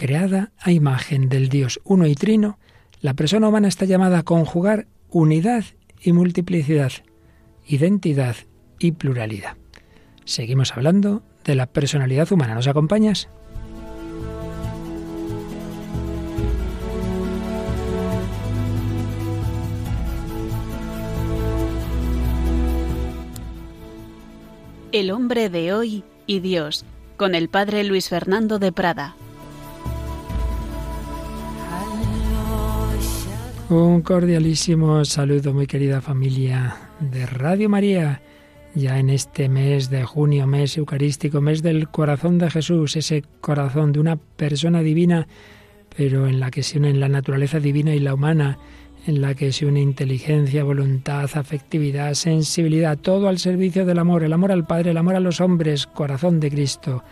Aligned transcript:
creada 0.00 0.50
a 0.58 0.72
imagen 0.72 1.28
del 1.28 1.50
Dios 1.50 1.78
uno 1.84 2.06
y 2.06 2.14
trino, 2.14 2.58
la 3.02 3.12
persona 3.14 3.48
humana 3.48 3.68
está 3.68 3.84
llamada 3.84 4.20
a 4.20 4.22
conjugar 4.22 4.88
unidad 5.10 5.64
y 6.02 6.12
multiplicidad, 6.12 6.90
identidad 7.68 8.34
y 8.78 8.92
pluralidad. 8.92 9.56
Seguimos 10.24 10.72
hablando 10.74 11.22
de 11.44 11.54
la 11.54 11.66
personalidad 11.66 12.32
humana. 12.32 12.54
¿Nos 12.54 12.66
acompañas? 12.66 13.28
El 24.92 25.10
hombre 25.10 25.50
de 25.50 25.74
hoy 25.74 26.04
y 26.26 26.40
Dios, 26.40 26.86
con 27.18 27.34
el 27.34 27.50
padre 27.50 27.84
Luis 27.84 28.08
Fernando 28.08 28.58
de 28.58 28.72
Prada. 28.72 29.14
Un 33.70 34.02
cordialísimo 34.02 35.04
saludo, 35.04 35.54
muy 35.54 35.68
querida 35.68 36.00
familia 36.00 36.74
de 36.98 37.24
Radio 37.24 37.68
María. 37.68 38.20
Ya 38.74 38.98
en 38.98 39.10
este 39.10 39.48
mes 39.48 39.90
de 39.90 40.02
junio, 40.02 40.48
mes 40.48 40.76
eucarístico, 40.76 41.40
mes 41.40 41.62
del 41.62 41.88
corazón 41.88 42.38
de 42.38 42.50
Jesús, 42.50 42.96
ese 42.96 43.22
corazón 43.40 43.92
de 43.92 44.00
una 44.00 44.16
persona 44.16 44.80
divina, 44.80 45.28
pero 45.96 46.26
en 46.26 46.40
la 46.40 46.50
que 46.50 46.64
se 46.64 46.78
unen 46.78 46.98
la 46.98 47.08
naturaleza 47.08 47.60
divina 47.60 47.94
y 47.94 48.00
la 48.00 48.14
humana, 48.14 48.58
en 49.06 49.20
la 49.20 49.36
que 49.36 49.52
se 49.52 49.66
une 49.66 49.80
inteligencia, 49.80 50.64
voluntad, 50.64 51.30
afectividad, 51.32 52.14
sensibilidad, 52.14 52.98
todo 52.98 53.28
al 53.28 53.38
servicio 53.38 53.86
del 53.86 54.00
amor, 54.00 54.24
el 54.24 54.32
amor 54.32 54.50
al 54.50 54.66
Padre, 54.66 54.90
el 54.90 54.96
amor 54.96 55.14
a 55.14 55.20
los 55.20 55.40
hombres, 55.40 55.86
corazón 55.86 56.40
de 56.40 56.50
Cristo. 56.50 57.04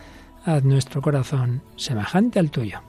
Haz 0.43 0.65
nuestro 0.65 1.01
corazón 1.01 1.61
semejante 1.77 2.37
al 2.37 2.51
tuyo. 2.51 2.88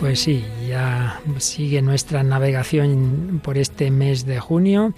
Pues 0.00 0.20
sí, 0.20 0.44
ya 0.68 1.20
sigue 1.38 1.82
nuestra 1.82 2.22
navegación 2.22 3.40
por 3.42 3.58
este 3.58 3.90
mes 3.90 4.24
de 4.26 4.38
junio 4.38 4.94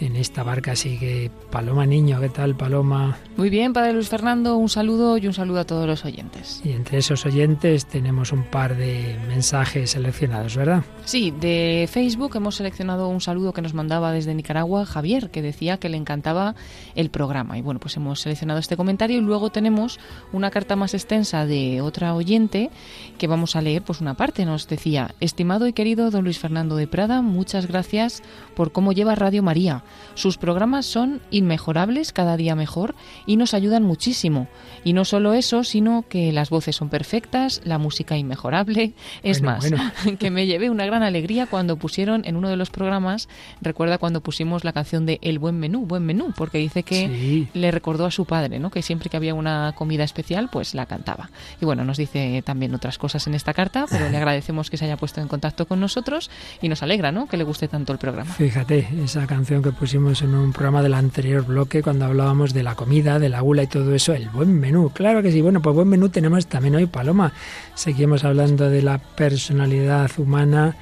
en 0.00 0.16
esta 0.16 0.42
barca 0.42 0.74
sigue 0.74 1.30
Paloma 1.50 1.86
Niño. 1.86 2.20
¿Qué 2.20 2.28
tal, 2.28 2.56
Paloma? 2.56 3.16
Muy 3.36 3.50
bien, 3.50 3.72
Padre 3.72 3.92
Luis 3.92 4.08
Fernando, 4.08 4.56
un 4.56 4.68
saludo 4.68 5.18
y 5.18 5.26
un 5.26 5.32
saludo 5.32 5.60
a 5.60 5.64
todos 5.64 5.86
los 5.86 6.04
oyentes. 6.04 6.60
Y 6.64 6.72
entre 6.72 6.98
esos 6.98 7.24
oyentes 7.26 7.86
tenemos 7.86 8.32
un 8.32 8.44
par 8.44 8.76
de 8.76 9.16
mensajes 9.28 9.90
seleccionados, 9.90 10.56
¿verdad? 10.56 10.84
Sí, 11.04 11.30
de 11.30 11.88
Facebook 11.90 12.36
hemos 12.36 12.56
seleccionado 12.56 13.08
un 13.08 13.20
saludo 13.20 13.52
que 13.52 13.62
nos 13.62 13.74
mandaba 13.74 14.12
desde 14.12 14.34
Nicaragua 14.34 14.84
Javier, 14.84 15.30
que 15.30 15.42
decía 15.42 15.78
que 15.78 15.88
le 15.88 15.96
encantaba 15.96 16.54
el 16.94 17.10
programa. 17.10 17.56
Y 17.58 17.62
bueno, 17.62 17.80
pues 17.80 17.96
hemos 17.96 18.20
seleccionado 18.20 18.60
este 18.60 18.76
comentario 18.76 19.18
y 19.18 19.22
luego 19.22 19.50
tenemos 19.50 20.00
una 20.32 20.50
carta 20.50 20.76
más 20.76 20.94
extensa 20.94 21.46
de 21.46 21.80
otra 21.80 22.14
oyente 22.14 22.70
que 23.18 23.26
vamos 23.26 23.56
a 23.56 23.62
leer, 23.62 23.82
pues 23.82 24.00
una 24.00 24.14
parte. 24.14 24.44
Nos 24.44 24.66
decía, 24.66 25.14
estimado 25.20 25.66
y 25.68 25.72
querido 25.72 26.10
don 26.10 26.24
Luis 26.24 26.38
Fernando 26.38 26.76
de 26.76 26.88
Prada, 26.88 27.22
muchas 27.22 27.66
gracias 27.66 28.22
por 28.56 28.72
cómo 28.72 28.92
lleva 28.92 29.14
Radio 29.14 29.42
María 29.42 29.83
sus 30.14 30.38
programas 30.38 30.86
son 30.86 31.20
inmejorables, 31.30 32.12
cada 32.12 32.36
día 32.36 32.54
mejor, 32.54 32.94
y 33.26 33.36
nos 33.36 33.54
ayudan 33.54 33.82
muchísimo. 33.82 34.48
Y 34.84 34.92
no 34.92 35.04
solo 35.04 35.34
eso, 35.34 35.64
sino 35.64 36.04
que 36.08 36.32
las 36.32 36.50
voces 36.50 36.76
son 36.76 36.88
perfectas, 36.88 37.60
la 37.64 37.78
música 37.78 38.16
inmejorable. 38.16 38.92
Es 39.22 39.42
más, 39.42 39.66
que 40.18 40.30
me 40.30 40.46
llevé 40.46 40.70
una 40.70 40.86
gran 40.86 41.02
alegría 41.02 41.46
cuando 41.46 41.76
pusieron 41.76 42.22
en 42.24 42.36
uno 42.36 42.48
de 42.48 42.56
los 42.56 42.70
programas, 42.70 43.28
recuerda 43.60 43.98
cuando 43.98 44.20
pusimos 44.20 44.64
la 44.64 44.72
canción 44.72 45.06
de 45.06 45.18
El 45.22 45.38
buen 45.38 45.58
menú, 45.58 45.86
buen 45.86 46.04
menú, 46.04 46.32
porque 46.36 46.58
dice 46.58 46.82
que 46.82 47.48
le 47.52 47.70
recordó 47.70 48.06
a 48.06 48.10
su 48.10 48.24
padre, 48.24 48.58
¿no? 48.58 48.70
que 48.70 48.82
siempre 48.82 49.10
que 49.10 49.16
había 49.16 49.34
una 49.34 49.72
comida 49.76 50.04
especial, 50.04 50.48
pues 50.50 50.74
la 50.74 50.86
cantaba. 50.86 51.30
Y 51.60 51.64
bueno, 51.64 51.84
nos 51.84 51.96
dice 51.96 52.42
también 52.44 52.74
otras 52.74 52.98
cosas 52.98 53.26
en 53.26 53.34
esta 53.34 53.54
carta, 53.54 53.86
pero 53.90 54.08
le 54.08 54.16
agradecemos 54.24 54.70
que 54.70 54.76
se 54.76 54.84
haya 54.84 54.96
puesto 54.96 55.20
en 55.20 55.28
contacto 55.28 55.66
con 55.66 55.80
nosotros 55.80 56.30
y 56.60 56.68
nos 56.68 56.82
alegra 56.82 57.12
¿no? 57.12 57.26
que 57.26 57.36
le 57.36 57.44
guste 57.44 57.68
tanto 57.68 57.92
el 57.92 57.98
programa. 57.98 58.32
Fíjate, 58.32 58.88
esa 59.02 59.26
canción 59.26 59.62
que 59.62 59.72
pusimos 59.74 60.22
en 60.22 60.34
un 60.34 60.52
programa 60.52 60.82
del 60.82 60.94
anterior 60.94 61.44
bloque 61.44 61.82
cuando 61.82 62.06
hablábamos 62.06 62.54
de 62.54 62.62
la 62.62 62.74
comida, 62.74 63.18
de 63.18 63.28
la 63.28 63.40
gula 63.40 63.62
y 63.62 63.66
todo 63.66 63.94
eso, 63.94 64.14
el 64.14 64.28
buen 64.30 64.58
menú. 64.58 64.90
Claro 64.90 65.22
que 65.22 65.30
sí, 65.30 65.40
bueno, 65.40 65.60
pues 65.60 65.74
buen 65.74 65.88
menú 65.88 66.08
tenemos 66.08 66.46
también 66.46 66.76
hoy, 66.76 66.86
Paloma. 66.86 67.32
Seguimos 67.74 68.24
hablando 68.24 68.70
de 68.70 68.82
la 68.82 68.98
personalidad 68.98 70.10
humana, 70.18 70.76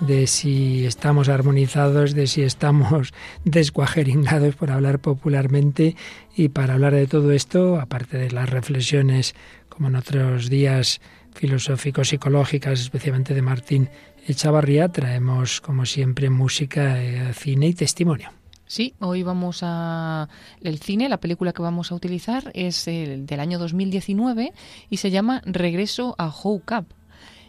de 0.00 0.26
si 0.26 0.86
estamos 0.86 1.28
armonizados, 1.28 2.14
de 2.14 2.26
si 2.26 2.42
estamos 2.42 3.12
descuajeringados, 3.44 4.54
por 4.54 4.70
hablar 4.70 4.98
popularmente. 4.98 5.96
Y 6.34 6.48
para 6.48 6.74
hablar 6.74 6.94
de 6.94 7.06
todo 7.06 7.32
esto, 7.32 7.80
aparte 7.80 8.18
de 8.18 8.30
las 8.30 8.48
reflexiones 8.48 9.34
como 9.68 9.88
en 9.88 9.96
otros 9.96 10.48
días 10.48 11.00
filosóficos, 11.34 12.08
psicológicas, 12.08 12.80
especialmente 12.80 13.34
de 13.34 13.42
Martín 13.42 13.88
Echavarría, 14.28 14.88
traemos, 14.88 15.60
como 15.60 15.86
siempre, 15.86 16.30
música, 16.30 17.00
eh, 17.00 17.32
cine 17.32 17.68
y 17.68 17.74
testimonio. 17.74 18.30
Sí, 18.66 18.94
hoy 18.98 19.22
vamos 19.22 19.60
a 19.62 20.28
el 20.60 20.80
cine, 20.80 21.08
la 21.08 21.20
película 21.20 21.52
que 21.52 21.62
vamos 21.62 21.92
a 21.92 21.94
utilizar 21.94 22.50
es 22.52 22.88
el 22.88 23.24
del 23.24 23.38
año 23.38 23.60
2019 23.60 24.52
y 24.90 24.96
se 24.96 25.12
llama 25.12 25.40
Regreso 25.44 26.16
a 26.18 26.28
Howe 26.28 26.60
Cup. 26.66 26.86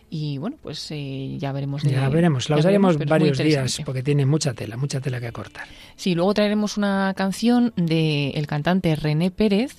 Y 0.09 0.37
bueno, 0.37 0.55
pues 0.61 0.87
eh, 0.91 1.35
ya 1.37 1.51
veremos. 1.51 1.83
ya 1.83 2.07
veremos, 2.07 2.49
la 2.49 2.57
usaremos 2.57 2.97
varios 2.97 3.37
días 3.39 3.81
porque 3.83 4.03
tiene 4.03 4.25
mucha 4.25 4.53
tela, 4.53 4.77
mucha 4.77 5.01
tela 5.01 5.19
que 5.19 5.33
cortar. 5.33 5.67
Sí, 5.97 6.16
luego 6.16 6.33
traeremos 6.33 6.77
una 6.77 7.13
canción 7.17 7.73
del 7.75 8.31
el 8.33 8.47
cantante 8.47 8.95
René 8.95 9.31
Pérez, 9.31 9.75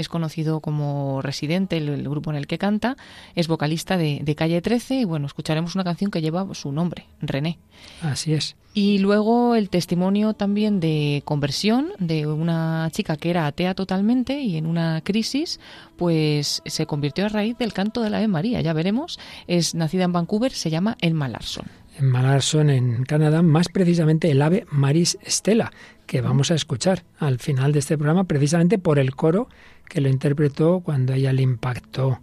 es 0.00 0.08
conocido 0.08 0.60
como 0.60 1.22
Residente, 1.22 1.76
el, 1.76 2.08
grupo 2.08 2.30
en 2.30 2.36
el 2.36 2.46
que 2.46 2.58
canta, 2.58 2.96
es 3.34 3.48
vocalista 3.48 3.96
de, 3.96 4.20
de, 4.22 4.34
Calle 4.34 4.60
13 4.60 5.00
y 5.00 5.04
bueno, 5.04 5.26
escucharemos 5.26 5.74
una 5.74 5.84
canción 5.84 6.10
que 6.10 6.20
lleva 6.20 6.46
su 6.54 6.72
nombre, 6.72 7.06
René. 7.20 7.58
Así 8.02 8.34
es. 8.34 8.56
Y 8.72 8.98
luego 8.98 9.56
el 9.56 9.68
testimonio 9.68 10.32
también 10.34 10.78
de 10.78 11.22
conversión 11.24 11.88
de 11.98 12.26
una 12.26 12.88
chica 12.92 13.16
que 13.16 13.30
era 13.30 13.46
atea 13.46 13.74
totalmente 13.74 14.40
y 14.40 14.56
en 14.56 14.66
una 14.66 15.00
crisis 15.00 15.58
pues 15.96 16.62
se 16.64 16.86
convirtió 16.86 17.26
a 17.26 17.28
raíz 17.28 17.58
del 17.58 17.72
canto 17.72 18.00
de 18.00 18.10
la 18.10 18.18
Ave 18.18 18.28
María, 18.28 18.60
ya 18.60 18.72
veremos, 18.72 19.18
es 19.48 19.74
nacida 19.74 20.04
en 20.04 20.12
Vancouver, 20.12 20.52
se 20.52 20.70
llama 20.70 20.96
Elma 21.00 21.28
Larson. 21.28 21.66
Elma 21.98 22.22
Larson 22.22 22.70
en 22.70 23.04
Canadá, 23.04 23.42
más 23.42 23.68
precisamente 23.68 24.30
el 24.30 24.40
Ave 24.40 24.64
Maris 24.70 25.18
Stella, 25.26 25.72
que 26.10 26.20
vamos 26.22 26.50
a 26.50 26.56
escuchar 26.56 27.04
al 27.18 27.38
final 27.38 27.70
de 27.70 27.78
este 27.78 27.96
programa 27.96 28.24
precisamente 28.24 28.78
por 28.78 28.98
el 28.98 29.14
coro 29.14 29.48
que 29.88 30.00
lo 30.00 30.08
interpretó 30.08 30.80
cuando 30.80 31.12
ella 31.12 31.32
le 31.32 31.42
impactó 31.42 32.20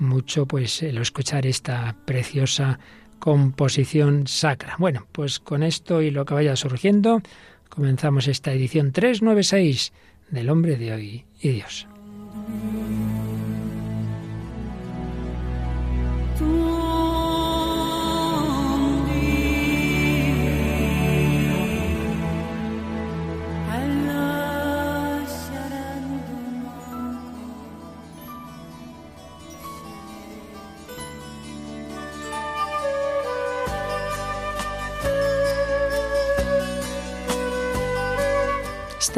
mucho 0.00 0.46
pues 0.46 0.82
el 0.82 0.98
escuchar 0.98 1.46
esta 1.46 1.94
preciosa 2.04 2.80
composición 3.20 4.26
sacra. 4.26 4.74
Bueno, 4.80 5.06
pues 5.12 5.38
con 5.38 5.62
esto 5.62 6.02
y 6.02 6.10
lo 6.10 6.24
que 6.24 6.34
vaya 6.34 6.56
surgiendo, 6.56 7.22
comenzamos 7.68 8.26
esta 8.26 8.52
edición 8.52 8.90
396 8.90 9.92
del 10.30 10.50
hombre 10.50 10.76
de 10.76 10.92
hoy 10.92 11.24
y 11.40 11.48
Dios. 11.50 11.86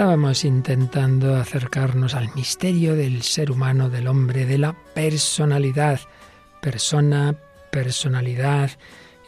Estábamos 0.01 0.47
intentando 0.47 1.37
acercarnos 1.37 2.15
al 2.15 2.35
misterio 2.35 2.97
del 2.97 3.21
ser 3.21 3.51
humano, 3.51 3.91
del 3.91 4.07
hombre, 4.07 4.47
de 4.47 4.57
la 4.57 4.75
personalidad, 4.95 6.01
persona, 6.63 7.35
personalidad, 7.71 8.71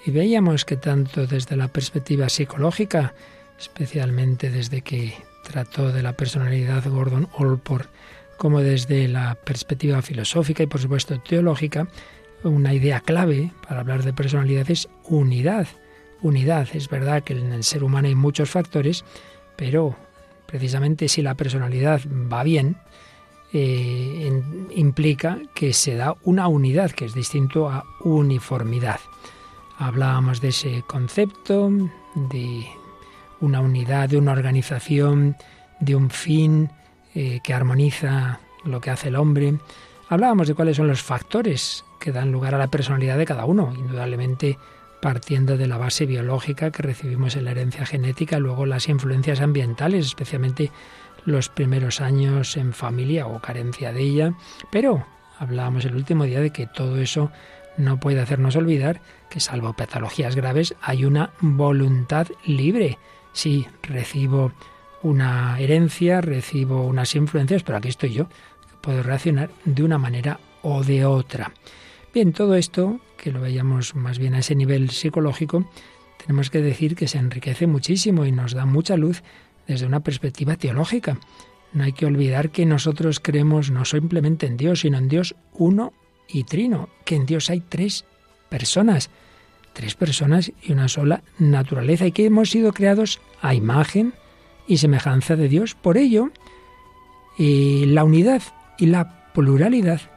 y 0.06 0.12
veíamos 0.12 0.64
que 0.64 0.78
tanto 0.78 1.26
desde 1.26 1.56
la 1.56 1.68
perspectiva 1.68 2.30
psicológica, 2.30 3.12
especialmente 3.60 4.48
desde 4.48 4.80
que 4.80 5.12
trató 5.44 5.92
de 5.92 6.02
la 6.02 6.14
personalidad 6.14 6.88
Gordon 6.88 7.28
Allport, 7.38 7.90
como 8.38 8.60
desde 8.60 9.08
la 9.08 9.34
perspectiva 9.34 10.00
filosófica 10.00 10.62
y 10.62 10.68
por 10.68 10.80
supuesto 10.80 11.20
teológica, 11.20 11.86
una 12.44 12.72
idea 12.72 13.00
clave 13.00 13.52
para 13.68 13.80
hablar 13.80 14.04
de 14.04 14.14
personalidad 14.14 14.70
es 14.70 14.88
unidad. 15.04 15.66
Unidad. 16.22 16.66
Es 16.72 16.88
verdad 16.88 17.22
que 17.22 17.34
en 17.34 17.52
el 17.52 17.62
ser 17.62 17.84
humano 17.84 18.08
hay 18.08 18.14
muchos 18.14 18.48
factores, 18.48 19.04
pero 19.54 19.98
precisamente 20.52 21.08
si 21.08 21.22
la 21.22 21.34
personalidad 21.34 22.02
va 22.30 22.42
bien, 22.42 22.76
eh, 23.54 24.42
implica 24.76 25.38
que 25.54 25.72
se 25.72 25.96
da 25.96 26.14
una 26.24 26.46
unidad, 26.46 26.90
que 26.90 27.06
es 27.06 27.14
distinto 27.14 27.70
a 27.70 27.84
uniformidad. 28.00 29.00
Hablábamos 29.78 30.42
de 30.42 30.48
ese 30.48 30.84
concepto, 30.86 31.70
de 32.14 32.66
una 33.40 33.62
unidad, 33.62 34.10
de 34.10 34.18
una 34.18 34.32
organización, 34.32 35.36
de 35.80 35.96
un 35.96 36.10
fin 36.10 36.70
eh, 37.14 37.40
que 37.42 37.54
armoniza 37.54 38.38
lo 38.64 38.78
que 38.82 38.90
hace 38.90 39.08
el 39.08 39.16
hombre. 39.16 39.54
Hablábamos 40.10 40.48
de 40.48 40.54
cuáles 40.54 40.76
son 40.76 40.86
los 40.86 41.02
factores 41.02 41.82
que 41.98 42.12
dan 42.12 42.30
lugar 42.30 42.54
a 42.54 42.58
la 42.58 42.68
personalidad 42.68 43.16
de 43.16 43.24
cada 43.24 43.46
uno, 43.46 43.72
indudablemente 43.74 44.58
partiendo 45.02 45.56
de 45.56 45.66
la 45.66 45.78
base 45.78 46.06
biológica 46.06 46.70
que 46.70 46.84
recibimos 46.84 47.34
en 47.34 47.44
la 47.44 47.50
herencia 47.50 47.84
genética, 47.84 48.38
luego 48.38 48.66
las 48.66 48.88
influencias 48.88 49.40
ambientales, 49.40 50.06
especialmente 50.06 50.70
los 51.24 51.48
primeros 51.48 52.00
años 52.00 52.56
en 52.56 52.72
familia 52.72 53.26
o 53.26 53.40
carencia 53.40 53.92
de 53.92 54.00
ella, 54.00 54.34
pero 54.70 55.04
hablábamos 55.40 55.84
el 55.86 55.96
último 55.96 56.22
día 56.22 56.40
de 56.40 56.50
que 56.50 56.68
todo 56.68 56.98
eso 56.98 57.32
no 57.76 57.98
puede 57.98 58.20
hacernos 58.20 58.54
olvidar 58.54 59.00
que 59.28 59.40
salvo 59.40 59.72
patologías 59.72 60.36
graves 60.36 60.76
hay 60.80 61.04
una 61.04 61.30
voluntad 61.40 62.28
libre. 62.44 62.96
Sí, 63.32 63.66
recibo 63.82 64.52
una 65.02 65.58
herencia, 65.58 66.20
recibo 66.20 66.84
unas 66.84 67.16
influencias, 67.16 67.64
pero 67.64 67.78
aquí 67.78 67.88
estoy 67.88 68.12
yo, 68.12 68.28
puedo 68.80 69.02
reaccionar 69.02 69.50
de 69.64 69.82
una 69.82 69.98
manera 69.98 70.38
o 70.62 70.84
de 70.84 71.04
otra. 71.04 71.52
Bien, 72.14 72.34
todo 72.34 72.56
esto, 72.56 73.00
que 73.16 73.32
lo 73.32 73.40
veíamos 73.40 73.94
más 73.94 74.18
bien 74.18 74.34
a 74.34 74.40
ese 74.40 74.54
nivel 74.54 74.90
psicológico, 74.90 75.66
tenemos 76.18 76.50
que 76.50 76.60
decir 76.60 76.94
que 76.94 77.08
se 77.08 77.16
enriquece 77.16 77.66
muchísimo 77.66 78.26
y 78.26 78.32
nos 78.32 78.52
da 78.52 78.66
mucha 78.66 78.98
luz 78.98 79.22
desde 79.66 79.86
una 79.86 80.00
perspectiva 80.00 80.56
teológica. 80.56 81.18
No 81.72 81.84
hay 81.84 81.94
que 81.94 82.04
olvidar 82.04 82.50
que 82.50 82.66
nosotros 82.66 83.18
creemos 83.18 83.70
no 83.70 83.86
simplemente 83.86 84.46
en 84.46 84.58
Dios, 84.58 84.80
sino 84.80 84.98
en 84.98 85.08
Dios 85.08 85.34
uno 85.54 85.94
y 86.28 86.44
trino, 86.44 86.90
que 87.06 87.16
en 87.16 87.24
Dios 87.24 87.48
hay 87.48 87.60
tres 87.60 88.04
personas, 88.50 89.08
tres 89.72 89.94
personas 89.94 90.52
y 90.62 90.72
una 90.72 90.88
sola 90.88 91.22
naturaleza, 91.38 92.06
y 92.06 92.12
que 92.12 92.26
hemos 92.26 92.50
sido 92.50 92.74
creados 92.74 93.22
a 93.40 93.54
imagen 93.54 94.12
y 94.68 94.76
semejanza 94.76 95.34
de 95.34 95.48
Dios. 95.48 95.74
Por 95.74 95.96
ello, 95.96 96.30
y 97.38 97.86
la 97.86 98.04
unidad 98.04 98.42
y 98.76 98.84
la 98.84 99.32
pluralidad 99.32 100.11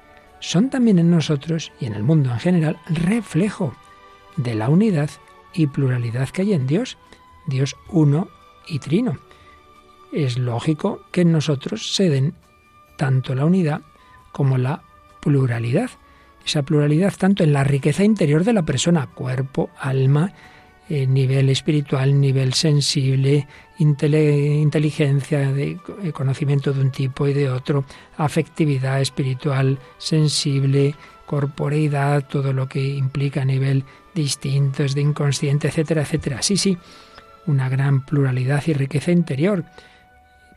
son 0.50 0.69
también 0.69 1.00
en 1.00 1.12
nosotros 1.12 1.71
y 1.80 1.86
en 1.86 1.94
el 1.94 2.03
mundo 2.03 2.31
en 2.31 2.39
general 2.39 2.80
reflejo 2.88 3.75
de 4.38 4.56
la 4.56 4.69
unidad 4.69 5.09
y 5.53 5.68
pluralidad 5.68 6.30
que 6.30 6.44
hay 6.44 6.53
en 6.53 6.68
Dios, 6.68 6.97
Dios 7.47 7.75
uno 7.89 8.27
y 8.68 8.80
trino 8.80 9.18
es 10.15 10.38
lógico 10.38 11.01
que 11.12 11.21
en 11.21 11.31
nosotros 11.31 11.94
se 11.94 12.09
den 12.09 12.33
tanto 12.97 13.36
la 13.36 13.45
unidad 13.45 13.81
como 14.31 14.57
la 14.57 14.81
pluralidad. 15.19 15.89
Esa 16.45 16.63
pluralidad 16.63 17.13
tanto 17.18 17.44
en 17.44 17.53
la 17.53 17.63
riqueza 17.63 18.03
interior 18.03 18.44
de 18.44 18.53
la 18.53 18.63
persona, 18.63 19.07
cuerpo, 19.07 19.69
alma, 19.80 20.33
eh, 20.90 21.08
nivel 21.08 21.50
espiritual, 21.50 22.20
nivel 22.20 22.54
sensible, 22.54 23.48
inteligencia, 23.80 25.52
de, 25.52 25.78
eh, 26.04 26.12
conocimiento 26.12 26.74
de 26.74 26.82
un 26.82 26.92
tipo 26.92 27.28
y 27.28 27.34
de 27.34 27.50
otro, 27.50 27.86
afectividad 28.18 29.02
espiritual, 29.02 29.80
sensible, 29.98 30.96
corporeidad, 31.26 32.28
todo 32.28 32.54
lo 32.54 32.68
que 32.68 32.84
implica 32.84 33.42
a 33.42 33.46
nivel 33.46 33.84
distintos 34.14 34.96
de 34.96 35.02
inconsciente, 35.02 35.68
etcétera, 35.68 36.04
etcétera. 36.04 36.42
Sí, 36.42 36.58
sí, 36.58 36.78
una 37.48 37.68
gran 37.70 38.06
pluralidad 38.06 38.64
y 38.68 38.74
riqueza 38.74 39.12
interior 39.12 39.66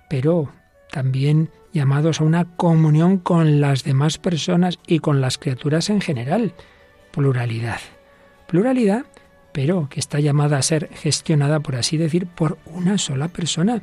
pero 0.08 0.50
también 0.90 1.50
llamados 1.72 2.20
a 2.20 2.24
una 2.24 2.46
comunión 2.56 3.18
con 3.18 3.60
las 3.60 3.84
demás 3.84 4.18
personas 4.18 4.78
y 4.86 4.98
con 4.98 5.20
las 5.20 5.38
criaturas 5.38 5.90
en 5.90 6.00
general. 6.00 6.54
Pluralidad. 7.12 7.80
Pluralidad, 8.46 9.04
pero 9.58 9.88
que 9.90 9.98
está 9.98 10.20
llamada 10.20 10.56
a 10.56 10.62
ser 10.62 10.88
gestionada, 10.94 11.58
por 11.58 11.74
así 11.74 11.96
decir, 11.96 12.28
por 12.28 12.58
una 12.66 12.96
sola 12.96 13.26
persona, 13.26 13.82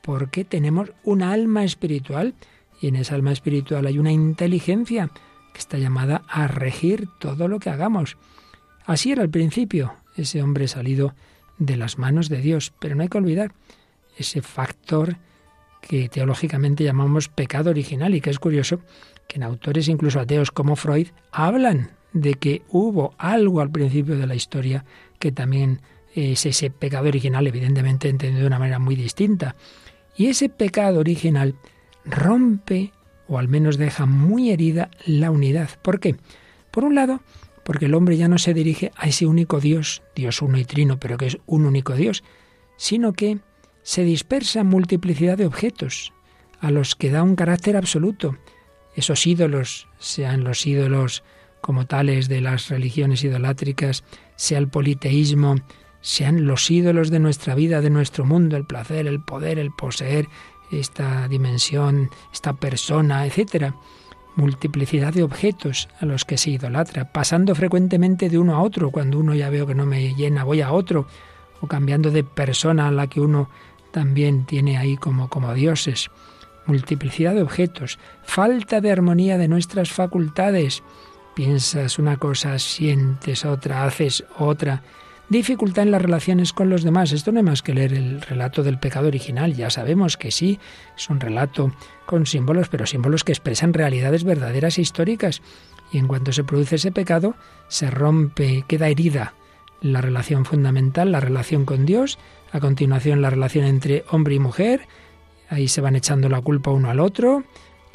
porque 0.00 0.46
tenemos 0.46 0.92
una 1.04 1.34
alma 1.34 1.62
espiritual 1.62 2.32
y 2.80 2.86
en 2.86 2.96
esa 2.96 3.16
alma 3.16 3.30
espiritual 3.30 3.84
hay 3.84 3.98
una 3.98 4.12
inteligencia 4.12 5.10
que 5.52 5.58
está 5.58 5.76
llamada 5.76 6.22
a 6.26 6.48
regir 6.48 7.06
todo 7.18 7.48
lo 7.48 7.58
que 7.58 7.68
hagamos. 7.68 8.16
Así 8.86 9.12
era 9.12 9.20
al 9.20 9.28
principio, 9.28 9.94
ese 10.16 10.42
hombre 10.42 10.68
salido 10.68 11.12
de 11.58 11.76
las 11.76 11.98
manos 11.98 12.30
de 12.30 12.40
Dios, 12.40 12.72
pero 12.78 12.94
no 12.94 13.02
hay 13.02 13.10
que 13.10 13.18
olvidar 13.18 13.52
ese 14.16 14.40
factor 14.40 15.18
que 15.82 16.08
teológicamente 16.08 16.82
llamamos 16.82 17.28
pecado 17.28 17.68
original 17.68 18.14
y 18.14 18.22
que 18.22 18.30
es 18.30 18.38
curioso 18.38 18.80
que 19.28 19.36
en 19.36 19.42
autores 19.42 19.86
incluso 19.88 20.18
ateos 20.18 20.50
como 20.50 20.76
Freud 20.76 21.08
hablan 21.30 21.90
de 22.12 22.34
que 22.34 22.62
hubo 22.70 23.14
algo 23.18 23.60
al 23.60 23.70
principio 23.70 24.16
de 24.16 24.26
la 24.26 24.34
historia 24.34 24.84
que 25.20 25.30
también 25.30 25.80
es 26.14 26.44
ese 26.44 26.70
pecado 26.70 27.06
original, 27.06 27.46
evidentemente 27.46 28.08
entendido 28.08 28.40
de 28.40 28.46
una 28.48 28.58
manera 28.58 28.80
muy 28.80 28.96
distinta. 28.96 29.54
Y 30.16 30.26
ese 30.26 30.48
pecado 30.48 30.98
original 30.98 31.54
rompe, 32.04 32.92
o 33.28 33.38
al 33.38 33.46
menos 33.46 33.78
deja 33.78 34.06
muy 34.06 34.50
herida, 34.50 34.90
la 35.06 35.30
unidad. 35.30 35.70
¿Por 35.82 36.00
qué? 36.00 36.16
Por 36.72 36.84
un 36.84 36.96
lado, 36.96 37.20
porque 37.62 37.86
el 37.86 37.94
hombre 37.94 38.16
ya 38.16 38.26
no 38.26 38.38
se 38.38 38.54
dirige 38.54 38.90
a 38.96 39.06
ese 39.06 39.26
único 39.26 39.60
Dios, 39.60 40.02
Dios 40.16 40.42
uno 40.42 40.58
y 40.58 40.64
trino, 40.64 40.98
pero 40.98 41.16
que 41.16 41.26
es 41.26 41.38
un 41.46 41.64
único 41.64 41.94
Dios, 41.94 42.24
sino 42.76 43.12
que 43.12 43.38
se 43.82 44.02
dispersa 44.02 44.64
multiplicidad 44.64 45.38
de 45.38 45.46
objetos, 45.46 46.12
a 46.60 46.70
los 46.70 46.94
que 46.94 47.10
da 47.10 47.22
un 47.22 47.36
carácter 47.36 47.76
absoluto. 47.76 48.36
Esos 48.96 49.26
ídolos, 49.26 49.86
sean 49.98 50.44
los 50.44 50.66
ídolos 50.66 51.22
como 51.60 51.86
tales 51.86 52.28
de 52.28 52.40
las 52.40 52.68
religiones 52.68 53.22
idolátricas, 53.22 54.04
sea 54.40 54.56
el 54.56 54.68
politeísmo, 54.68 55.56
sean 56.00 56.46
los 56.46 56.70
ídolos 56.70 57.10
de 57.10 57.18
nuestra 57.18 57.54
vida, 57.54 57.82
de 57.82 57.90
nuestro 57.90 58.24
mundo, 58.24 58.56
el 58.56 58.64
placer, 58.64 59.06
el 59.06 59.20
poder, 59.20 59.58
el 59.58 59.70
poseer, 59.70 60.28
esta 60.70 61.28
dimensión, 61.28 62.08
esta 62.32 62.54
persona, 62.54 63.26
etc. 63.26 63.74
Multiplicidad 64.36 65.12
de 65.12 65.24
objetos 65.24 65.90
a 66.00 66.06
los 66.06 66.24
que 66.24 66.38
se 66.38 66.52
idolatra, 66.52 67.12
pasando 67.12 67.54
frecuentemente 67.54 68.30
de 68.30 68.38
uno 68.38 68.54
a 68.54 68.62
otro, 68.62 68.90
cuando 68.90 69.18
uno 69.18 69.34
ya 69.34 69.50
veo 69.50 69.66
que 69.66 69.74
no 69.74 69.84
me 69.84 70.14
llena, 70.14 70.44
voy 70.44 70.62
a 70.62 70.72
otro, 70.72 71.06
o 71.60 71.66
cambiando 71.66 72.10
de 72.10 72.24
persona 72.24 72.88
a 72.88 72.92
la 72.92 73.08
que 73.08 73.20
uno 73.20 73.50
también 73.92 74.46
tiene 74.46 74.78
ahí 74.78 74.96
como, 74.96 75.28
como 75.28 75.52
dioses, 75.52 76.10
multiplicidad 76.64 77.34
de 77.34 77.42
objetos, 77.42 77.98
falta 78.22 78.80
de 78.80 78.90
armonía 78.90 79.36
de 79.36 79.48
nuestras 79.48 79.90
facultades. 79.90 80.82
Piensas 81.40 81.98
una 81.98 82.18
cosa, 82.18 82.58
sientes 82.58 83.46
otra, 83.46 83.84
haces 83.84 84.26
otra. 84.36 84.82
Dificultad 85.30 85.84
en 85.84 85.90
las 85.90 86.02
relaciones 86.02 86.52
con 86.52 86.68
los 86.68 86.82
demás. 86.84 87.12
Esto 87.12 87.32
no 87.32 87.40
es 87.40 87.46
más 87.46 87.62
que 87.62 87.72
leer 87.72 87.94
el 87.94 88.20
relato 88.20 88.62
del 88.62 88.78
pecado 88.78 89.08
original. 89.08 89.54
Ya 89.54 89.70
sabemos 89.70 90.18
que 90.18 90.32
sí, 90.32 90.60
es 90.94 91.08
un 91.08 91.18
relato 91.18 91.72
con 92.04 92.26
símbolos, 92.26 92.68
pero 92.68 92.84
símbolos 92.84 93.24
que 93.24 93.32
expresan 93.32 93.72
realidades 93.72 94.22
verdaderas 94.22 94.76
e 94.76 94.82
históricas. 94.82 95.40
Y 95.90 95.96
en 95.96 96.08
cuanto 96.08 96.30
se 96.30 96.44
produce 96.44 96.76
ese 96.76 96.92
pecado, 96.92 97.36
se 97.68 97.90
rompe, 97.90 98.66
queda 98.68 98.88
herida 98.88 99.32
la 99.80 100.02
relación 100.02 100.44
fundamental, 100.44 101.10
la 101.10 101.20
relación 101.20 101.64
con 101.64 101.86
Dios, 101.86 102.18
a 102.52 102.60
continuación, 102.60 103.22
la 103.22 103.30
relación 103.30 103.64
entre 103.64 104.04
hombre 104.10 104.34
y 104.34 104.40
mujer, 104.40 104.88
ahí 105.48 105.68
se 105.68 105.80
van 105.80 105.96
echando 105.96 106.28
la 106.28 106.42
culpa 106.42 106.70
uno 106.70 106.90
al 106.90 107.00
otro, 107.00 107.44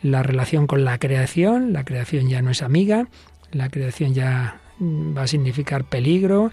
la 0.02 0.24
relación 0.24 0.68
con 0.68 0.86
la 0.86 1.00
creación, 1.00 1.74
la 1.74 1.84
creación 1.84 2.28
ya 2.28 2.42
no 2.42 2.52
es 2.52 2.62
amiga, 2.62 3.08
la 3.52 3.70
creación 3.70 4.14
ya 4.14 4.60
mm, 4.80 5.18
va 5.18 5.24
a 5.24 5.28
significar 5.28 5.86
peligro, 5.86 6.52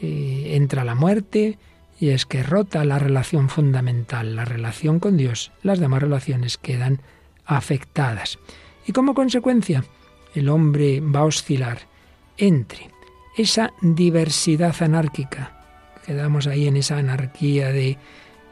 entra 0.00 0.82
la 0.82 0.96
muerte, 0.96 1.58
y 2.00 2.08
es 2.08 2.26
que 2.26 2.42
rota 2.42 2.84
la 2.84 2.98
relación 2.98 3.48
fundamental, 3.48 4.34
la 4.34 4.44
relación 4.44 4.98
con 4.98 5.16
Dios. 5.16 5.52
Las 5.62 5.78
demás 5.78 6.02
relaciones 6.02 6.58
quedan 6.58 7.00
afectadas. 7.44 8.40
Y 8.84 8.90
como 8.90 9.14
consecuencia, 9.14 9.84
el 10.34 10.48
hombre 10.48 11.00
va 11.00 11.20
a 11.20 11.24
oscilar 11.24 11.82
entre 12.36 12.90
esa 13.36 13.72
diversidad 13.80 14.74
anárquica 14.82 15.62
quedamos 16.04 16.46
ahí 16.46 16.66
en 16.66 16.76
esa 16.76 16.98
anarquía 16.98 17.72
de, 17.72 17.98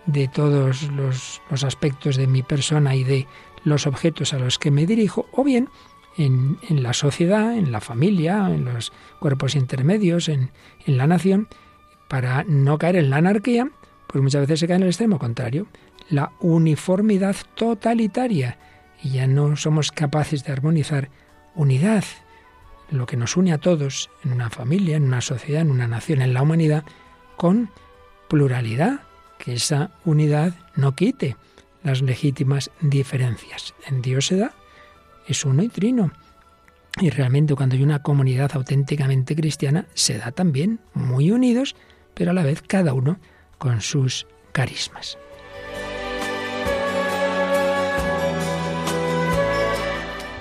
de 0.07 0.29
todos 0.29 0.85
los, 0.91 1.43
los, 1.51 1.65
aspectos 1.65 2.17
de 2.17 2.27
mi 2.27 2.43
persona 2.43 2.95
y 2.95 3.05
de 3.05 3.27
los 3.65 3.87
objetos 3.87 4.33
a 4.33 4.39
los 4.39 4.59
que 4.59 4.71
me 4.71 4.87
dirijo, 4.87 5.27
o 5.33 5.45
bien 5.45 5.69
en, 6.21 6.83
la 6.83 6.93
sociedad, 6.93 7.57
en 7.57 7.73
la 7.73 7.81
familia, 7.81 8.49
en 8.49 8.65
los 8.65 8.93
cuerpos 9.19 9.55
intermedios, 9.55 10.29
en, 10.29 10.51
en 10.87 10.97
la 10.97 11.07
nación, 11.07 11.49
para 12.09 12.45
no 12.45 12.79
caer 12.79 12.97
en 12.97 13.11
la 13.11 13.17
anarquía, 13.17 13.71
pues 14.07 14.23
muchas 14.23 14.43
veces 14.43 14.61
se 14.61 14.67
cae 14.67 14.77
en 14.77 14.83
el 14.83 14.89
extremo 14.89 15.19
contrario, 15.19 15.67
la 16.09 16.33
uniformidad 16.41 17.37
totalitaria, 17.55 18.59
y 19.03 19.11
ya 19.11 19.27
no 19.27 19.57
somos 19.57 19.93
capaces 19.93 20.45
de 20.45 20.53
armonizar 20.53 21.09
unidad, 21.55 22.05
lo 22.91 23.07
que 23.07 23.17
nos 23.17 23.37
une 23.37 23.53
a 23.53 23.59
todos 23.59 24.11
en 24.25 24.33
una 24.33 24.51
familia, 24.51 24.97
en 24.97 25.05
una 25.05 25.21
sociedad, 25.21 25.63
en 25.63 25.71
una 25.71 25.87
nación, 25.87 26.23
en 26.23 26.35
la 26.35 26.43
humanidad, 26.43 26.85
con 27.37 27.71
pluralidad, 28.29 29.01
que 29.39 29.55
esa 29.55 29.93
unidad 30.05 30.55
no 30.77 30.95
quite 30.95 31.37
las 31.83 32.03
legítimas 32.03 32.71
diferencias. 32.81 33.75
En 33.87 34.03
Dios 34.03 34.27
se 34.27 34.37
da, 34.37 34.55
es 35.27 35.45
uno 35.45 35.63
y 35.63 35.69
trino. 35.69 36.13
Y 37.01 37.11
realmente 37.11 37.55
cuando 37.55 37.77
hay 37.77 37.83
una 37.83 38.03
comunidad 38.03 38.51
auténticamente 38.55 39.37
cristiana, 39.37 39.87
se 39.95 40.19
da 40.19 40.33
también 40.33 40.81
muy 40.93 41.31
unidos, 41.31 41.77
pero 42.15 42.33
a 42.33 42.35
la 42.35 42.43
vez 42.43 42.63
cada 42.63 42.95
uno 42.95 43.19
con 43.59 43.81
sus 43.81 44.27
carismas. 44.53 45.17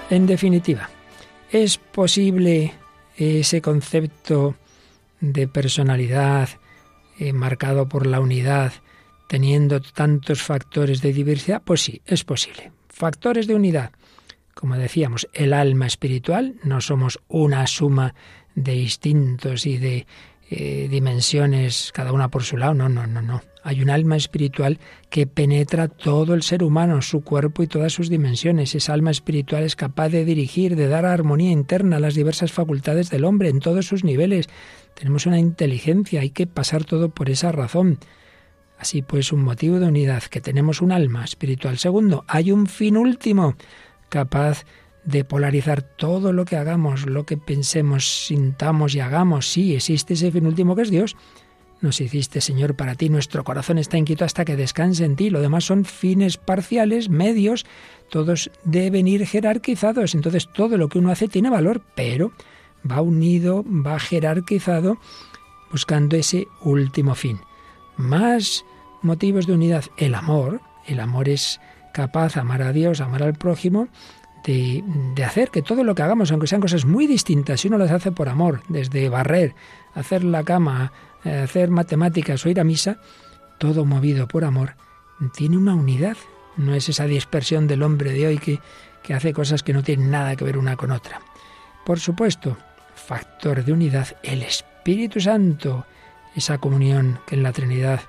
En 0.10 0.26
definitiva, 0.26 0.90
¿es 1.52 1.78
posible 1.78 2.74
ese 3.16 3.62
concepto 3.62 4.56
de 5.20 5.48
personalidad 5.48 6.50
eh, 7.20 7.32
marcado 7.32 7.88
por 7.88 8.08
la 8.08 8.20
unidad, 8.20 8.74
teniendo 9.28 9.82
tantos 9.82 10.42
factores 10.42 11.02
de 11.02 11.14
diversidad? 11.14 11.62
Pues 11.64 11.82
sí, 11.82 12.02
es 12.08 12.24
posible. 12.24 12.72
Factores 12.90 13.46
de 13.46 13.54
unidad. 13.54 13.92
Como 14.60 14.76
decíamos, 14.76 15.30
el 15.32 15.54
alma 15.54 15.88
espiritual, 15.88 16.56
no 16.66 16.82
somos 16.82 17.22
una 17.30 17.66
suma 17.66 18.14
de 18.56 18.76
instintos 18.76 19.66
y 19.66 19.78
de 19.78 20.06
eh, 20.50 20.90
dimensiones, 20.92 21.94
cada 21.94 22.12
una 22.12 22.28
por 22.28 22.44
su 22.44 22.58
lado, 22.58 22.74
no, 22.74 22.90
no, 22.90 23.08
no, 23.08 23.22
no. 23.22 23.42
Hay 23.64 23.82
un 23.82 23.90
alma 23.90 24.18
espiritual 24.18 24.78
que 25.10 25.28
penetra 25.28 25.88
todo 25.88 26.34
el 26.34 26.44
ser 26.44 26.62
humano, 26.62 27.02
su 27.02 27.22
cuerpo 27.22 27.64
y 27.64 27.68
todas 27.68 27.94
sus 27.94 28.10
dimensiones. 28.10 28.76
Esa 28.76 28.92
alma 28.92 29.12
espiritual 29.12 29.64
es 29.64 29.78
capaz 29.78 30.10
de 30.10 30.26
dirigir, 30.26 30.76
de 30.76 30.90
dar 30.90 31.06
armonía 31.06 31.52
interna 31.52 31.96
a 31.96 32.02
las 32.02 32.16
diversas 32.16 32.52
facultades 32.52 33.10
del 33.10 33.24
hombre 33.24 33.48
en 33.48 33.62
todos 33.62 33.86
sus 33.86 34.04
niveles. 34.04 34.50
Tenemos 34.94 35.26
una 35.26 35.40
inteligencia, 35.40 36.20
hay 36.20 36.32
que 36.32 36.48
pasar 36.48 36.84
todo 36.84 37.08
por 37.12 37.30
esa 37.30 37.54
razón. 37.54 37.98
Así 38.78 39.04
pues, 39.04 39.32
un 39.32 39.44
motivo 39.44 39.80
de 39.80 39.88
unidad, 39.88 40.24
que 40.24 40.42
tenemos 40.42 40.82
un 40.82 40.92
alma 40.92 41.24
espiritual. 41.24 41.78
Segundo, 41.78 42.26
hay 42.28 42.52
un 42.52 42.68
fin 42.68 42.98
último, 42.98 43.56
capaz 44.10 44.66
de 45.06 45.24
polarizar 45.24 45.82
todo 45.82 46.34
lo 46.34 46.46
que 46.46 46.58
hagamos, 46.58 47.06
lo 47.06 47.26
que 47.26 47.38
pensemos, 47.38 48.26
sintamos 48.26 48.96
y 48.96 49.00
hagamos. 49.00 49.50
Sí, 49.50 49.76
existe 49.76 50.14
ese 50.14 50.32
fin 50.32 50.46
último 50.46 50.76
que 50.76 50.84
es 50.84 50.92
Dios. 50.92 51.16
Nos 51.82 52.02
hiciste, 52.02 52.42
Señor, 52.42 52.76
para 52.76 52.96
ti. 52.96 53.10
Nuestro 53.10 53.44
corazón 53.46 53.78
está 53.78 53.98
inquieto 53.98 54.26
hasta 54.26 54.44
que 54.44 54.58
descanse 54.58 55.06
en 55.06 55.16
ti. 55.16 55.30
Lo 55.30 55.40
demás 55.40 55.64
son 55.64 55.86
fines 55.86 56.38
parciales, 56.38 57.10
medios. 57.10 57.66
Todos 58.10 58.52
deben 58.66 59.08
ir 59.08 59.26
jerarquizados. 59.26 60.14
Entonces 60.14 60.50
todo 60.52 60.78
lo 60.78 60.90
que 60.90 61.00
uno 61.00 61.12
hace 61.12 61.30
tiene 61.30 61.50
valor, 61.50 61.82
pero 61.96 62.34
va 62.90 63.02
unido, 63.02 63.64
va 63.66 63.98
jerarquizado, 63.98 64.98
buscando 65.72 66.18
ese 66.18 66.48
último 66.62 67.16
fin. 67.16 67.40
Más 67.96 68.66
motivos 69.02 69.48
de 69.48 69.54
unidad. 69.54 69.86
El 69.98 70.16
amor. 70.16 70.60
El 70.86 71.00
amor 71.00 71.30
es 71.30 71.62
capaz 72.00 72.38
amar 72.38 72.62
a 72.62 72.72
Dios, 72.72 73.02
amar 73.02 73.24
al 73.24 73.34
prójimo, 73.34 73.90
de, 74.46 74.82
de, 75.16 75.24
hacer 75.26 75.50
que 75.50 75.62
todo 75.62 75.84
lo 75.84 75.96
que 75.96 76.02
hagamos, 76.02 76.32
aunque 76.32 76.48
sean 76.48 76.62
cosas 76.62 76.86
muy 76.86 77.08
distintas, 77.08 77.60
si 77.60 77.68
uno 77.68 77.78
las 77.78 77.92
hace 77.92 78.14
por 78.14 78.30
amor, 78.30 78.62
desde 78.70 79.10
barrer, 79.10 79.54
hacer 79.94 80.24
la 80.24 80.46
cama, 80.46 80.94
eh, 81.26 81.42
hacer 81.44 81.70
matemáticas 81.70 82.46
o 82.46 82.50
ir 82.50 82.58
a 82.62 82.64
misa, 82.64 83.02
todo 83.58 83.84
movido 83.84 84.30
por 84.30 84.46
amor, 84.46 84.76
tiene 85.34 85.58
una 85.58 85.76
unidad. 85.76 86.16
No 86.56 86.74
es 86.74 86.88
esa 86.88 87.04
dispersión 87.04 87.68
del 87.68 87.84
hombre 87.84 88.14
de 88.14 88.28
hoy 88.28 88.38
que, 88.38 88.62
que 89.04 89.14
hace 89.14 89.34
cosas 89.34 89.62
que 89.62 89.74
no 89.74 89.84
tienen 89.84 90.10
nada 90.10 90.38
que 90.38 90.46
ver 90.46 90.58
una 90.58 90.78
con 90.78 90.92
otra. 90.92 91.20
Por 91.86 92.00
supuesto, 92.00 92.56
factor 92.96 93.66
de 93.66 93.74
unidad, 93.74 94.08
el 94.24 94.44
Espíritu 94.44 95.20
Santo, 95.20 95.86
esa 96.34 96.60
comunión 96.60 97.20
que 97.28 97.36
en 97.36 97.44
la 97.44 97.52
Trinidad, 97.52 98.00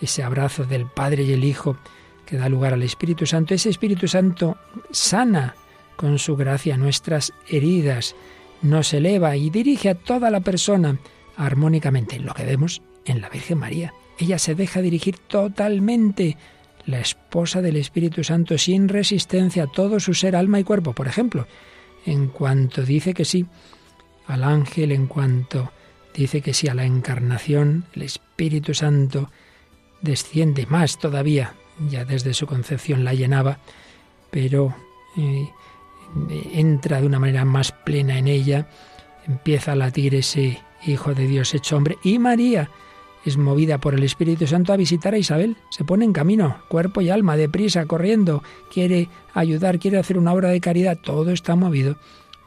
ese 0.00 0.22
abrazo 0.22 0.64
del 0.66 0.86
Padre 0.86 1.24
y 1.24 1.32
el 1.32 1.42
Hijo 1.42 1.76
que 2.30 2.36
da 2.36 2.48
lugar 2.48 2.72
al 2.72 2.84
Espíritu 2.84 3.26
Santo, 3.26 3.54
ese 3.54 3.70
Espíritu 3.70 4.06
Santo 4.06 4.56
sana 4.92 5.56
con 5.96 6.18
su 6.18 6.36
gracia 6.36 6.76
nuestras 6.76 7.32
heridas, 7.48 8.14
nos 8.62 8.94
eleva 8.94 9.36
y 9.36 9.50
dirige 9.50 9.90
a 9.90 9.96
toda 9.96 10.30
la 10.30 10.40
persona 10.40 10.98
armónicamente, 11.36 12.20
lo 12.20 12.32
que 12.32 12.44
vemos 12.44 12.82
en 13.04 13.20
la 13.20 13.28
Virgen 13.28 13.58
María. 13.58 13.92
Ella 14.18 14.38
se 14.38 14.54
deja 14.54 14.80
dirigir 14.80 15.18
totalmente, 15.18 16.36
la 16.86 17.00
esposa 17.00 17.60
del 17.62 17.76
Espíritu 17.76 18.22
Santo, 18.24 18.56
sin 18.58 18.88
resistencia, 18.88 19.66
todo 19.66 20.00
su 20.00 20.14
ser, 20.14 20.36
alma 20.36 20.60
y 20.60 20.64
cuerpo. 20.64 20.92
Por 20.92 21.08
ejemplo, 21.08 21.46
en 22.06 22.28
cuanto 22.28 22.82
dice 22.82 23.12
que 23.12 23.24
sí 23.24 23.46
al 24.26 24.44
ángel, 24.44 24.92
en 24.92 25.06
cuanto 25.06 25.72
dice 26.14 26.40
que 26.40 26.54
sí 26.54 26.68
a 26.68 26.74
la 26.74 26.84
encarnación, 26.84 27.84
el 27.94 28.02
Espíritu 28.02 28.74
Santo 28.74 29.30
desciende 30.00 30.66
más 30.66 30.98
todavía, 30.98 31.54
ya 31.88 32.04
desde 32.04 32.34
su 32.34 32.46
concepción 32.46 33.04
la 33.04 33.14
llenaba, 33.14 33.58
pero 34.30 34.74
eh, 35.16 35.48
entra 36.52 37.00
de 37.00 37.06
una 37.06 37.18
manera 37.18 37.44
más 37.44 37.72
plena 37.72 38.18
en 38.18 38.28
ella, 38.28 38.68
empieza 39.26 39.72
a 39.72 39.76
latir 39.76 40.14
ese 40.14 40.60
Hijo 40.86 41.12
de 41.12 41.26
Dios 41.26 41.52
hecho 41.52 41.76
hombre, 41.76 41.98
y 42.02 42.18
María 42.18 42.70
es 43.24 43.36
movida 43.36 43.78
por 43.78 43.94
el 43.94 44.02
Espíritu 44.02 44.46
Santo 44.46 44.72
a 44.72 44.78
visitar 44.78 45.12
a 45.12 45.18
Isabel. 45.18 45.58
Se 45.68 45.84
pone 45.84 46.06
en 46.06 46.12
camino, 46.12 46.62
cuerpo 46.68 47.02
y 47.02 47.10
alma, 47.10 47.36
deprisa, 47.36 47.84
corriendo, 47.84 48.42
quiere 48.72 49.10
ayudar, 49.34 49.78
quiere 49.78 49.98
hacer 49.98 50.16
una 50.16 50.32
obra 50.32 50.48
de 50.48 50.60
caridad. 50.60 50.96
Todo 50.96 51.30
está 51.30 51.54
movido 51.54 51.98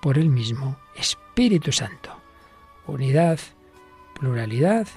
por 0.01 0.17
el 0.17 0.29
mismo 0.29 0.77
Espíritu 0.95 1.71
Santo. 1.71 2.09
Unidad, 2.87 3.39
pluralidad, 4.19 4.87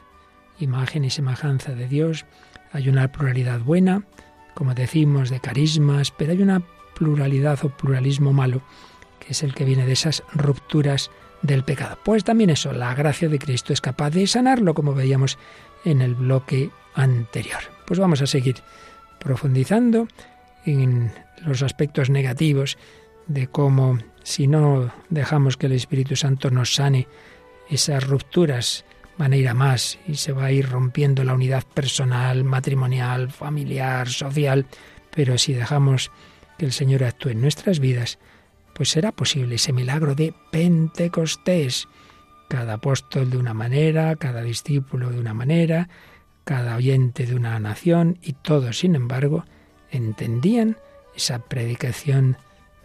imagen 0.59 1.05
y 1.05 1.11
semejanza 1.11 1.75
de 1.75 1.89
Dios. 1.89 2.25
Hay 2.73 2.89
una 2.89 3.13
pluralidad 3.13 3.61
buena, 3.61 4.05
como 4.57 4.73
decimos, 4.73 5.29
de 5.29 5.39
carismas, 5.39 6.11
pero 6.11 6.33
hay 6.33 6.41
una 6.41 6.63
pluralidad 6.95 7.63
o 7.63 7.69
pluralismo 7.69 8.33
malo, 8.33 8.63
que 9.21 9.33
es 9.33 9.43
el 9.43 9.55
que 9.55 9.67
viene 9.67 9.85
de 9.85 9.93
esas 9.93 10.23
rupturas 10.33 11.11
del 11.43 11.63
pecado. 11.63 11.99
Pues 12.03 12.25
también 12.25 12.49
eso, 12.49 12.73
la 12.73 12.95
gracia 12.95 13.29
de 13.29 13.39
Cristo 13.39 13.75
es 13.75 13.83
capaz 13.83 14.11
de 14.11 14.27
sanarlo, 14.27 14.73
como 14.73 14.95
veíamos 14.95 15.37
en 15.85 16.01
el 16.01 16.15
bloque 16.15 16.71
anterior. 16.95 17.61
Pues 17.87 18.01
vamos 18.01 18.23
a 18.23 18.27
seguir 18.27 18.57
profundizando 19.21 20.09
en 20.65 21.13
los 21.45 21.63
aspectos 21.63 22.09
negativos 22.09 22.79
de 23.27 23.49
cómo 23.49 23.99
si 24.23 24.47
no 24.47 24.91
dejamos 25.11 25.59
que 25.59 25.67
el 25.67 25.73
Espíritu 25.73 26.17
Santo 26.17 26.51
nos 26.51 26.75
sane, 26.75 27.09
esas 27.69 28.07
rupturas 28.07 28.87
van 29.19 29.33
a 29.33 29.37
ir 29.37 29.49
a 29.49 29.55
más 29.55 29.99
y 30.07 30.15
se 30.17 30.33
va 30.33 30.47
a 30.47 30.53
ir 30.53 30.69
rompiendo 30.69 31.25
la 31.25 31.35
unidad 31.35 31.65
personal, 31.75 32.45
matrimonial, 32.45 33.31
familiar, 33.31 34.09
social, 34.09 34.67
pero 35.11 35.39
si 35.39 35.53
dejamos 35.55 36.11
que 36.59 36.67
el 36.67 36.73
Señor 36.73 37.05
actúe 37.05 37.31
en 37.31 37.41
nuestras 37.41 37.81
vidas, 37.81 38.19
pues 38.75 38.91
será 38.91 39.13
posible 39.13 39.55
ese 39.55 39.73
milagro 39.73 40.15
de 40.15 40.35
Pentecostés. 40.51 41.89
Cada 42.49 42.75
apóstol 42.75 43.31
de 43.31 43.39
una 43.39 43.55
manera, 43.55 44.15
cada 44.17 44.43
discípulo 44.43 45.11
de 45.11 45.19
una 45.19 45.35
manera, 45.35 45.89
cada 46.45 46.77
oyente 46.77 47.27
de 47.27 47.35
una 47.35 47.59
nación, 47.59 48.19
y 48.23 48.35
todos, 48.35 48.79
sin 48.79 48.95
embargo, 48.95 49.45
entendían 49.91 50.77
esa 51.17 51.39
predicación 51.41 52.37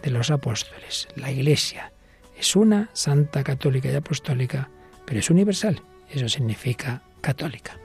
de 0.01 0.11
los 0.11 0.31
apóstoles. 0.31 1.07
La 1.15 1.29
Iglesia 1.29 1.91
es 2.37 2.55
una, 2.55 2.89
santa, 2.93 3.43
católica 3.43 3.91
y 3.91 3.95
apostólica, 3.95 4.69
pero 5.05 5.19
es 5.19 5.29
universal. 5.29 5.83
Eso 6.13 6.27
significa 6.27 7.01
católica. 7.21 7.77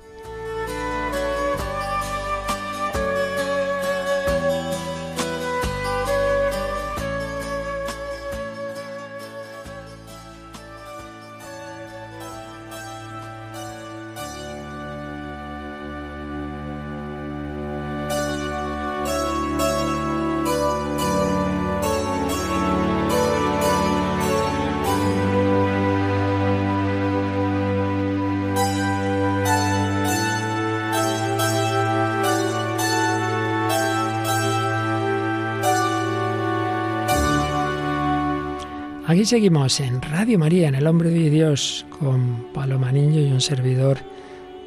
Aquí 39.17 39.25
seguimos 39.25 39.81
en 39.81 40.03
Radio 40.03 40.39
María, 40.39 40.69
en 40.69 40.75
El 40.75 40.87
Hombre 40.87 41.09
de 41.09 41.31
Dios, 41.31 41.87
con 41.99 42.53
Paloma 42.53 42.93
Niño 42.93 43.23
y 43.23 43.33
un 43.33 43.41
servidor, 43.41 43.97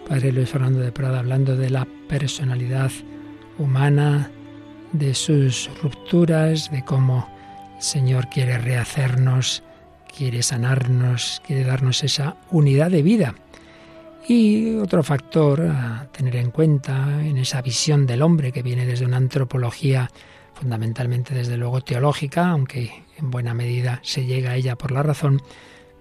Padre 0.08 0.32
Luis 0.32 0.50
Fernando 0.50 0.80
de 0.80 0.92
Prada, 0.92 1.20
hablando 1.20 1.56
de 1.56 1.70
la 1.70 1.88
personalidad 2.08 2.90
humana, 3.60 4.32
de 4.92 5.14
sus 5.14 5.70
rupturas, 5.84 6.72
de 6.72 6.84
cómo 6.84 7.30
el 7.78 7.84
Señor 7.84 8.28
quiere 8.30 8.58
rehacernos, 8.58 9.62
quiere 10.18 10.42
sanarnos, 10.42 11.44
quiere 11.46 11.64
darnos 11.64 12.04
esa 12.04 12.36
unidad 12.50 12.90
de 12.90 13.04
vida. 13.04 13.36
Y 14.28 14.78
otro 14.78 15.04
factor 15.04 15.62
a 15.62 16.08
tener 16.12 16.38
en 16.38 16.50
cuenta 16.50 17.24
en 17.24 17.38
esa 17.38 17.62
visión 17.62 18.08
del 18.08 18.24
hombre 18.24 18.52
que 18.52 18.64
viene 18.64 18.88
desde 18.88 19.06
una 19.06 19.18
antropología 19.18 20.10
fundamentalmente 20.60 21.34
desde 21.34 21.56
luego 21.56 21.82
teológica, 21.82 22.50
aunque 22.50 22.92
en 23.18 23.32
buena 23.32 23.54
medida 23.54 24.00
se 24.04 24.26
llega 24.26 24.52
a 24.52 24.56
ella 24.58 24.76
por 24.76 24.92
la 24.92 25.04
razón, 25.04 25.42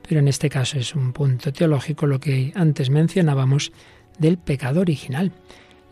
pero 0.07 0.21
en 0.21 0.27
este 0.27 0.51
caso 0.51 0.79
es 0.79 0.97
un 0.97 1.13
punto 1.13 1.53
teológico 1.53 2.07
lo 2.07 2.19
que 2.19 2.53
antes 2.57 2.91
mencionábamos 2.91 3.73
del 4.19 4.37
pecado 4.37 4.81
original. 4.81 5.33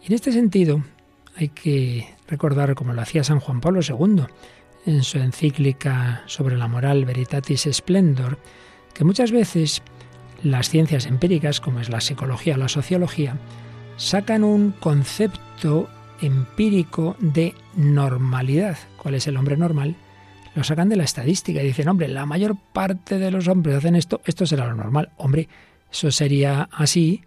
Y 0.02 0.06
en 0.06 0.14
este 0.14 0.32
sentido 0.32 0.82
hay 1.36 1.48
que 1.48 2.08
recordar, 2.26 2.74
como 2.74 2.92
lo 2.92 3.02
hacía 3.02 3.22
San 3.22 3.38
Juan 3.38 3.60
Pablo 3.60 3.80
II, 3.86 4.24
en 4.86 5.02
su 5.04 5.18
encíclica 5.18 6.24
sobre 6.26 6.56
la 6.56 6.66
moral 6.66 7.04
Veritatis 7.04 7.68
Splendor, 7.70 8.38
que 8.94 9.04
muchas 9.04 9.30
veces 9.30 9.80
las 10.42 10.70
ciencias 10.70 11.06
empíricas, 11.06 11.60
como 11.60 11.78
es 11.78 11.88
la 11.88 12.00
psicología 12.00 12.54
o 12.54 12.58
la 12.58 12.68
sociología, 12.68 13.36
sacan 13.96 14.42
un 14.42 14.72
concepto 14.72 15.88
empírico 16.20 17.16
de 17.18 17.54
normalidad. 17.74 18.78
¿Cuál 18.96 19.14
es 19.14 19.26
el 19.26 19.36
hombre 19.36 19.56
normal? 19.56 19.96
Lo 20.54 20.64
sacan 20.64 20.88
de 20.88 20.96
la 20.96 21.04
estadística 21.04 21.62
y 21.62 21.66
dicen, 21.66 21.88
hombre, 21.88 22.08
la 22.08 22.26
mayor 22.26 22.56
parte 22.72 23.18
de 23.18 23.30
los 23.30 23.48
hombres 23.48 23.76
hacen 23.76 23.96
esto, 23.96 24.20
esto 24.24 24.46
será 24.46 24.66
lo 24.66 24.74
normal. 24.74 25.10
Hombre, 25.18 25.48
eso 25.90 26.10
sería 26.10 26.68
así 26.72 27.22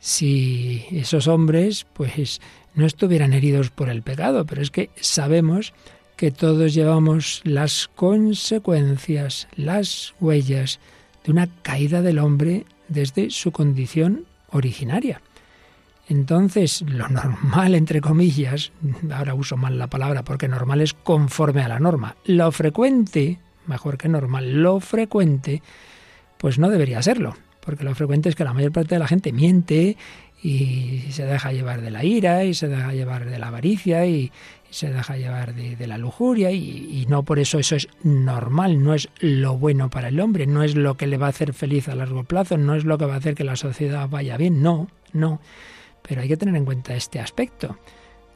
si 0.00 0.84
esos 0.92 1.26
hombres 1.26 1.86
pues 1.92 2.40
no 2.74 2.86
estuvieran 2.86 3.32
heridos 3.32 3.70
por 3.70 3.88
el 3.88 4.02
pecado, 4.02 4.46
pero 4.46 4.62
es 4.62 4.70
que 4.70 4.90
sabemos 5.00 5.72
que 6.16 6.30
todos 6.30 6.74
llevamos 6.74 7.40
las 7.44 7.88
consecuencias, 7.94 9.48
las 9.56 10.14
huellas 10.20 10.80
de 11.24 11.32
una 11.32 11.48
caída 11.62 12.02
del 12.02 12.18
hombre 12.18 12.66
desde 12.88 13.30
su 13.30 13.52
condición 13.52 14.26
originaria. 14.50 15.20
Entonces, 16.08 16.82
lo 16.82 17.08
normal, 17.08 17.74
entre 17.74 18.00
comillas, 18.00 18.72
ahora 19.12 19.34
uso 19.34 19.56
mal 19.56 19.78
la 19.78 19.88
palabra 19.88 20.24
porque 20.24 20.48
normal 20.48 20.80
es 20.80 20.94
conforme 20.94 21.62
a 21.62 21.68
la 21.68 21.80
norma. 21.80 22.16
Lo 22.24 22.50
frecuente, 22.50 23.38
mejor 23.66 23.98
que 23.98 24.08
normal, 24.08 24.62
lo 24.62 24.80
frecuente, 24.80 25.62
pues 26.38 26.58
no 26.58 26.70
debería 26.70 27.02
serlo, 27.02 27.36
porque 27.60 27.84
lo 27.84 27.94
frecuente 27.94 28.28
es 28.28 28.36
que 28.36 28.44
la 28.44 28.54
mayor 28.54 28.72
parte 28.72 28.94
de 28.94 29.00
la 29.00 29.08
gente 29.08 29.32
miente 29.32 29.96
y 30.42 31.02
se 31.10 31.24
deja 31.26 31.52
llevar 31.52 31.82
de 31.82 31.90
la 31.90 32.04
ira 32.04 32.44
y 32.44 32.54
se 32.54 32.68
deja 32.68 32.92
llevar 32.92 33.28
de 33.28 33.38
la 33.38 33.48
avaricia 33.48 34.06
y, 34.06 34.30
se 34.70 34.92
deja 34.92 35.16
llevar 35.16 35.54
de, 35.54 35.86
la 35.86 35.96
lujuria 35.96 36.50
y, 36.50 37.06
no 37.08 37.22
por 37.22 37.38
eso 37.38 37.58
eso 37.58 37.74
es 37.74 37.88
normal, 38.02 38.82
no 38.82 38.92
es 38.92 39.08
lo 39.18 39.56
bueno 39.56 39.88
para 39.88 40.08
el 40.08 40.20
hombre, 40.20 40.46
no 40.46 40.62
es 40.62 40.74
lo 40.74 40.96
que 40.96 41.06
le 41.06 41.16
va 41.16 41.26
a 41.26 41.30
hacer 41.30 41.54
feliz 41.54 41.88
a 41.88 41.94
largo 41.94 42.24
plazo, 42.24 42.58
no 42.58 42.74
es 42.74 42.84
lo 42.84 42.98
que 42.98 43.06
va 43.06 43.14
a 43.14 43.16
hacer 43.16 43.34
que 43.34 43.44
la 43.44 43.56
sociedad 43.56 44.08
vaya 44.10 44.36
bien, 44.36 44.62
no, 44.62 44.88
no. 45.14 45.40
Pero 46.08 46.22
hay 46.22 46.28
que 46.28 46.36
tener 46.36 46.56
en 46.56 46.64
cuenta 46.64 46.94
este 46.94 47.20
aspecto, 47.20 47.76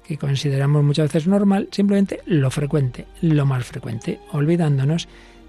que 0.05 0.19
consideramos 0.19 0.85
muchas 0.85 1.13
veces 1.13 1.27
normal, 1.27 1.69
simplemente 1.71 2.21
lo 2.27 2.51
frecuente, 2.51 3.07
lo 3.21 3.47
más 3.47 3.65
frecuente, 3.65 4.21
olvidándonos 4.33 5.09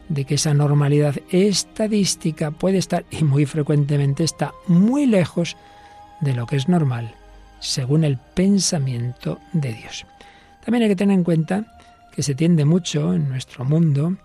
de 0.10 0.26
que 0.26 0.36
esa 0.36 0.54
normalidad 0.54 1.16
estadística 1.30 2.52
puede 2.52 2.78
estar, 2.78 3.06
y 3.12 3.24
muy 3.24 3.46
frecuentemente 3.46 4.24
está, 4.24 4.54
muy 4.68 5.06
lejos 5.06 5.58
de 6.22 6.34
lo 6.34 6.46
que 6.46 6.56
es 6.56 6.70
normal, 6.70 7.16
según 7.60 8.04
el 8.04 8.18
pensamiento 8.18 9.40
de 9.52 9.74
Dios. 9.74 10.06
También 10.64 10.84
hay 10.84 10.90
que 10.90 10.96
tener 10.96 11.16
en 11.16 11.24
cuenta 11.24 11.78
que 12.14 12.24
se 12.24 12.36
tiende 12.36 12.64
mucho 12.64 13.14
en 13.14 13.28
nuestro 13.28 13.66
mundo 13.66 14.18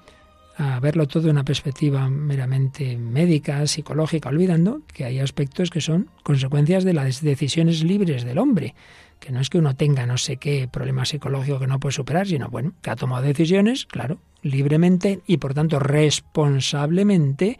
a 0.59 0.81
verlo 0.81 1.07
todo 1.07 1.23
de 1.23 1.31
una 1.31 1.45
perspectiva 1.45 2.11
meramente 2.11 2.99
médica, 2.99 3.65
psicológica, 3.69 4.29
olvidando 4.29 4.83
que 4.93 5.05
hay 5.05 5.21
aspectos 5.21 5.71
que 5.71 5.81
son 5.81 6.11
consecuencias 6.25 6.83
de 6.83 6.95
las 6.95 7.23
decisiones 7.23 7.85
libres 7.85 8.25
del 8.25 8.39
hombre, 8.39 8.75
que 9.21 9.31
no 9.31 9.41
es 9.41 9.51
que 9.51 9.59
uno 9.59 9.77
tenga 9.77 10.05
no 10.05 10.19
sé 10.19 10.37
qué 10.37 10.67
problema 10.67 11.05
psicológico 11.05 11.61
que 11.61 11.69
no 11.69 11.79
puede 11.79 11.93
superar, 11.93 12.27
sino 12.27 12.49
bueno, 12.49 12.73
que 12.83 12.91
ha 12.91 12.97
tomado 12.97 13.23
decisiones, 13.23 13.87
claro, 13.87 14.19
libremente 14.43 15.21
y 15.29 15.37
por 15.37 15.55
tanto 15.55 15.79
responsablemente 15.79 17.59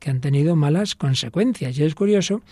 que 0.00 0.10
han 0.10 0.20
tenido 0.20 0.56
malas 0.56 0.96
consecuencias. 0.96 1.78
Y 1.78 1.84
es 1.84 1.94
curioso 1.94 2.42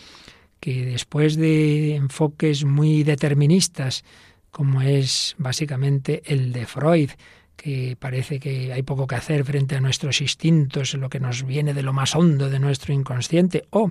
que 0.61 0.87
después 0.87 1.35
de 1.35 1.97
enfoques 1.97 2.65
muy 2.65 3.03
deterministas, 3.03 4.05
como 4.53 4.83
es 4.83 5.35
básicamente 5.37 6.23
el 6.27 6.53
de 6.53 6.67
Freud, 6.67 7.11
que 7.61 7.95
parece 7.99 8.40
que 8.40 8.73
hay 8.73 8.83
poco 8.83 9.07
que 9.07 9.17
hacer 9.17 9.45
frente 9.45 9.76
a 9.76 9.81
nuestros 9.81 10.23
instintos, 10.23 10.95
lo 10.95 11.11
que 11.11 11.21
nos 11.21 11.45
viene 11.45 11.75
de 11.75 11.83
lo 11.83 11.93
más 11.93 12.17
hondo 12.17 12.49
de 12.49 12.59
nuestro 12.59 12.95
inconsciente, 12.95 13.67
o 13.69 13.91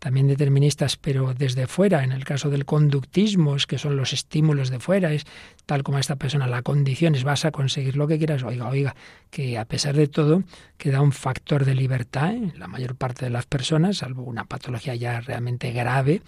también 0.00 0.26
deterministas, 0.26 0.96
pero 0.96 1.32
desde 1.32 1.68
fuera, 1.68 2.02
en 2.02 2.10
el 2.10 2.24
caso 2.24 2.50
del 2.50 2.64
conductismo, 2.64 3.54
es 3.54 3.66
que 3.68 3.78
son 3.78 3.96
los 3.96 4.12
estímulos 4.12 4.70
de 4.70 4.80
fuera, 4.80 5.12
es 5.12 5.24
tal 5.66 5.84
como 5.84 6.00
esta 6.00 6.16
persona, 6.16 6.48
la 6.48 6.62
condición 6.62 7.14
es 7.14 7.22
vas 7.22 7.44
a 7.44 7.52
conseguir 7.52 7.96
lo 7.96 8.08
que 8.08 8.18
quieras, 8.18 8.42
oiga, 8.42 8.68
oiga, 8.68 8.96
que 9.30 9.56
a 9.56 9.64
pesar 9.66 9.94
de 9.94 10.08
todo 10.08 10.42
queda 10.76 11.00
un 11.00 11.12
factor 11.12 11.64
de 11.64 11.76
libertad 11.76 12.34
en 12.34 12.58
la 12.58 12.66
mayor 12.66 12.96
parte 12.96 13.24
de 13.24 13.30
las 13.30 13.46
personas, 13.46 13.98
salvo 13.98 14.24
una 14.24 14.46
patología 14.46 14.96
ya 14.96 15.20
realmente 15.20 15.70
grave, 15.70 16.22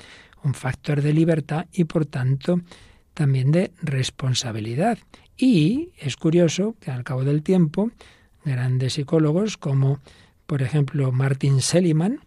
un 0.44 0.54
factor 0.54 1.02
de 1.02 1.12
libertad 1.12 1.66
y 1.72 1.84
por 1.84 2.06
tanto 2.06 2.60
también 3.14 3.50
de 3.50 3.72
responsabilidad. 3.82 4.96
Y 5.38 5.90
es 5.98 6.16
curioso 6.16 6.74
que 6.80 6.90
al 6.90 7.04
cabo 7.04 7.24
del 7.24 7.42
tiempo, 7.42 7.92
grandes 8.44 8.94
psicólogos 8.94 9.56
como, 9.56 10.00
por 10.46 10.62
ejemplo, 10.62 11.12
Martin 11.12 11.62
Seligman, 11.62 12.20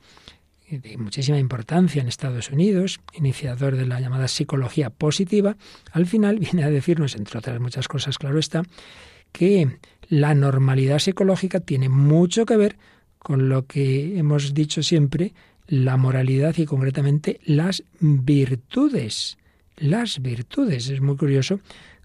de 0.69 0.97
muchísima 0.97 1.37
importancia 1.37 2.01
en 2.01 2.07
Estados 2.07 2.49
Unidos, 2.49 3.01
iniciador 3.13 3.75
de 3.75 3.85
la 3.85 3.99
llamada 3.99 4.29
psicología 4.29 4.89
positiva, 4.89 5.57
al 5.91 6.05
final 6.05 6.39
viene 6.39 6.63
a 6.63 6.69
decirnos, 6.69 7.15
entre 7.15 7.37
otras 7.37 7.59
muchas 7.59 7.89
cosas, 7.89 8.17
claro 8.17 8.39
está, 8.39 8.63
que 9.33 9.77
la 10.07 10.33
normalidad 10.33 10.99
psicológica 10.99 11.59
tiene 11.59 11.89
mucho 11.89 12.45
que 12.45 12.55
ver 12.55 12.77
con 13.19 13.49
lo 13.49 13.67
que 13.67 14.17
hemos 14.17 14.53
dicho 14.53 14.81
siempre, 14.81 15.33
la 15.67 15.97
moralidad 15.97 16.57
y 16.57 16.65
concretamente 16.65 17.39
las 17.43 17.83
virtudes. 17.99 19.37
Las 19.77 20.21
virtudes. 20.21 20.89
Es 20.89 21.01
muy 21.01 21.17
curioso 21.17 21.59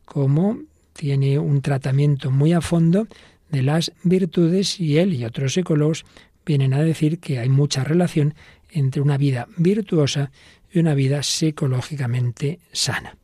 cómo 0.05 0.61
tiene 0.97 1.39
un 1.39 1.61
tratamiento 1.61 2.31
muy 2.31 2.53
a 2.53 2.61
fondo 2.61 3.07
de 3.51 3.63
las 3.63 3.93
virtudes 4.03 4.81
y 4.81 4.99
él 4.99 5.15
y 5.15 5.25
otros 5.25 5.55
psicólogos 5.55 6.05
vienen 6.45 6.75
a 6.75 6.81
decir 6.81 7.19
que 7.19 7.39
hay 7.39 7.49
mucha 7.49 7.85
relación 7.85 8.35
entre 8.71 9.03
una 9.03 9.19
vida 9.19 9.47
virtuosa 9.57 10.31
y 10.73 10.79
una 10.79 10.95
vida 10.95 11.23
psicológicamente 11.23 12.59
sana. 12.73 13.17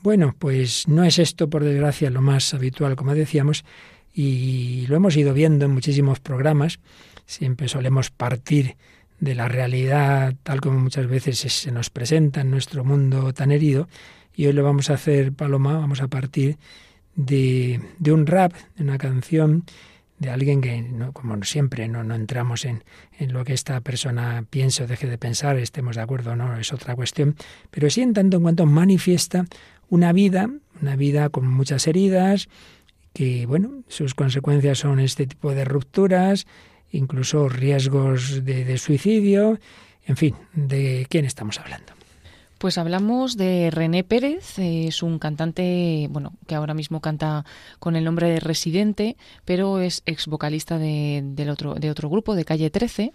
Bueno, 0.00 0.34
pues 0.38 0.86
no 0.86 1.02
es 1.02 1.18
esto, 1.18 1.50
por 1.50 1.64
desgracia, 1.64 2.10
lo 2.10 2.22
más 2.22 2.54
habitual, 2.54 2.94
como 2.94 3.14
decíamos, 3.14 3.64
y 4.14 4.86
lo 4.86 4.96
hemos 4.96 5.16
ido 5.16 5.34
viendo 5.34 5.64
en 5.64 5.72
muchísimos 5.72 6.20
programas. 6.20 6.78
Siempre 7.26 7.68
solemos 7.68 8.10
partir 8.10 8.76
de 9.20 9.34
la 9.34 9.48
realidad 9.48 10.34
tal 10.44 10.60
como 10.60 10.78
muchas 10.78 11.08
veces 11.08 11.38
se 11.38 11.72
nos 11.72 11.90
presenta 11.90 12.42
en 12.42 12.50
nuestro 12.50 12.84
mundo 12.84 13.32
tan 13.32 13.50
herido. 13.50 13.88
Y 14.34 14.46
hoy 14.46 14.52
lo 14.52 14.62
vamos 14.62 14.90
a 14.90 14.94
hacer, 14.94 15.32
Paloma, 15.32 15.78
vamos 15.78 16.00
a 16.00 16.08
partir 16.08 16.58
de, 17.18 17.80
de 17.98 18.12
un 18.12 18.26
rap, 18.26 18.54
de 18.76 18.84
una 18.84 18.96
canción 18.96 19.64
de 20.18 20.30
alguien 20.30 20.60
que, 20.60 20.80
no, 20.82 21.12
como 21.12 21.42
siempre, 21.44 21.86
no, 21.88 22.02
entramos 22.14 22.64
en, 22.64 22.84
en, 23.18 23.32
lo 23.32 23.44
que 23.44 23.52
esta 23.52 23.80
persona 23.80 24.44
piense 24.48 24.84
o 24.84 24.86
deje 24.86 25.06
de 25.06 25.18
pensar, 25.18 25.56
estemos 25.58 25.96
de 25.96 26.02
acuerdo 26.02 26.32
o 26.32 26.36
no, 26.36 26.56
es 26.56 26.72
otra 26.72 26.96
cuestión, 26.96 27.36
pero 27.70 27.90
sí 27.90 28.02
en 28.02 28.14
tanto 28.14 28.38
en 28.38 28.42
cuanto 28.42 28.66
manifiesta 28.66 29.46
una 29.88 30.12
vida, 30.12 30.50
una 30.80 30.96
vida 30.96 31.28
con 31.28 31.46
muchas 31.46 31.86
heridas, 31.86 32.48
que, 33.12 33.46
bueno, 33.46 33.82
sus 33.88 34.14
consecuencias 34.14 34.78
son 34.78 35.00
este 35.00 35.26
tipo 35.26 35.54
de 35.54 35.64
rupturas, 35.64 36.46
incluso 36.90 37.48
riesgos 37.48 38.44
de 38.44 38.78
suicidio, 38.78 39.58
en 40.06 40.16
fin, 40.16 40.34
¿de 40.54 41.06
quién 41.08 41.24
estamos 41.24 41.58
hablando? 41.60 41.97
Pues 42.58 42.76
hablamos 42.76 43.36
de 43.36 43.70
René 43.70 44.02
Pérez, 44.02 44.58
es 44.58 45.04
un 45.04 45.20
cantante, 45.20 46.08
bueno, 46.10 46.32
que 46.48 46.56
ahora 46.56 46.74
mismo 46.74 47.00
canta 47.00 47.44
con 47.78 47.94
el 47.94 48.02
nombre 48.02 48.28
de 48.28 48.40
Residente, 48.40 49.16
pero 49.44 49.78
es 49.78 50.02
ex 50.06 50.26
vocalista 50.26 50.76
de, 50.76 51.22
del 51.22 51.50
otro, 51.50 51.74
de 51.74 51.88
otro 51.88 52.10
grupo, 52.10 52.34
de 52.34 52.44
Calle 52.44 52.68
13. 52.68 53.12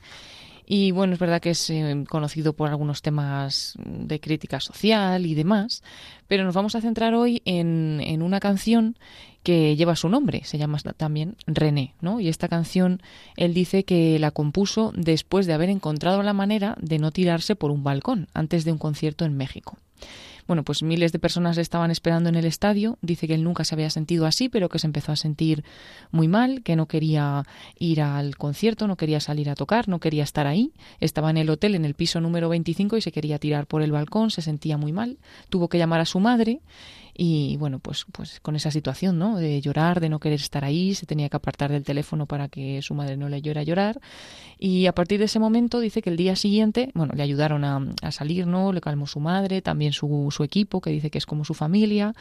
Y 0.66 0.92
bueno, 0.92 1.14
es 1.14 1.20
verdad 1.20 1.42
que 1.42 1.52
es 1.52 1.70
eh, 1.70 2.04
conocido 2.10 2.54
por 2.54 2.70
algunos 2.70 3.02
temas 3.02 3.76
de 3.86 4.20
crítica 4.20 4.60
social 4.60 5.26
y 5.26 5.36
demás, 5.36 5.84
pero 6.28 6.44
nos 6.46 6.56
vamos 6.56 6.76
a 6.76 6.82
centrar 6.82 7.14
hoy 7.14 7.42
en, 7.46 8.00
en 8.02 8.22
una 8.22 8.40
canción 8.40 8.98
que 9.44 9.76
lleva 9.76 9.96
su 9.96 10.08
nombre, 10.08 10.44
se 10.46 10.58
llama 10.58 10.80
también 10.96 11.36
René, 11.46 11.94
¿no? 12.00 12.20
Y 12.22 12.30
esta 12.30 12.48
canción 12.48 13.02
él 13.36 13.54
dice 13.54 13.84
que 13.84 14.18
la 14.18 14.32
compuso 14.32 14.94
después 14.96 15.46
de 15.46 15.54
haber 15.54 15.70
encontrado 15.70 16.24
la 16.24 16.34
manera 16.34 16.76
de 16.80 16.98
no 16.98 17.12
tirarse 17.12 17.56
por 17.56 17.70
un 17.70 17.84
balcón 17.84 18.28
antes 18.34 18.64
de 18.64 18.72
un 18.72 18.78
concierto 18.78 19.26
en 19.26 19.36
México. 19.36 19.78
Bueno, 20.48 20.64
pues 20.64 20.84
miles 20.84 21.12
de 21.12 21.20
personas 21.20 21.58
estaban 21.58 21.92
esperando 21.92 22.30
en 22.30 22.36
el 22.36 22.46
estadio. 22.46 22.98
Dice 23.02 23.28
que 23.28 23.34
él 23.34 23.44
nunca 23.44 23.64
se 23.64 23.76
había 23.76 23.90
sentido 23.90 24.26
así, 24.26 24.50
pero 24.50 24.70
que 24.70 24.80
se 24.80 24.88
empezó 24.88 25.12
a 25.12 25.16
sentir 25.16 25.64
muy 26.12 26.28
mal, 26.28 26.64
que 26.64 26.76
no 26.76 26.88
quería 26.88 27.44
ir 27.80 28.02
al 28.02 28.36
concierto, 28.36 28.88
no 28.88 28.98
quería 28.98 29.20
salir 29.20 29.50
a 29.50 29.56
tocar, 29.56 29.88
no 29.88 30.00
quería 30.00 30.24
estar 30.24 30.48
ahí. 30.48 30.72
Estaba 31.00 31.30
en 31.30 31.38
el 31.38 31.50
hotel 31.50 31.76
en 31.76 31.86
el 31.86 31.94
piso 31.94 32.20
número 32.22 32.50
25 32.50 32.98
y 32.98 33.02
se 33.02 33.12
quería 33.12 33.40
tirar 33.40 33.68
por 33.68 33.82
el 33.82 33.92
balcón, 33.92 34.32
se 34.32 34.42
sentía 34.42 34.78
muy 34.78 34.92
mal. 34.92 35.18
Tuvo 35.50 35.70
que 35.70 35.78
llamar 35.78 36.02
a 36.02 36.06
su 36.06 36.20
madre 36.20 36.62
y 37.16 37.58
bueno, 37.58 37.80
pues, 37.80 38.06
pues 38.12 38.40
con 38.40 38.56
esa 38.56 38.72
situación, 38.72 39.20
¿no? 39.20 39.38
De 39.38 39.62
llorar, 39.62 40.00
de 40.00 40.10
no 40.10 40.20
querer 40.20 40.40
estar 40.40 40.66
ahí, 40.66 40.96
se 40.96 41.06
tenía 41.06 41.30
que 41.30 41.38
apartar 41.38 41.72
del 41.72 41.84
teléfono 41.84 42.26
para 42.26 42.50
que 42.50 42.82
su 42.82 42.96
madre 42.96 43.18
no 43.18 43.30
le 43.30 43.42
llora 43.42 43.64
llorar. 43.64 44.00
Y 44.58 44.88
a 44.88 44.96
partir 44.96 45.20
de 45.20 45.26
ese 45.26 45.40
momento 45.40 45.80
dice 45.80 46.02
que 46.02 46.10
el 46.10 46.18
día 46.18 46.36
siguiente, 46.36 46.90
bueno, 46.96 47.14
le 47.16 47.24
ayudaron 47.24 47.64
a, 47.66 47.86
a 48.02 48.12
salir, 48.12 48.48
¿no? 48.48 48.74
Le 48.74 48.82
calmó 48.82 49.06
su 49.06 49.20
madre, 49.20 49.62
también 49.62 49.94
su, 49.94 50.30
su 50.32 50.44
equipo, 50.44 50.82
que 50.82 50.90
dice 50.90 51.10
que 51.12 51.20
es 51.20 51.26
como 51.26 51.46
su 51.46 51.54
familia. 51.54 52.16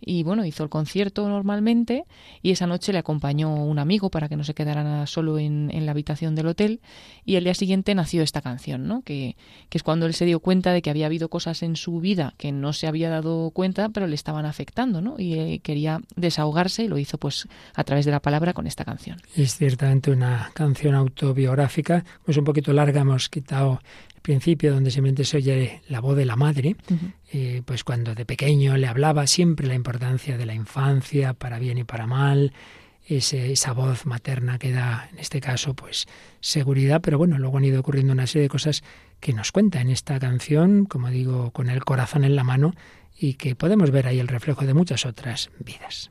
Y 0.00 0.22
bueno, 0.22 0.44
hizo 0.44 0.62
el 0.62 0.68
concierto 0.68 1.28
normalmente 1.28 2.04
y 2.42 2.50
esa 2.50 2.66
noche 2.66 2.92
le 2.92 2.98
acompañó 2.98 3.54
un 3.54 3.78
amigo 3.78 4.10
para 4.10 4.28
que 4.28 4.36
no 4.36 4.44
se 4.44 4.54
quedara 4.54 5.06
solo 5.06 5.38
en, 5.38 5.70
la 5.86 5.92
habitación 5.92 6.34
del 6.34 6.48
hotel 6.48 6.80
y 7.24 7.36
el 7.36 7.44
día 7.44 7.54
siguiente 7.54 7.94
nació 7.94 8.22
esta 8.22 8.40
canción, 8.40 8.88
¿no? 8.88 9.02
Que, 9.02 9.36
que 9.68 9.78
es 9.78 9.82
cuando 9.82 10.06
él 10.06 10.14
se 10.14 10.24
dio 10.24 10.40
cuenta 10.40 10.72
de 10.72 10.82
que 10.82 10.90
había 10.90 11.06
habido 11.06 11.28
cosas 11.28 11.62
en 11.62 11.76
su 11.76 12.00
vida 12.00 12.34
que 12.38 12.52
no 12.52 12.72
se 12.72 12.86
había 12.86 13.10
dado 13.10 13.50
cuenta 13.50 13.88
pero 13.90 14.06
le 14.06 14.14
estaban 14.14 14.46
afectando, 14.46 15.00
¿no? 15.00 15.16
Y 15.18 15.34
eh, 15.34 15.60
quería 15.62 16.00
desahogarse 16.16 16.84
y 16.84 16.88
lo 16.88 16.98
hizo 16.98 17.18
pues 17.18 17.48
a 17.74 17.84
través 17.84 18.04
de 18.04 18.10
la 18.10 18.20
palabra 18.20 18.52
con 18.52 18.66
esta 18.66 18.84
canción. 18.84 19.18
Es 19.34 19.56
ciertamente 19.56 20.10
una 20.10 20.50
canción 20.54 20.94
autobiográfica, 20.94 22.04
pues 22.24 22.36
un 22.36 22.44
poquito 22.44 22.72
larga, 22.72 23.00
hemos 23.00 23.28
quitado 23.28 23.80
principio 24.26 24.74
donde 24.74 24.90
simplemente 24.90 25.24
se 25.24 25.36
oye 25.36 25.82
la 25.88 26.00
voz 26.00 26.16
de 26.16 26.24
la 26.24 26.34
madre, 26.34 26.74
eh, 27.32 27.62
pues 27.64 27.84
cuando 27.84 28.12
de 28.16 28.26
pequeño 28.26 28.76
le 28.76 28.88
hablaba 28.88 29.28
siempre 29.28 29.68
la 29.68 29.74
importancia 29.74 30.36
de 30.36 30.46
la 30.46 30.52
infancia, 30.52 31.32
para 31.32 31.60
bien 31.60 31.78
y 31.78 31.84
para 31.84 32.08
mal, 32.08 32.52
ese, 33.06 33.52
esa 33.52 33.72
voz 33.72 34.04
materna 34.04 34.58
que 34.58 34.72
da, 34.72 35.08
en 35.12 35.20
este 35.20 35.40
caso, 35.40 35.74
pues 35.74 36.08
seguridad, 36.40 37.00
pero 37.00 37.18
bueno, 37.18 37.38
luego 37.38 37.58
han 37.58 37.66
ido 37.66 37.78
ocurriendo 37.78 38.12
una 38.12 38.26
serie 38.26 38.42
de 38.42 38.48
cosas 38.48 38.82
que 39.20 39.32
nos 39.32 39.52
cuenta 39.52 39.80
en 39.80 39.90
esta 39.90 40.18
canción, 40.18 40.86
como 40.86 41.08
digo, 41.10 41.52
con 41.52 41.70
el 41.70 41.84
corazón 41.84 42.24
en 42.24 42.34
la 42.34 42.42
mano, 42.42 42.74
y 43.16 43.34
que 43.34 43.54
podemos 43.54 43.92
ver 43.92 44.08
ahí 44.08 44.18
el 44.18 44.26
reflejo 44.26 44.66
de 44.66 44.74
muchas 44.74 45.06
otras 45.06 45.50
vidas. 45.60 46.10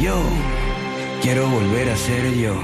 Yo 0.00 0.20
quiero 1.22 1.48
volver 1.48 1.88
a 1.88 1.96
ser 1.96 2.34
yo. 2.34 2.60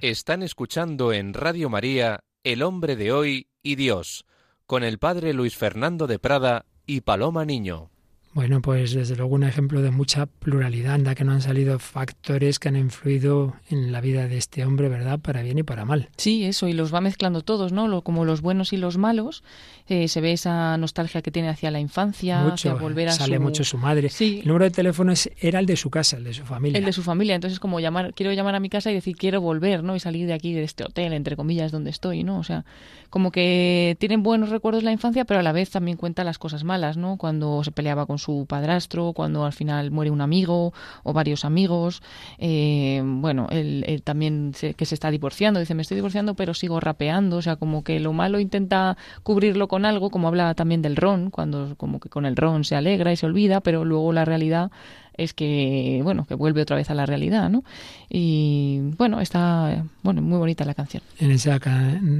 Están 0.00 0.42
escuchando 0.42 1.12
en 1.12 1.34
Radio 1.34 1.68
María 1.68 2.24
El 2.42 2.62
hombre 2.62 2.96
de 2.96 3.12
hoy 3.12 3.48
y 3.62 3.74
Dios, 3.74 4.24
con 4.66 4.82
el 4.82 4.98
padre 4.98 5.34
Luis 5.34 5.56
Fernando 5.56 6.06
de 6.06 6.18
Prada 6.18 6.64
y 6.86 7.02
Paloma 7.02 7.44
Niño. 7.44 7.90
Bueno, 8.36 8.60
pues 8.60 8.92
desde 8.92 9.16
luego 9.16 9.34
un 9.34 9.44
ejemplo 9.44 9.80
de 9.80 9.90
mucha 9.90 10.26
pluralidad, 10.26 10.92
anda 10.92 11.14
que 11.14 11.24
no 11.24 11.32
han 11.32 11.40
salido 11.40 11.78
factores 11.78 12.58
que 12.58 12.68
han 12.68 12.76
influido 12.76 13.54
en 13.70 13.92
la 13.92 14.02
vida 14.02 14.28
de 14.28 14.36
este 14.36 14.62
hombre, 14.66 14.90
¿verdad? 14.90 15.18
Para 15.18 15.40
bien 15.40 15.56
y 15.56 15.62
para 15.62 15.86
mal. 15.86 16.10
Sí, 16.18 16.44
eso, 16.44 16.68
y 16.68 16.74
los 16.74 16.92
va 16.92 17.00
mezclando 17.00 17.40
todos, 17.40 17.72
¿no? 17.72 18.02
como 18.02 18.26
los 18.26 18.42
buenos 18.42 18.74
y 18.74 18.76
los 18.76 18.98
malos. 18.98 19.42
Eh, 19.88 20.08
se 20.08 20.20
ve 20.20 20.32
esa 20.32 20.76
nostalgia 20.76 21.22
que 21.22 21.30
tiene 21.30 21.48
hacia 21.48 21.70
la 21.70 21.80
infancia, 21.80 22.42
mucho, 22.42 22.54
hacia 22.54 22.74
volver 22.74 23.08
a 23.08 23.12
sale 23.12 23.38
mucho 23.38 23.64
su 23.64 23.78
madre. 23.78 24.10
Sí. 24.10 24.40
El 24.42 24.48
número 24.48 24.66
de 24.66 24.70
teléfono 24.70 25.14
era 25.40 25.58
el 25.58 25.64
de 25.64 25.76
su 25.76 25.88
casa, 25.88 26.18
el 26.18 26.24
de 26.24 26.34
su 26.34 26.44
familia. 26.44 26.78
El 26.78 26.84
de 26.84 26.92
su 26.92 27.02
familia, 27.02 27.36
entonces 27.36 27.58
como 27.58 27.80
llamar, 27.80 28.12
quiero 28.12 28.34
llamar 28.34 28.54
a 28.54 28.60
mi 28.60 28.68
casa 28.68 28.90
y 28.90 28.94
decir 28.94 29.16
quiero 29.16 29.40
volver, 29.40 29.82
¿no? 29.82 29.96
Y 29.96 30.00
salir 30.00 30.26
de 30.26 30.34
aquí, 30.34 30.52
de 30.52 30.64
este 30.64 30.84
hotel, 30.84 31.14
entre 31.14 31.36
comillas, 31.36 31.72
donde 31.72 31.88
estoy, 31.88 32.22
¿no? 32.22 32.38
O 32.38 32.44
sea, 32.44 32.66
como 33.08 33.30
que 33.30 33.96
tienen 33.98 34.22
buenos 34.22 34.50
recuerdos 34.50 34.82
de 34.82 34.86
la 34.86 34.92
infancia, 34.92 35.24
pero 35.24 35.40
a 35.40 35.42
la 35.42 35.52
vez 35.52 35.70
también 35.70 35.96
cuenta 35.96 36.22
las 36.22 36.38
cosas 36.38 36.64
malas, 36.64 36.96
¿no? 36.96 37.16
Cuando 37.16 37.62
se 37.64 37.70
peleaba 37.70 38.04
con 38.04 38.18
su 38.18 38.25
padrastro, 38.48 39.12
cuando 39.12 39.44
al 39.44 39.52
final 39.52 39.90
muere 39.90 40.10
un 40.10 40.20
amigo 40.20 40.72
o 41.02 41.12
varios 41.12 41.44
amigos. 41.44 42.02
Eh, 42.38 43.02
bueno, 43.04 43.48
él, 43.50 44.02
también 44.04 44.52
que 44.76 44.86
se 44.86 44.94
está 44.94 45.10
divorciando, 45.10 45.60
dice, 45.60 45.74
me 45.74 45.82
estoy 45.82 45.96
divorciando 45.96 46.34
pero 46.34 46.54
sigo 46.54 46.80
rapeando, 46.80 47.36
o 47.36 47.42
sea, 47.42 47.56
como 47.56 47.84
que 47.84 48.00
lo 48.00 48.12
malo 48.12 48.40
intenta 48.40 48.96
cubrirlo 49.22 49.68
con 49.68 49.84
algo, 49.84 50.10
como 50.10 50.28
habla 50.28 50.54
también 50.54 50.82
del 50.82 50.96
ron, 50.96 51.30
cuando 51.30 51.74
como 51.76 52.00
que 52.00 52.08
con 52.08 52.26
el 52.26 52.36
ron 52.36 52.64
se 52.64 52.76
alegra 52.76 53.12
y 53.12 53.16
se 53.16 53.26
olvida, 53.26 53.60
pero 53.60 53.84
luego 53.84 54.12
la 54.12 54.24
realidad 54.24 54.70
es 55.16 55.32
que 55.32 56.00
bueno 56.02 56.26
que 56.26 56.34
vuelve 56.34 56.62
otra 56.62 56.76
vez 56.76 56.90
a 56.90 56.94
la 56.94 57.06
realidad 57.06 57.48
no 57.48 57.64
y 58.08 58.80
bueno 58.98 59.20
está 59.20 59.84
bueno 60.02 60.20
muy 60.22 60.38
bonita 60.38 60.64
la 60.64 60.74
canción. 60.74 61.02
En 61.18 61.30
esa 61.30 61.58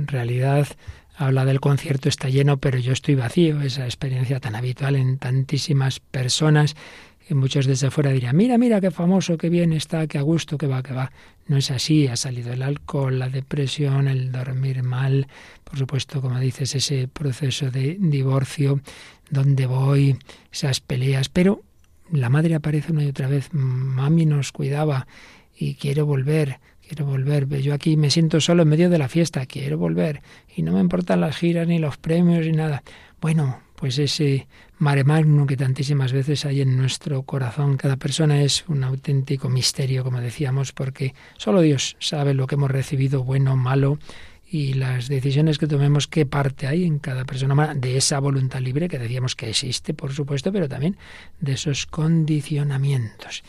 realidad 0.06 0.66
habla 1.16 1.44
del 1.44 1.60
concierto 1.60 2.08
está 2.08 2.28
lleno, 2.28 2.58
pero 2.58 2.78
yo 2.78 2.92
estoy 2.92 3.14
vacío, 3.14 3.60
esa 3.62 3.84
experiencia 3.84 4.38
tan 4.40 4.54
habitual 4.54 4.96
en 4.96 5.18
tantísimas 5.18 6.00
personas 6.00 6.76
que 7.26 7.34
muchos 7.34 7.66
desde 7.66 7.90
fuera 7.90 8.12
dirían, 8.12 8.36
mira, 8.36 8.56
mira 8.56 8.80
qué 8.80 8.92
famoso, 8.92 9.36
qué 9.36 9.48
bien 9.48 9.72
está, 9.72 10.06
qué 10.06 10.18
a 10.18 10.22
gusto, 10.22 10.58
qué 10.58 10.68
va, 10.68 10.82
qué 10.84 10.92
va. 10.92 11.10
No 11.48 11.56
es 11.56 11.72
así, 11.72 12.06
ha 12.06 12.14
salido 12.14 12.52
el 12.52 12.62
alcohol, 12.62 13.18
la 13.18 13.28
depresión, 13.28 14.06
el 14.06 14.30
dormir 14.30 14.84
mal, 14.84 15.26
por 15.64 15.76
supuesto, 15.76 16.20
como 16.20 16.38
dices, 16.38 16.76
ese 16.76 17.08
proceso 17.08 17.70
de 17.70 17.96
divorcio, 17.98 18.80
donde 19.28 19.66
voy, 19.66 20.16
esas 20.52 20.80
peleas, 20.80 21.28
pero 21.28 21.62
la 22.12 22.28
madre 22.28 22.54
aparece 22.54 22.92
una 22.92 23.02
y 23.02 23.08
otra 23.08 23.26
vez, 23.26 23.48
mami 23.52 24.24
nos 24.24 24.52
cuidaba 24.52 25.08
y 25.58 25.74
quiero 25.74 26.06
volver, 26.06 26.60
quiero 26.86 27.06
volver. 27.06 27.48
Yo 27.60 27.74
aquí 27.74 27.96
me 27.96 28.10
siento 28.10 28.40
solo 28.40 28.62
en 28.62 28.68
medio 28.68 28.90
de 28.90 28.98
la 28.98 29.08
fiesta, 29.08 29.46
quiero 29.46 29.78
volver. 29.78 30.22
Y 30.54 30.62
no 30.62 30.72
me 30.72 30.80
importan 30.80 31.20
las 31.20 31.36
giras, 31.36 31.66
ni 31.66 31.78
los 31.78 31.96
premios, 31.96 32.46
ni 32.46 32.52
nada. 32.52 32.82
Bueno, 33.20 33.60
pues 33.76 33.98
ese 33.98 34.46
mare 34.78 35.04
magnum 35.04 35.46
que 35.46 35.56
tantísimas 35.56 36.12
veces 36.12 36.44
hay 36.44 36.60
en 36.60 36.76
nuestro 36.76 37.22
corazón. 37.22 37.76
Cada 37.76 37.96
persona 37.96 38.42
es 38.42 38.64
un 38.68 38.84
auténtico 38.84 39.48
misterio, 39.48 40.04
como 40.04 40.20
decíamos, 40.20 40.72
porque 40.72 41.14
solo 41.36 41.60
Dios 41.60 41.96
sabe 41.98 42.34
lo 42.34 42.46
que 42.46 42.54
hemos 42.54 42.70
recibido, 42.70 43.24
bueno, 43.24 43.56
malo, 43.56 43.98
y 44.48 44.74
las 44.74 45.08
decisiones 45.08 45.58
que 45.58 45.66
tomemos, 45.66 46.06
qué 46.06 46.24
parte 46.24 46.68
hay 46.68 46.84
en 46.84 47.00
cada 47.00 47.24
persona 47.24 47.74
de 47.74 47.96
esa 47.96 48.20
voluntad 48.20 48.60
libre 48.60 48.88
que 48.88 48.98
decíamos 48.98 49.34
que 49.34 49.50
existe, 49.50 49.92
por 49.92 50.12
supuesto, 50.12 50.52
pero 50.52 50.68
también 50.68 50.96
de 51.40 51.54
esos 51.54 51.86
condicionamientos. 51.86 53.42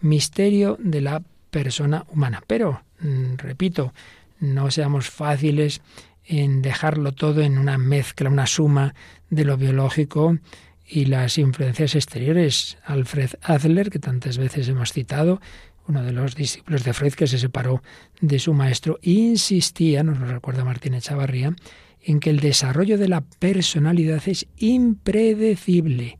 Misterio 0.00 0.76
de 0.80 1.00
la 1.00 1.22
persona 1.54 2.04
humana. 2.08 2.42
Pero, 2.48 2.82
mm, 2.98 3.36
repito, 3.36 3.94
no 4.40 4.72
seamos 4.72 5.08
fáciles 5.08 5.82
en 6.26 6.62
dejarlo 6.62 7.12
todo 7.12 7.42
en 7.42 7.58
una 7.58 7.78
mezcla, 7.78 8.28
una 8.28 8.48
suma 8.48 8.92
de 9.30 9.44
lo 9.44 9.56
biológico 9.56 10.36
y 10.84 11.04
las 11.04 11.38
influencias 11.38 11.94
exteriores. 11.94 12.76
Alfred 12.84 13.30
Adler, 13.40 13.90
que 13.90 14.00
tantas 14.00 14.36
veces 14.36 14.68
hemos 14.68 14.92
citado, 14.92 15.40
uno 15.86 16.02
de 16.02 16.10
los 16.10 16.34
discípulos 16.34 16.82
de 16.82 16.92
Freud 16.92 17.12
que 17.12 17.28
se 17.28 17.38
separó 17.38 17.84
de 18.20 18.40
su 18.40 18.52
maestro, 18.52 18.98
insistía, 19.02 20.02
nos 20.02 20.18
lo 20.18 20.26
recuerda 20.26 20.64
Martín 20.64 20.94
Echavarría, 20.94 21.54
en 22.02 22.18
que 22.18 22.30
el 22.30 22.40
desarrollo 22.40 22.98
de 22.98 23.08
la 23.08 23.20
personalidad 23.20 24.22
es 24.26 24.48
impredecible, 24.56 26.18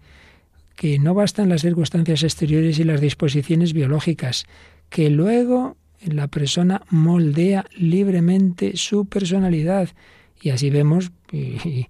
que 0.77 1.01
no 1.01 1.12
bastan 1.12 1.49
las 1.49 1.62
circunstancias 1.62 2.23
exteriores 2.23 2.79
y 2.79 2.85
las 2.85 3.01
disposiciones 3.01 3.73
biológicas, 3.73 4.47
que 4.88 5.11
luego 5.11 5.77
la 6.07 6.29
persona 6.29 6.83
moldea 6.90 7.64
libremente 7.77 8.77
su 8.77 9.07
personalidad. 9.07 9.88
Y 10.40 10.51
así 10.51 10.70
vemos, 10.70 11.11
y, 11.33 11.87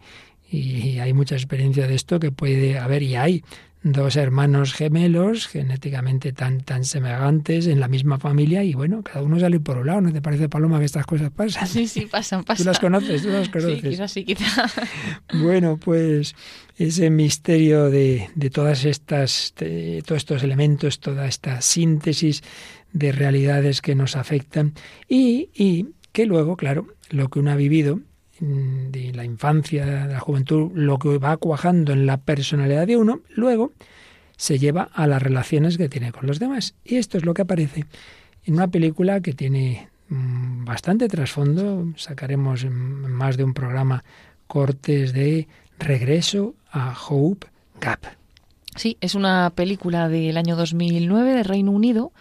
hay 1.01 1.13
mucha 1.13 1.35
experiencia 1.35 1.89
de 1.89 1.95
esto, 1.97 2.21
que 2.21 2.31
puede 2.31 2.79
haber 2.79 3.03
y 3.03 3.17
hay 3.17 3.45
dos 3.83 4.17
hermanos 4.17 4.73
gemelos 4.73 5.47
genéticamente 5.47 6.33
tan, 6.33 6.61
tan 6.61 6.85
semejantes 6.85 7.67
en 7.67 7.81
la 7.81 7.89
misma 7.89 8.19
familia 8.19 8.65
y 8.65 8.73
bueno, 8.73 9.03
cada 9.03 9.23
uno 9.23 9.39
sale 9.39 9.61
por 9.61 9.77
un 9.77 9.89
lado. 9.89 10.01
¿No 10.01 10.13
te 10.13 10.23
parece, 10.23 10.49
Paloma, 10.49 10.79
que 10.79 10.87
estas 10.87 11.05
cosas 11.05 11.31
pasan? 11.31 11.67
Sí, 11.67 11.89
sí, 11.89 12.07
pasan, 12.07 12.45
pasan. 12.45 12.63
¿Tú 12.65 12.71
las 12.71 12.79
conoces? 12.79 13.23
¿Tú 13.23 13.29
las 13.29 13.49
conoces? 13.49 13.81
Sí, 13.81 13.89
quizás 13.89 14.13
sí, 14.13 14.25
quizás. 14.25 14.75
Bueno, 15.43 15.77
pues 15.77 16.35
ese 16.77 17.11
misterio 17.11 17.91
de, 17.91 18.31
de 18.35 18.51
todas 18.51 18.85
estas, 18.85 19.53
de 19.59 20.03
todos 20.07 20.19
estos 20.19 20.43
elementos, 20.43 21.01
toda 21.01 21.27
esta 21.27 21.61
síntesis 21.61 22.43
de 22.95 23.13
realidades 23.13 23.83
que 23.83 23.95
nos 23.95 24.17
afectan 24.17 24.73
y, 25.07 25.51
y 25.53 25.89
que 26.13 26.25
luego, 26.25 26.57
claro, 26.57 26.87
lo 27.11 27.29
que 27.29 27.41
uno 27.41 27.51
ha 27.51 27.57
vivido 27.57 28.01
mm, 28.41 28.91
de 28.91 29.13
la 29.13 29.25
infancia, 29.25 29.85
de 29.85 30.13
la 30.13 30.21
juventud, 30.21 30.71
lo 30.75 30.99
que 30.99 31.19
va 31.19 31.37
cuajando 31.37 31.93
en 31.93 32.07
la 32.07 32.19
personalidad 32.19 32.87
de 32.87 32.97
uno, 32.97 33.21
luego 33.29 33.73
se 34.37 34.59
lleva 34.59 34.85
a 34.95 35.07
las 35.07 35.23
relaciones 35.23 35.77
que 35.77 35.89
tiene 35.89 36.13
con 36.13 36.27
los 36.27 36.39
demás. 36.39 36.75
Y 36.85 36.97
esto 36.97 37.19
es 37.19 37.25
lo 37.25 37.35
que 37.35 37.43
aparece 37.43 37.85
en 38.45 38.55
una 38.55 38.69
película 38.69 39.21
que 39.21 39.33
tiene 39.33 39.89
mm, 40.09 40.65
bastante 40.65 41.09
trasfondo. 41.09 41.93
Sacaremos 41.97 42.63
en 42.63 42.73
más 42.73 43.37
de 43.37 43.45
un 43.45 43.55
programa 43.55 44.05
cortes 44.47 45.13
de 45.13 45.49
Regreso 45.81 46.55
a 46.71 46.95
Hope 47.09 47.49
Gap. 47.81 48.01
Sí, 48.77 48.97
es 49.01 49.17
una 49.17 49.51
película 49.51 50.09
del 50.09 50.37
año 50.37 50.55
2009 50.55 51.33
de 51.33 51.43
Reino 51.43 51.73
Unido 51.73 52.13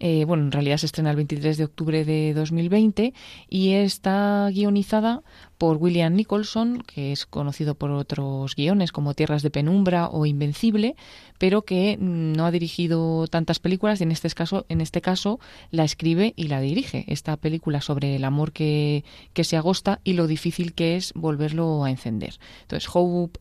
eh, 0.00 0.24
bueno, 0.24 0.44
en 0.44 0.52
realidad 0.52 0.76
se 0.76 0.86
estrena 0.86 1.10
el 1.10 1.16
23 1.16 1.56
de 1.56 1.64
octubre 1.64 2.04
de 2.04 2.32
2020 2.34 3.12
y 3.48 3.72
está 3.72 4.48
guionizada 4.52 5.22
por 5.58 5.76
William 5.78 6.14
Nicholson, 6.14 6.82
que 6.82 7.10
es 7.10 7.26
conocido 7.26 7.74
por 7.74 7.90
otros 7.90 8.54
guiones 8.54 8.92
como 8.92 9.14
Tierras 9.14 9.42
de 9.42 9.50
Penumbra 9.50 10.08
o 10.08 10.24
Invencible, 10.24 10.94
pero 11.38 11.62
que 11.62 11.96
no 11.98 12.46
ha 12.46 12.50
dirigido 12.52 13.26
tantas 13.26 13.58
películas 13.58 14.00
y 14.00 14.04
en 14.04 14.12
este 14.12 14.30
caso, 14.30 14.66
en 14.68 14.80
este 14.80 15.00
caso 15.00 15.40
la 15.70 15.84
escribe 15.84 16.32
y 16.36 16.48
la 16.48 16.60
dirige. 16.60 17.04
Esta 17.08 17.36
película 17.36 17.80
sobre 17.80 18.16
el 18.16 18.24
amor 18.24 18.52
que, 18.52 19.04
que 19.32 19.44
se 19.44 19.56
agosta 19.56 20.00
y 20.04 20.12
lo 20.12 20.28
difícil 20.28 20.74
que 20.74 20.96
es 20.96 21.12
volverlo 21.14 21.84
a 21.84 21.90
encender. 21.90 22.38
Entonces, 22.62 22.88
Hope 22.92 23.40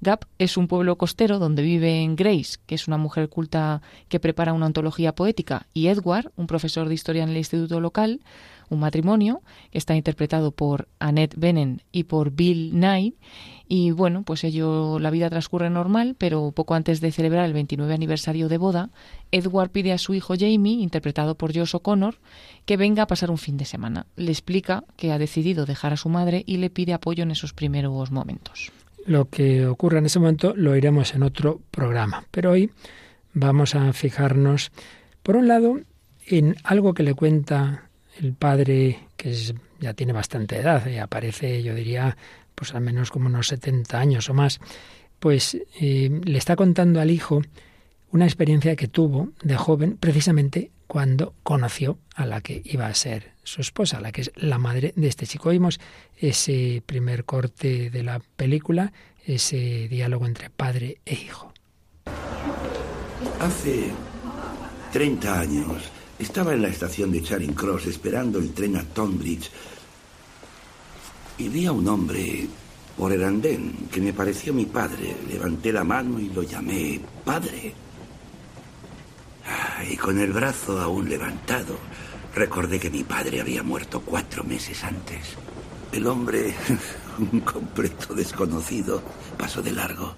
Gap 0.00 0.24
es 0.38 0.56
un 0.56 0.68
pueblo 0.68 0.96
costero 0.96 1.38
donde 1.38 1.62
viven 1.62 2.16
Grace, 2.16 2.58
que 2.66 2.74
es 2.74 2.86
una 2.88 2.98
mujer 2.98 3.28
culta 3.28 3.82
que 4.08 4.20
prepara 4.20 4.52
una 4.52 4.66
antología 4.66 5.14
poética, 5.14 5.66
y 5.72 5.88
Edward, 5.88 6.32
un 6.36 6.46
profesor 6.46 6.88
de 6.88 6.94
historia 6.94 7.22
en 7.22 7.30
el 7.30 7.36
instituto 7.36 7.80
local, 7.80 8.20
un 8.68 8.80
matrimonio 8.80 9.42
que 9.70 9.78
está 9.78 9.94
interpretado 9.94 10.50
por 10.50 10.88
Annette 10.98 11.36
Bennen 11.36 11.82
y 11.92 12.04
por 12.04 12.32
Bill 12.32 12.78
Nye 12.78 13.14
y 13.68 13.90
bueno, 13.90 14.22
pues 14.22 14.44
ello, 14.44 14.98
la 15.00 15.10
vida 15.10 15.28
transcurre 15.28 15.70
normal, 15.70 16.14
pero 16.16 16.52
poco 16.52 16.74
antes 16.74 17.00
de 17.00 17.10
celebrar 17.10 17.46
el 17.46 17.52
29 17.52 17.92
aniversario 17.92 18.48
de 18.48 18.58
boda, 18.58 18.90
Edward 19.32 19.70
pide 19.70 19.92
a 19.92 19.98
su 19.98 20.14
hijo 20.14 20.34
Jamie, 20.38 20.80
interpretado 20.80 21.34
por 21.34 21.52
Josh 21.52 21.74
O'Connor, 21.74 22.18
que 22.64 22.76
venga 22.76 23.02
a 23.02 23.06
pasar 23.08 23.30
un 23.30 23.38
fin 23.38 23.56
de 23.56 23.64
semana. 23.64 24.06
Le 24.14 24.30
explica 24.30 24.84
que 24.96 25.10
ha 25.10 25.18
decidido 25.18 25.66
dejar 25.66 25.92
a 25.92 25.96
su 25.96 26.08
madre 26.08 26.44
y 26.46 26.58
le 26.58 26.70
pide 26.70 26.92
apoyo 26.92 27.24
en 27.24 27.32
esos 27.32 27.52
primeros 27.52 28.12
momentos. 28.12 28.70
Lo 29.06 29.28
que 29.30 29.66
ocurre 29.66 29.98
en 29.98 30.06
ese 30.06 30.18
momento 30.18 30.52
lo 30.56 30.74
iremos 30.74 31.14
en 31.14 31.22
otro 31.22 31.60
programa, 31.70 32.24
pero 32.32 32.50
hoy 32.50 32.70
vamos 33.32 33.76
a 33.76 33.92
fijarnos, 33.92 34.72
por 35.22 35.36
un 35.36 35.46
lado, 35.46 35.80
en 36.26 36.56
algo 36.64 36.92
que 36.92 37.04
le 37.04 37.14
cuenta 37.14 37.88
el 38.20 38.34
padre, 38.34 38.98
que 39.16 39.32
ya 39.78 39.94
tiene 39.94 40.12
bastante 40.12 40.56
edad, 40.56 40.86
aparece, 40.98 41.62
yo 41.62 41.74
diría, 41.74 42.16
pues 42.56 42.74
al 42.74 42.80
menos 42.80 43.12
como 43.12 43.26
unos 43.26 43.46
70 43.48 43.96
años 43.96 44.28
o 44.28 44.34
más, 44.34 44.60
pues 45.20 45.56
eh, 45.80 46.20
le 46.24 46.38
está 46.38 46.56
contando 46.56 47.00
al 47.00 47.12
hijo 47.12 47.42
una 48.10 48.24
experiencia 48.24 48.74
que 48.74 48.88
tuvo 48.88 49.30
de 49.42 49.56
joven 49.56 49.98
precisamente 49.98 50.72
cuando 50.88 51.34
conoció 51.44 51.98
a 52.14 52.26
la 52.26 52.40
que 52.40 52.62
iba 52.64 52.86
a 52.86 52.94
ser 52.94 53.35
su 53.46 53.60
esposa, 53.60 54.00
la 54.00 54.12
que 54.12 54.22
es 54.22 54.32
la 54.34 54.58
madre 54.58 54.92
de 54.96 55.06
este 55.06 55.26
chico. 55.26 55.50
Oímos 55.50 55.80
ese 56.18 56.82
primer 56.84 57.24
corte 57.24 57.90
de 57.90 58.02
la 58.02 58.18
película, 58.18 58.92
ese 59.24 59.88
diálogo 59.88 60.26
entre 60.26 60.50
padre 60.50 60.98
e 61.06 61.14
hijo. 61.14 61.52
Hace 63.40 63.92
30 64.92 65.40
años 65.40 65.82
estaba 66.18 66.54
en 66.54 66.62
la 66.62 66.68
estación 66.68 67.12
de 67.12 67.22
Charing 67.22 67.54
Cross 67.54 67.86
esperando 67.86 68.38
el 68.38 68.52
tren 68.52 68.76
a 68.76 68.82
Tonbridge 68.82 69.50
y 71.38 71.48
vi 71.48 71.66
a 71.66 71.72
un 71.72 71.86
hombre 71.86 72.48
por 72.96 73.12
el 73.12 73.22
andén 73.22 73.88
que 73.92 74.00
me 74.00 74.12
pareció 74.12 74.52
mi 74.52 74.66
padre. 74.66 75.16
Levanté 75.28 75.72
la 75.72 75.84
mano 75.84 76.18
y 76.18 76.30
lo 76.30 76.42
llamé 76.42 77.00
padre. 77.24 77.74
Ah, 79.46 79.84
y 79.88 79.96
con 79.96 80.18
el 80.18 80.32
brazo 80.32 80.80
aún 80.80 81.08
levantado, 81.08 81.78
recordé 82.36 82.78
que 82.78 82.90
mi 82.90 83.02
padre 83.02 83.40
había 83.40 83.62
muerto 83.62 84.02
cuatro 84.02 84.44
meses 84.44 84.84
antes. 84.84 85.36
El 85.90 86.06
hombre, 86.06 86.54
un 87.32 87.40
completo 87.40 88.14
desconocido, 88.14 89.02
pasó 89.38 89.62
de 89.62 89.72
largo. 89.72 90.14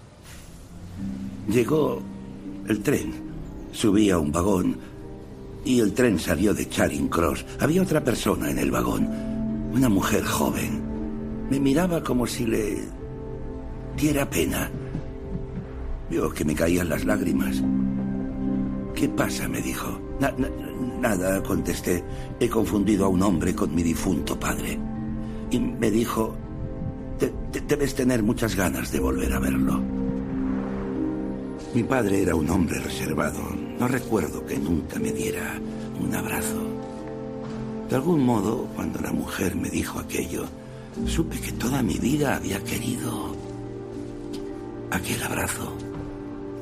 Llegó 1.48 2.02
el 2.66 2.82
tren. 2.82 3.28
Subí 3.72 4.10
a 4.10 4.18
un 4.18 4.32
vagón 4.32 4.76
y 5.64 5.80
el 5.80 5.92
tren 5.92 6.18
salió 6.18 6.52
de 6.52 6.68
Charing 6.68 7.08
Cross. 7.08 7.44
Había 7.60 7.82
otra 7.82 8.02
persona 8.02 8.50
en 8.50 8.58
el 8.58 8.70
vagón, 8.70 9.06
una 9.72 9.88
mujer 9.88 10.24
joven. 10.24 10.82
Me 11.48 11.60
miraba 11.60 12.02
como 12.02 12.26
si 12.26 12.46
le 12.46 12.78
diera 13.96 14.28
pena. 14.28 14.70
Vio 16.10 16.30
que 16.30 16.44
me 16.44 16.54
caían 16.54 16.88
las 16.88 17.04
lágrimas. 17.04 17.62
¿Qué 18.94 19.08
pasa? 19.08 19.46
me 19.46 19.62
dijo. 19.62 20.00
Nada, 21.00 21.42
contesté. 21.42 22.02
He 22.38 22.48
confundido 22.48 23.06
a 23.06 23.08
un 23.08 23.22
hombre 23.22 23.54
con 23.54 23.74
mi 23.74 23.82
difunto 23.82 24.38
padre. 24.38 24.78
Y 25.50 25.58
me 25.58 25.90
dijo, 25.90 26.34
debes 27.66 27.94
tener 27.94 28.22
muchas 28.22 28.54
ganas 28.54 28.92
de 28.92 29.00
volver 29.00 29.32
a 29.32 29.38
verlo. 29.38 29.80
Mi 31.74 31.82
padre 31.82 32.22
era 32.22 32.34
un 32.34 32.48
hombre 32.50 32.78
reservado. 32.80 33.40
No 33.78 33.88
recuerdo 33.88 34.44
que 34.44 34.58
nunca 34.58 34.98
me 34.98 35.12
diera 35.12 35.60
un 36.00 36.14
abrazo. 36.14 36.62
De 37.88 37.96
algún 37.96 38.24
modo, 38.24 38.68
cuando 38.74 39.00
la 39.00 39.12
mujer 39.12 39.56
me 39.56 39.70
dijo 39.70 39.98
aquello, 39.98 40.46
Supe 41.06 41.38
que 41.38 41.52
toda 41.52 41.82
mi 41.82 41.94
vida 41.98 42.36
había 42.36 42.62
querido 42.64 43.34
aquel 44.90 45.22
abrazo 45.22 45.76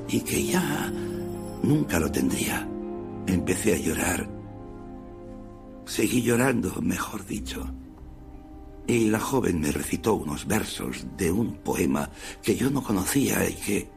y 0.09 0.21
que 0.21 0.45
ya 0.45 0.93
nunca 1.63 1.99
lo 1.99 2.11
tendría. 2.11 2.69
Empecé 3.27 3.75
a 3.75 3.79
llorar. 3.79 4.29
Seguí 5.85 6.23
llorando, 6.23 6.81
mejor 6.81 7.27
dicho. 7.27 7.67
Y 8.87 9.09
la 9.09 9.21
joven 9.21 9.61
me 9.61 9.73
recitó 9.73 10.15
unos 10.15 10.47
versos 10.47 11.07
de 11.17 11.31
un 11.33 11.57
poema 11.57 12.11
que 12.43 12.55
yo 12.55 12.71
no 12.71 12.83
conocía 12.83 13.49
y 13.49 13.55
que 13.55 13.89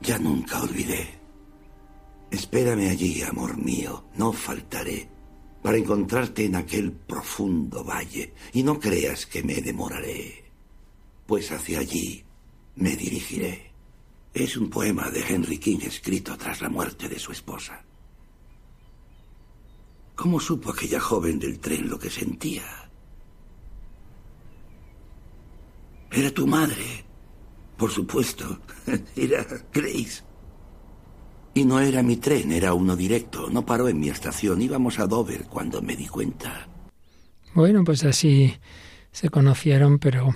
ya 0.00 0.18
nunca 0.18 0.62
olvidé. 0.62 1.20
Espérame 2.30 2.88
allí, 2.90 3.22
amor 3.22 3.56
mío, 3.58 4.04
no 4.16 4.32
faltaré 4.32 5.08
para 5.62 5.76
encontrarte 5.76 6.44
en 6.44 6.56
aquel 6.56 6.92
profundo 6.92 7.84
valle, 7.84 8.32
y 8.52 8.62
no 8.62 8.78
creas 8.80 9.26
que 9.26 9.42
me 9.42 9.54
demoraré, 9.56 10.44
pues 11.26 11.52
hacia 11.52 11.80
allí 11.80 12.24
me 12.76 12.96
dirigiré. 12.96 13.69
Es 14.32 14.56
un 14.56 14.70
poema 14.70 15.10
de 15.10 15.22
Henry 15.28 15.58
King 15.58 15.78
escrito 15.82 16.36
tras 16.36 16.60
la 16.60 16.68
muerte 16.68 17.08
de 17.08 17.18
su 17.18 17.32
esposa. 17.32 17.84
¿Cómo 20.14 20.38
supo 20.38 20.70
aquella 20.70 21.00
joven 21.00 21.38
del 21.38 21.58
tren 21.58 21.88
lo 21.88 21.98
que 21.98 22.10
sentía? 22.10 22.62
Era 26.12 26.30
tu 26.30 26.46
madre, 26.46 27.04
por 27.76 27.90
supuesto. 27.90 28.60
Era 29.16 29.46
Grace. 29.72 30.22
Y 31.54 31.64
no 31.64 31.80
era 31.80 32.02
mi 32.04 32.16
tren, 32.16 32.52
era 32.52 32.74
uno 32.74 32.94
directo. 32.94 33.50
No 33.50 33.66
paró 33.66 33.88
en 33.88 33.98
mi 33.98 34.08
estación. 34.08 34.62
Íbamos 34.62 35.00
a 35.00 35.06
Dover 35.08 35.46
cuando 35.46 35.82
me 35.82 35.96
di 35.96 36.06
cuenta. 36.06 36.68
Bueno, 37.54 37.82
pues 37.82 38.04
así 38.04 38.54
se 39.10 39.30
conocieron, 39.30 39.98
pero 39.98 40.34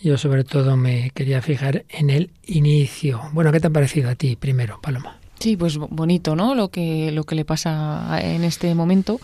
yo 0.00 0.16
sobre 0.18 0.44
todo 0.44 0.76
me 0.76 1.10
quería 1.14 1.42
fijar 1.42 1.84
en 1.88 2.10
el 2.10 2.30
inicio. 2.46 3.20
Bueno, 3.32 3.52
¿qué 3.52 3.60
te 3.60 3.66
ha 3.66 3.70
parecido 3.70 4.10
a 4.10 4.14
ti 4.14 4.36
primero, 4.36 4.80
Paloma? 4.80 5.18
Sí, 5.38 5.56
pues 5.56 5.78
bonito, 5.78 6.34
¿no? 6.34 6.54
Lo 6.54 6.68
que, 6.68 7.12
lo 7.12 7.24
que 7.24 7.34
le 7.34 7.44
pasa 7.44 8.18
en 8.20 8.44
este 8.44 8.74
momento. 8.74 9.20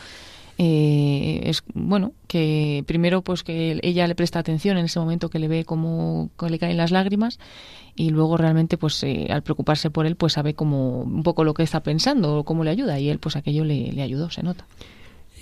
Eh, 0.57 1.41
es 1.47 1.65
bueno 1.75 2.13
que 2.29 2.85
primero 2.87 3.23
pues 3.23 3.43
que 3.43 3.81
ella 3.83 4.07
le 4.07 4.15
presta 4.15 4.39
atención 4.39 4.79
en 4.79 4.85
ese 4.85 5.01
momento 5.01 5.29
que 5.29 5.41
le 5.41 5.49
ve 5.49 5.65
cómo 5.65 6.31
le 6.49 6.59
caen 6.61 6.77
las 6.77 6.93
lágrimas 6.93 7.41
y 7.97 8.11
luego 8.11 8.37
realmente 8.37 8.79
pues 8.79 9.03
eh, 9.03 9.27
al 9.31 9.43
preocuparse 9.43 9.91
por 9.91 10.07
él 10.07 10.15
pues 10.15 10.35
sabe 10.35 10.55
como 10.55 11.01
un 11.01 11.25
poco 11.25 11.43
lo 11.43 11.55
que 11.55 11.65
está 11.65 11.83
pensando 11.83 12.39
o 12.39 12.45
cómo 12.45 12.63
le 12.63 12.71
ayuda 12.71 13.01
y 13.01 13.09
él 13.09 13.19
pues 13.19 13.35
aquello 13.35 13.65
le, 13.65 13.91
le 13.91 14.03
ayudó, 14.03 14.31
se 14.31 14.45
nota. 14.45 14.65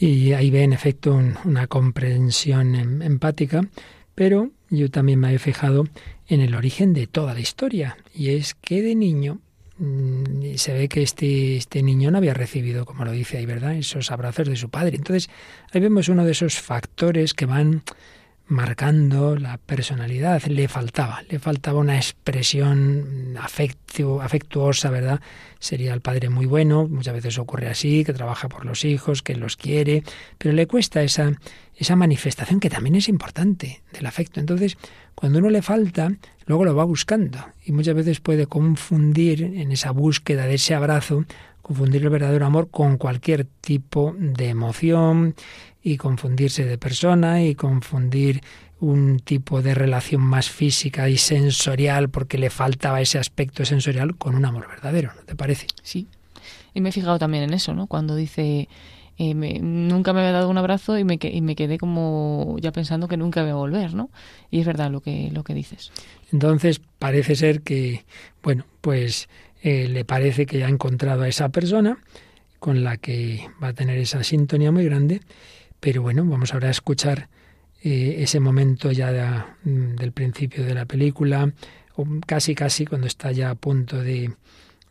Y 0.01 0.33
ahí 0.33 0.51
ve 0.51 0.64
en 0.64 0.73
efecto 0.73 1.21
una 1.45 1.66
comprensión 1.66 2.75
em, 2.75 3.03
empática, 3.03 3.61
pero 4.14 4.51
yo 4.72 4.90
también 4.90 5.20
me 5.20 5.32
he 5.35 5.38
fijado 5.38 5.85
en 6.26 6.40
el 6.40 6.54
origen 6.54 6.94
de 6.94 7.06
toda 7.06 7.35
la 7.35 7.40
historia 7.40 7.98
y 8.14 8.30
es 8.30 8.54
que 8.54 8.80
de 8.80 8.94
niño 8.94 9.38
mm, 9.78 10.54
se 10.56 10.72
ve 10.72 10.88
que 10.88 11.02
este, 11.02 11.56
este 11.56 11.82
niño 11.82 12.11
no 12.11 12.18
había 12.18 12.32
recibido, 12.32 12.87
como 12.87 13.04
lo 13.04 13.12
dice 13.12 13.37
ahí, 13.37 13.46
¿verdad?, 13.46 13.76
esos 13.76 14.11
abrazos 14.11 14.48
de 14.48 14.56
su 14.56 14.70
padre. 14.70 14.96
Entonces, 14.96 15.28
ahí 15.72 15.80
vemos 15.82 16.08
uno 16.08 16.24
de 16.24 16.32
esos 16.32 16.58
factores 16.58 17.35
que 17.35 17.44
van 17.44 17.82
marcando 18.52 19.36
la 19.36 19.58
personalidad. 19.58 20.42
Le 20.44 20.68
faltaba, 20.68 21.22
le 21.28 21.38
faltaba 21.38 21.80
una 21.80 21.96
expresión 21.96 23.36
afectuosa, 23.40 24.90
¿verdad? 24.90 25.20
Sería 25.58 25.94
el 25.94 26.00
padre 26.00 26.28
muy 26.28 26.46
bueno, 26.46 26.86
muchas 26.86 27.14
veces 27.14 27.38
ocurre 27.38 27.68
así, 27.68 28.04
que 28.04 28.12
trabaja 28.12 28.48
por 28.48 28.64
los 28.64 28.84
hijos, 28.84 29.22
que 29.22 29.34
los 29.34 29.56
quiere, 29.56 30.04
pero 30.38 30.54
le 30.54 30.66
cuesta 30.66 31.02
esa, 31.02 31.32
esa 31.74 31.96
manifestación 31.96 32.60
que 32.60 32.70
también 32.70 32.94
es 32.94 33.08
importante 33.08 33.82
del 33.92 34.06
afecto. 34.06 34.38
Entonces, 34.38 34.76
cuando 35.14 35.38
uno 35.38 35.50
le 35.50 35.62
falta, 35.62 36.12
luego 36.46 36.64
lo 36.64 36.76
va 36.76 36.84
buscando 36.84 37.38
y 37.64 37.72
muchas 37.72 37.94
veces 37.94 38.20
puede 38.20 38.46
confundir 38.46 39.42
en 39.42 39.72
esa 39.72 39.90
búsqueda 39.90 40.46
de 40.46 40.54
ese 40.54 40.74
abrazo, 40.74 41.24
confundir 41.62 42.02
el 42.02 42.10
verdadero 42.10 42.44
amor 42.44 42.70
con 42.70 42.98
cualquier 42.98 43.44
tipo 43.44 44.14
de 44.18 44.48
emoción, 44.48 45.34
y 45.83 45.97
confundirse 45.97 46.64
de 46.64 46.78
persona 46.78 47.43
y 47.43 47.55
confundir 47.55 48.43
un 48.80 49.20
tipo 49.20 49.62
de 49.62 49.74
relación 49.74 50.20
más 50.20 50.51
física 50.51 51.09
y 51.09 51.16
sensorial 51.16 52.11
porque 52.11 52.39
le 52.39 52.51
faltaba 52.51 53.01
ese 53.01 53.18
aspecto 53.18 53.64
sensorial 53.64 54.16
con 54.16 54.35
un 54.35 54.45
amor 54.45 54.68
verdadero, 54.68 55.12
¿no 55.14 55.22
te 55.22 55.37
parece? 55.37 55.66
Sí. 55.83 56.09
Y 56.74 56.80
me 56.80 56.89
he 56.89 56.93
fijado 56.93 57.18
también 57.18 57.45
en 57.45 57.55
eso, 57.55 57.74
¿no? 57.74 57.87
Cuando 57.87 58.16
dice, 58.16 58.68
eh, 59.18 59.35
nunca 59.35 60.12
me 60.12 60.20
había 60.20 60.33
dado 60.33 60.49
un 60.49 60.59
abrazo 60.59 60.99
y 60.99 61.05
me, 61.05 61.18
y 61.20 61.41
me 61.43 61.55
quedé 61.55 61.78
como 61.78 62.57
ya 62.61 62.72
pensando 62.72 63.07
que 63.07 63.16
nunca 63.16 63.43
iba 63.43 63.53
a 63.53 63.55
volver, 63.55 63.95
¿no? 63.95 64.11
Y 64.51 64.61
es 64.61 64.66
verdad 64.66 64.91
lo 64.91 65.01
que, 65.01 65.30
lo 65.33 65.45
que 65.45 65.55
dices. 65.55 65.93
Entonces 66.33 66.80
parece 66.99 67.37
ser 67.37 67.61
que, 67.61 68.05
bueno, 68.43 68.64
pues 68.80 69.28
eh, 69.62 69.87
le 69.89 70.05
parece 70.05 70.45
que 70.47 70.59
ya 70.59 70.66
ha 70.66 70.70
encontrado 70.70 71.22
a 71.22 71.28
esa 71.28 71.51
persona 71.51 71.99
con 72.59 72.83
la 72.83 72.97
que 72.97 73.49
va 73.62 73.68
a 73.68 73.72
tener 73.74 73.99
esa 73.99 74.24
sintonía 74.24 74.72
muy 74.72 74.85
grande 74.85 75.20
pero 75.83 76.01
bueno, 76.01 76.24
vamos 76.24 76.55
ahora 76.55 76.68
a 76.68 76.70
escuchar 76.70 77.28
eh, 77.83 78.18
ese 78.18 78.39
momento 78.39 78.93
ya 78.93 79.57
mm, 79.64 79.97
del 79.97 80.12
principio 80.12 80.64
de 80.64 80.74
la 80.74 80.85
película, 80.87 81.53
o 81.97 82.07
casi 82.24 82.55
casi 82.55 82.87
cuando 82.87 83.09
está 83.09 83.33
ya 83.33 83.51
a 83.51 83.57
punto 83.57 84.01
de, 84.01 84.33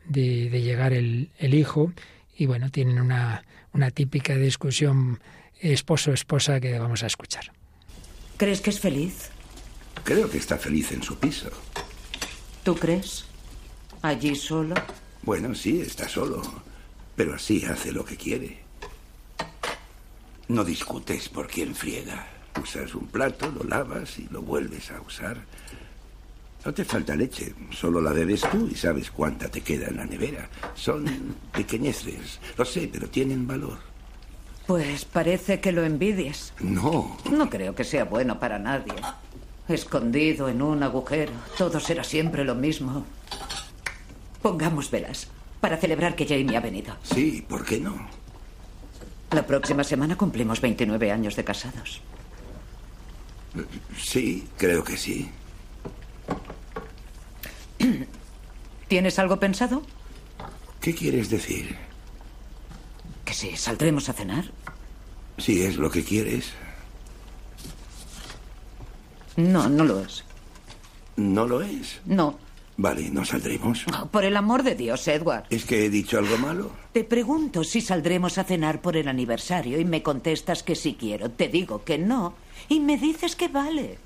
de, 0.09 0.61
llegar 0.61 0.91
el, 0.91 1.29
el, 1.37 1.53
hijo, 1.53 1.93
y 2.35 2.45
bueno, 2.45 2.69
tienen 2.71 2.99
una, 2.99 3.45
una 3.71 3.89
típica 3.91 4.35
discusión 4.35 5.21
esposo 5.61 6.11
o 6.11 6.13
esposa 6.13 6.59
que 6.59 6.77
vamos 6.77 7.03
a 7.03 7.07
escuchar. 7.07 7.53
¿Crees 8.35 8.59
que 8.59 8.71
es 8.71 8.81
feliz? 8.81 9.29
Creo 10.03 10.29
que 10.29 10.39
está 10.39 10.57
feliz 10.57 10.91
en 10.91 11.03
su 11.03 11.17
piso. 11.17 11.49
¿Tú 12.65 12.75
crees? 12.75 13.23
¿Allí 14.01 14.35
solo? 14.35 14.75
Bueno, 15.21 15.55
sí, 15.55 15.79
está 15.79 16.09
solo. 16.09 16.41
Pero 17.15 17.35
así 17.35 17.63
hace 17.63 17.93
lo 17.93 18.03
que 18.03 18.17
quiere. 18.17 18.70
No 20.51 20.65
discutes 20.65 21.29
por 21.29 21.47
quién 21.47 21.73
friega. 21.73 22.27
Usas 22.61 22.93
un 22.93 23.07
plato, 23.07 23.49
lo 23.57 23.63
lavas 23.63 24.19
y 24.19 24.27
lo 24.29 24.41
vuelves 24.41 24.91
a 24.91 24.99
usar. 24.99 25.37
No 26.65 26.73
te 26.73 26.83
falta 26.83 27.15
leche, 27.15 27.55
solo 27.71 28.01
la 28.01 28.11
bebes 28.11 28.41
tú 28.51 28.67
y 28.69 28.75
sabes 28.75 29.11
cuánta 29.11 29.47
te 29.47 29.61
queda 29.61 29.87
en 29.87 29.95
la 29.95 30.05
nevera. 30.05 30.49
Son 30.75 31.05
pequeñeces, 31.53 32.41
lo 32.57 32.65
sé, 32.65 32.89
pero 32.91 33.07
tienen 33.07 33.47
valor. 33.47 33.77
Pues 34.67 35.05
parece 35.05 35.61
que 35.61 35.71
lo 35.71 35.85
envidias. 35.85 36.51
No. 36.59 37.15
No 37.31 37.49
creo 37.49 37.73
que 37.73 37.85
sea 37.85 38.03
bueno 38.03 38.37
para 38.37 38.59
nadie. 38.59 38.95
Escondido 39.69 40.49
en 40.49 40.61
un 40.61 40.83
agujero, 40.83 41.31
todo 41.57 41.79
será 41.79 42.03
siempre 42.03 42.43
lo 42.43 42.55
mismo. 42.55 43.05
Pongamos 44.41 44.91
velas 44.91 45.29
para 45.61 45.77
celebrar 45.77 46.17
que 46.17 46.27
Jamie 46.27 46.57
ha 46.57 46.59
venido. 46.61 46.97
Sí, 47.03 47.41
¿por 47.47 47.63
qué 47.63 47.79
no? 47.79 48.20
La 49.31 49.47
próxima 49.47 49.83
semana 49.83 50.17
cumplimos 50.17 50.59
29 50.59 51.11
años 51.11 51.35
de 51.35 51.43
casados. 51.43 52.01
Sí, 53.97 54.47
creo 54.57 54.83
que 54.83 54.97
sí. 54.97 55.31
¿Tienes 58.87 59.19
algo 59.19 59.39
pensado? 59.39 59.83
¿Qué 60.81 60.93
quieres 60.93 61.29
decir? 61.29 61.77
Que 63.23 63.33
sí, 63.33 63.55
saldremos 63.55 64.09
a 64.09 64.13
cenar. 64.13 64.51
Si 65.37 65.63
es 65.63 65.77
lo 65.77 65.89
que 65.89 66.03
quieres. 66.03 66.51
No, 69.37 69.69
no 69.69 69.85
lo 69.85 70.01
es. 70.01 70.25
¿No 71.15 71.47
lo 71.47 71.61
es? 71.61 72.01
No. 72.05 72.37
Vale, 72.81 73.11
¿no 73.11 73.23
saldremos? 73.23 73.85
Oh, 73.95 74.07
por 74.07 74.25
el 74.25 74.35
amor 74.35 74.63
de 74.63 74.73
Dios, 74.73 75.07
Edward. 75.07 75.43
¿Es 75.51 75.65
que 75.65 75.85
he 75.85 75.89
dicho 75.91 76.17
algo 76.17 76.35
malo? 76.39 76.71
Te 76.91 77.03
pregunto 77.03 77.63
si 77.63 77.79
saldremos 77.79 78.39
a 78.39 78.43
cenar 78.43 78.81
por 78.81 78.97
el 78.97 79.07
aniversario 79.07 79.79
y 79.79 79.85
me 79.85 80.01
contestas 80.01 80.63
que 80.63 80.73
sí 80.73 80.97
quiero. 80.99 81.29
Te 81.29 81.47
digo 81.47 81.83
que 81.83 81.99
no 81.99 82.33
y 82.69 82.79
me 82.79 82.97
dices 82.97 83.35
que 83.35 83.49
vale. 83.49 83.99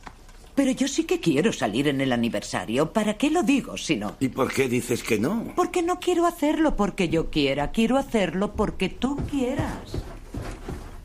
Pero 0.55 0.71
yo 0.71 0.89
sí 0.89 1.05
que 1.05 1.21
quiero 1.21 1.53
salir 1.53 1.87
en 1.87 2.01
el 2.01 2.11
aniversario. 2.11 2.91
¿Para 2.91 3.13
qué 3.13 3.31
lo 3.31 3.43
digo 3.43 3.77
si 3.77 3.95
no? 3.95 4.17
¿Y 4.19 4.27
por 4.27 4.51
qué 4.51 4.67
dices 4.67 5.03
que 5.03 5.19
no? 5.19 5.53
Porque 5.55 5.81
no 5.81 6.01
quiero 6.01 6.25
hacerlo 6.25 6.75
porque 6.75 7.07
yo 7.07 7.29
quiera. 7.29 7.71
Quiero 7.71 7.97
hacerlo 7.97 8.55
porque 8.55 8.89
tú 8.89 9.15
quieras. 9.31 10.03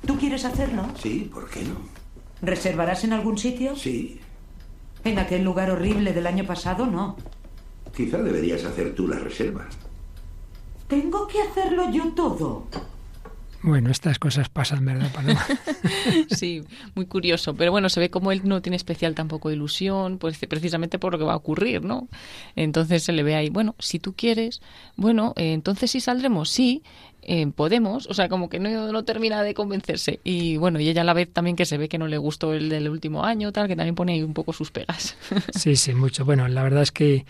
¿Tú 0.05 0.19
quieres 0.19 0.45
hacerlo? 0.45 0.87
Sí, 1.01 1.31
¿por 1.33 1.49
qué 1.49 1.63
no? 1.63 1.77
¿Reservarás 2.43 3.05
en 3.05 3.13
algún 3.13 3.39
sitio? 3.39 3.77
Sí. 3.77 4.19
En 5.05 5.21
aquel 5.21 5.45
lugar 5.45 5.71
horrible 5.71 6.13
del 6.13 6.27
año 6.27 6.45
pasado, 6.45 6.85
no. 6.87 7.17
Quizá 7.95 8.19
deberías 8.19 8.65
hacer 8.65 8.95
tú 8.95 9.09
la 9.09 9.19
reserva. 9.19 9.67
Tengo 10.89 11.27
que 11.29 11.41
hacerlo 11.43 11.91
yo 11.93 12.13
todo. 12.15 12.67
Bueno, 13.63 13.91
estas 13.91 14.19
cosas 14.19 14.49
pasan, 14.49 14.87
¿verdad, 14.87 15.13
Paloma? 15.13 15.45
sí, 16.31 16.63
muy 16.95 17.05
curioso. 17.05 17.55
Pero 17.55 17.71
bueno, 17.71 17.91
se 17.91 18.01
ve 18.01 18.11
como 18.11 18.33
él 18.33 18.41
no 18.45 18.63
tiene 18.63 18.77
especial 18.77 19.15
tampoco 19.15 19.51
ilusión, 19.51 20.17
pues 20.17 20.39
precisamente 20.49 20.99
por 20.99 21.13
lo 21.13 21.19
que 21.19 21.25
va 21.25 21.35
a 21.35 21.37
ocurrir, 21.37 21.85
¿no? 21.85 22.09
Entonces 22.57 23.03
se 23.03 23.13
le 23.13 23.23
ve 23.23 23.35
ahí, 23.35 23.51
bueno, 23.51 23.75
si 23.79 23.99
tú 23.99 24.15
quieres, 24.15 24.63
bueno, 24.97 25.35
eh, 25.37 25.53
entonces 25.53 25.91
sí 25.91 26.01
saldremos, 26.01 26.49
sí, 26.49 26.83
eh, 27.21 27.47
podemos, 27.49 28.07
o 28.07 28.15
sea, 28.15 28.31
como 28.31 28.49
que 28.49 28.59
no, 28.59 28.93
no, 28.93 29.05
termina 29.05 29.43
de 29.43 29.53
convencerse. 29.53 30.21
Y 30.25 30.57
bueno, 30.57 30.81
y 30.81 30.89
ella 30.89 31.05
la 31.05 31.13
ve 31.13 31.27
también 31.27 31.55
que 31.55 31.67
se 31.67 31.77
ve 31.77 31.91
que 31.91 31.99
no 31.99 32.09
le 32.09 32.17
gustó 32.17 32.55
el 32.55 32.71
del 32.71 32.89
último 32.89 33.25
año, 33.25 33.53
tal, 33.53 33.69
que 33.69 33.77
también 33.77 33.95
pone 33.95 34.15
ahí 34.15 34.23
un 34.23 34.33
poco 34.33 34.55
sus 34.55 34.71
pegas. 34.71 35.17
sí, 35.55 35.77
sí, 35.77 35.95
mucho. 35.95 36.25
Bueno, 36.25 36.49
la 36.49 36.63
verdad 36.63 36.83
es 36.83 36.93
que 36.93 37.27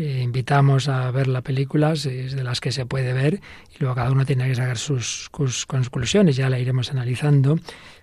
eh, 0.00 0.22
invitamos 0.22 0.88
a 0.88 1.10
ver 1.10 1.28
la 1.28 1.42
película, 1.42 1.92
es 1.92 2.04
de 2.04 2.42
las 2.42 2.60
que 2.62 2.72
se 2.72 2.86
puede 2.86 3.12
ver, 3.12 3.34
y 3.74 3.80
luego 3.80 3.94
cada 3.96 4.10
uno 4.10 4.24
tiene 4.24 4.48
que 4.48 4.54
sacar 4.54 4.78
sus, 4.78 5.28
sus, 5.30 5.66
conclusiones, 5.66 6.36
ya 6.36 6.48
la 6.48 6.58
iremos 6.58 6.90
analizando. 6.90 7.58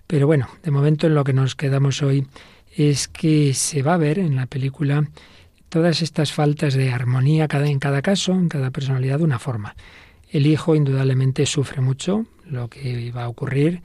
Pero 0.06 0.28
bueno, 0.28 0.48
de 0.62 0.70
momento 0.70 1.08
en 1.08 1.16
lo 1.16 1.24
que 1.24 1.32
nos 1.32 1.56
quedamos 1.56 2.00
hoy 2.02 2.24
es 2.76 3.08
que 3.08 3.52
se 3.52 3.82
va 3.82 3.94
a 3.94 3.96
ver 3.96 4.20
en 4.20 4.36
la 4.36 4.46
película 4.46 5.08
todas 5.70 6.00
estas 6.00 6.32
faltas 6.32 6.74
de 6.74 6.92
armonía 6.92 7.48
cada, 7.48 7.66
en 7.66 7.80
cada 7.80 8.00
caso, 8.00 8.32
en 8.32 8.48
cada 8.48 8.70
personalidad 8.70 9.18
de 9.18 9.24
una 9.24 9.40
forma. 9.40 9.74
El 10.30 10.46
hijo 10.46 10.76
indudablemente 10.76 11.46
sufre 11.46 11.80
mucho 11.80 12.26
lo 12.46 12.68
que 12.68 13.10
va 13.10 13.24
a 13.24 13.28
ocurrir. 13.28 13.82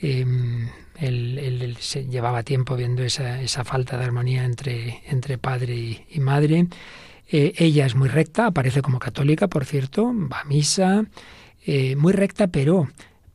él, 0.00 0.70
él, 1.00 1.76
se 1.80 2.06
llevaba 2.06 2.44
tiempo 2.44 2.76
viendo 2.76 3.02
esa, 3.02 3.42
esa 3.42 3.64
falta 3.64 3.98
de 3.98 4.04
armonía 4.04 4.44
entre, 4.44 5.38
padre 5.38 6.06
y 6.08 6.20
madre. 6.20 6.68
Eh, 7.30 7.54
ella 7.58 7.86
es 7.86 7.94
muy 7.94 8.08
recta, 8.08 8.46
aparece 8.46 8.82
como 8.82 8.98
católica, 8.98 9.48
por 9.48 9.64
cierto, 9.64 10.12
va 10.32 10.40
a 10.40 10.44
misa, 10.44 11.04
eh, 11.66 11.94
muy 11.96 12.12
recta, 12.12 12.46
pero 12.48 12.88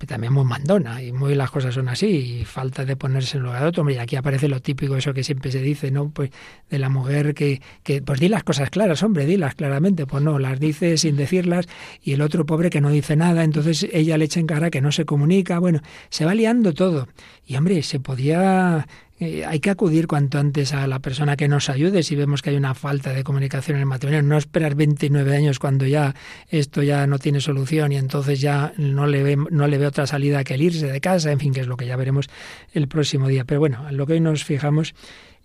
también 0.06 0.34
muy 0.34 0.44
mandona 0.46 1.02
y 1.02 1.12
muy 1.12 1.36
las 1.36 1.52
cosas 1.52 1.74
son 1.74 1.90
así 1.90 2.08
y 2.08 2.46
falta 2.46 2.86
de 2.86 2.96
ponerse 2.96 3.38
en 3.38 3.44
lugar 3.44 3.62
de 3.62 3.68
otro. 3.68 3.90
y 3.90 3.98
aquí 3.98 4.16
aparece 4.16 4.48
lo 4.48 4.60
típico, 4.60 4.96
eso 4.96 5.14
que 5.14 5.24
siempre 5.24 5.52
se 5.52 5.62
dice, 5.62 5.92
¿no? 5.92 6.10
Pues 6.10 6.32
de 6.70 6.80
la 6.80 6.90
mujer 6.90 7.34
que, 7.34 7.62
que, 7.84 8.02
pues 8.02 8.20
di 8.20 8.30
las 8.30 8.44
cosas 8.44 8.70
claras, 8.70 9.04
hombre, 9.04 9.26
dilas 9.26 9.56
claramente. 9.56 10.06
Pues 10.06 10.24
no, 10.24 10.40
las 10.40 10.60
dice 10.60 10.98
sin 10.98 11.16
decirlas 11.16 11.68
y 12.04 12.14
el 12.14 12.22
otro 12.22 12.46
pobre 12.46 12.70
que 12.70 12.82
no 12.82 12.90
dice 12.90 13.16
nada, 13.16 13.44
entonces 13.44 13.88
ella 13.92 14.18
le 14.18 14.26
echa 14.26 14.40
en 14.40 14.48
cara 14.48 14.70
que 14.70 14.82
no 14.82 14.92
se 14.92 15.06
comunica. 15.06 15.60
Bueno, 15.60 15.82
se 16.10 16.26
va 16.26 16.34
liando 16.34 16.74
todo. 16.74 17.08
Y 17.46 17.56
hombre, 17.56 17.84
se 17.84 18.00
podía 18.00 18.88
eh, 19.24 19.46
hay 19.46 19.60
que 19.60 19.70
acudir 19.70 20.08
cuanto 20.08 20.38
antes 20.38 20.74
a 20.74 20.86
la 20.86 21.00
persona 21.00 21.38
que 21.38 21.48
nos 21.48 21.70
ayude 21.70 22.04
si 22.04 22.16
vemos 22.16 22.42
que 22.42 22.50
hay 22.50 22.58
una 22.58 22.74
falta 22.74 23.14
de 23.14 23.24
comunicación 23.24 23.78
en 23.78 23.82
el 23.82 23.86
matrimonio. 23.86 24.22
No 24.22 24.38
esperar 24.38 24.76
29 24.76 25.36
años 25.36 25.60
cuando 25.60 25.86
ya 25.86 26.14
esto 26.50 26.84
ya 26.84 27.08
no 27.08 27.20
tiene 27.20 27.40
solución 27.40 27.92
y 27.94 27.98
entonces 27.98 28.42
ya 28.42 28.74
no 28.78 29.08
le 29.08 29.24
ve, 29.24 29.38
no 29.38 29.68
le 29.68 29.78
ve 29.78 29.86
otra 29.86 30.08
salida 30.08 30.44
que 30.44 30.56
el 30.56 30.64
irse 30.64 30.92
de 30.92 31.00
casa, 31.00 31.32
en 31.32 31.40
fin, 31.40 31.54
que 31.54 31.62
es 31.62 31.68
lo 31.68 31.78
que 31.78 31.86
ya 31.86 31.96
veremos 31.96 32.28
el 32.74 32.88
próximo 32.90 33.30
día. 33.30 33.46
Pero 33.46 33.62
bueno, 33.62 33.90
lo 33.92 34.06
que 34.06 34.14
hoy 34.14 34.20
nos 34.20 34.44
fijamos 34.44 34.94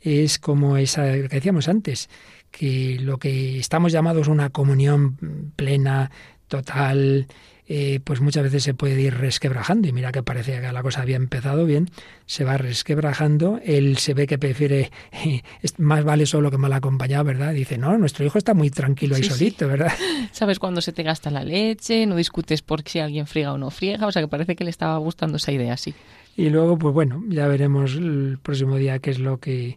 es 0.00 0.38
como 0.38 0.76
esa 0.76 1.04
que 1.12 1.28
decíamos 1.28 1.68
antes, 1.68 2.08
que 2.50 2.98
lo 3.00 3.18
que 3.18 3.58
estamos 3.58 3.92
llamados 3.92 4.26
una 4.26 4.50
comunión 4.50 5.52
plena, 5.54 6.10
total, 6.48 7.26
eh, 7.70 8.00
pues 8.02 8.22
muchas 8.22 8.42
veces 8.42 8.62
se 8.62 8.72
puede 8.72 9.00
ir 9.00 9.14
resquebrajando. 9.14 9.88
Y 9.88 9.92
mira 9.92 10.10
que 10.10 10.22
parecía 10.22 10.60
que 10.60 10.72
la 10.72 10.82
cosa 10.82 11.02
había 11.02 11.16
empezado 11.16 11.66
bien, 11.66 11.90
se 12.24 12.44
va 12.44 12.56
resquebrajando. 12.56 13.60
Él 13.62 13.98
se 13.98 14.14
ve 14.14 14.26
que 14.26 14.38
prefiere, 14.38 14.90
más 15.78 16.02
vale 16.02 16.24
solo 16.24 16.50
que 16.50 16.56
mal 16.56 16.72
acompañado, 16.72 17.24
¿verdad? 17.24 17.52
Dice, 17.52 17.76
no, 17.76 17.96
nuestro 17.98 18.24
hijo 18.24 18.38
está 18.38 18.54
muy 18.54 18.70
tranquilo 18.70 19.16
ahí 19.16 19.22
solito, 19.22 19.68
¿verdad? 19.68 19.92
Sabes 20.32 20.58
cuándo 20.58 20.80
se 20.80 20.92
te 20.92 21.02
gasta 21.02 21.30
la 21.30 21.44
leche, 21.44 22.06
no 22.06 22.16
discutes 22.16 22.62
por 22.62 22.82
si 22.82 23.00
alguien 23.00 23.26
friega 23.26 23.52
o 23.52 23.58
no 23.58 23.70
friega, 23.70 24.06
o 24.06 24.12
sea 24.12 24.22
que 24.22 24.28
parece 24.28 24.56
que 24.56 24.64
le 24.64 24.70
estaba 24.70 24.96
gustando 24.96 25.36
esa 25.36 25.52
idea, 25.52 25.76
sí. 25.76 25.94
Y 26.36 26.50
luego, 26.50 26.78
pues 26.78 26.94
bueno, 26.94 27.22
ya 27.28 27.48
veremos 27.48 27.94
el 27.96 28.38
próximo 28.42 28.76
día 28.76 29.00
qué 29.00 29.10
es 29.10 29.18
lo 29.18 29.38
que 29.38 29.76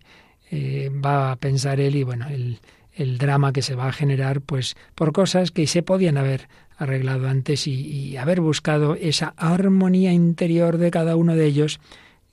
eh, 0.52 0.92
va 0.94 1.32
a 1.32 1.36
pensar 1.38 1.80
él 1.80 1.96
y 1.96 2.04
bueno, 2.04 2.28
el, 2.30 2.60
el 2.94 3.18
drama 3.18 3.54
que 3.54 3.62
se 3.62 3.76
va 3.76 3.88
a 3.88 3.94
generar, 3.94 4.42
pues 4.42 4.76
por 4.96 5.14
cosas 5.14 5.52
que 5.52 5.68
se 5.68 5.84
podían 5.84 6.18
haber 6.18 6.48
arreglado 6.78 7.28
antes 7.28 7.68
y, 7.68 8.18
haber 8.18 8.42
buscado 8.42 8.96
esa 8.96 9.34
armonía 9.38 10.12
interior 10.12 10.78
de 10.78 10.92
cada 10.92 11.16
uno 11.16 11.36
de 11.36 11.46
ellos 11.46 11.80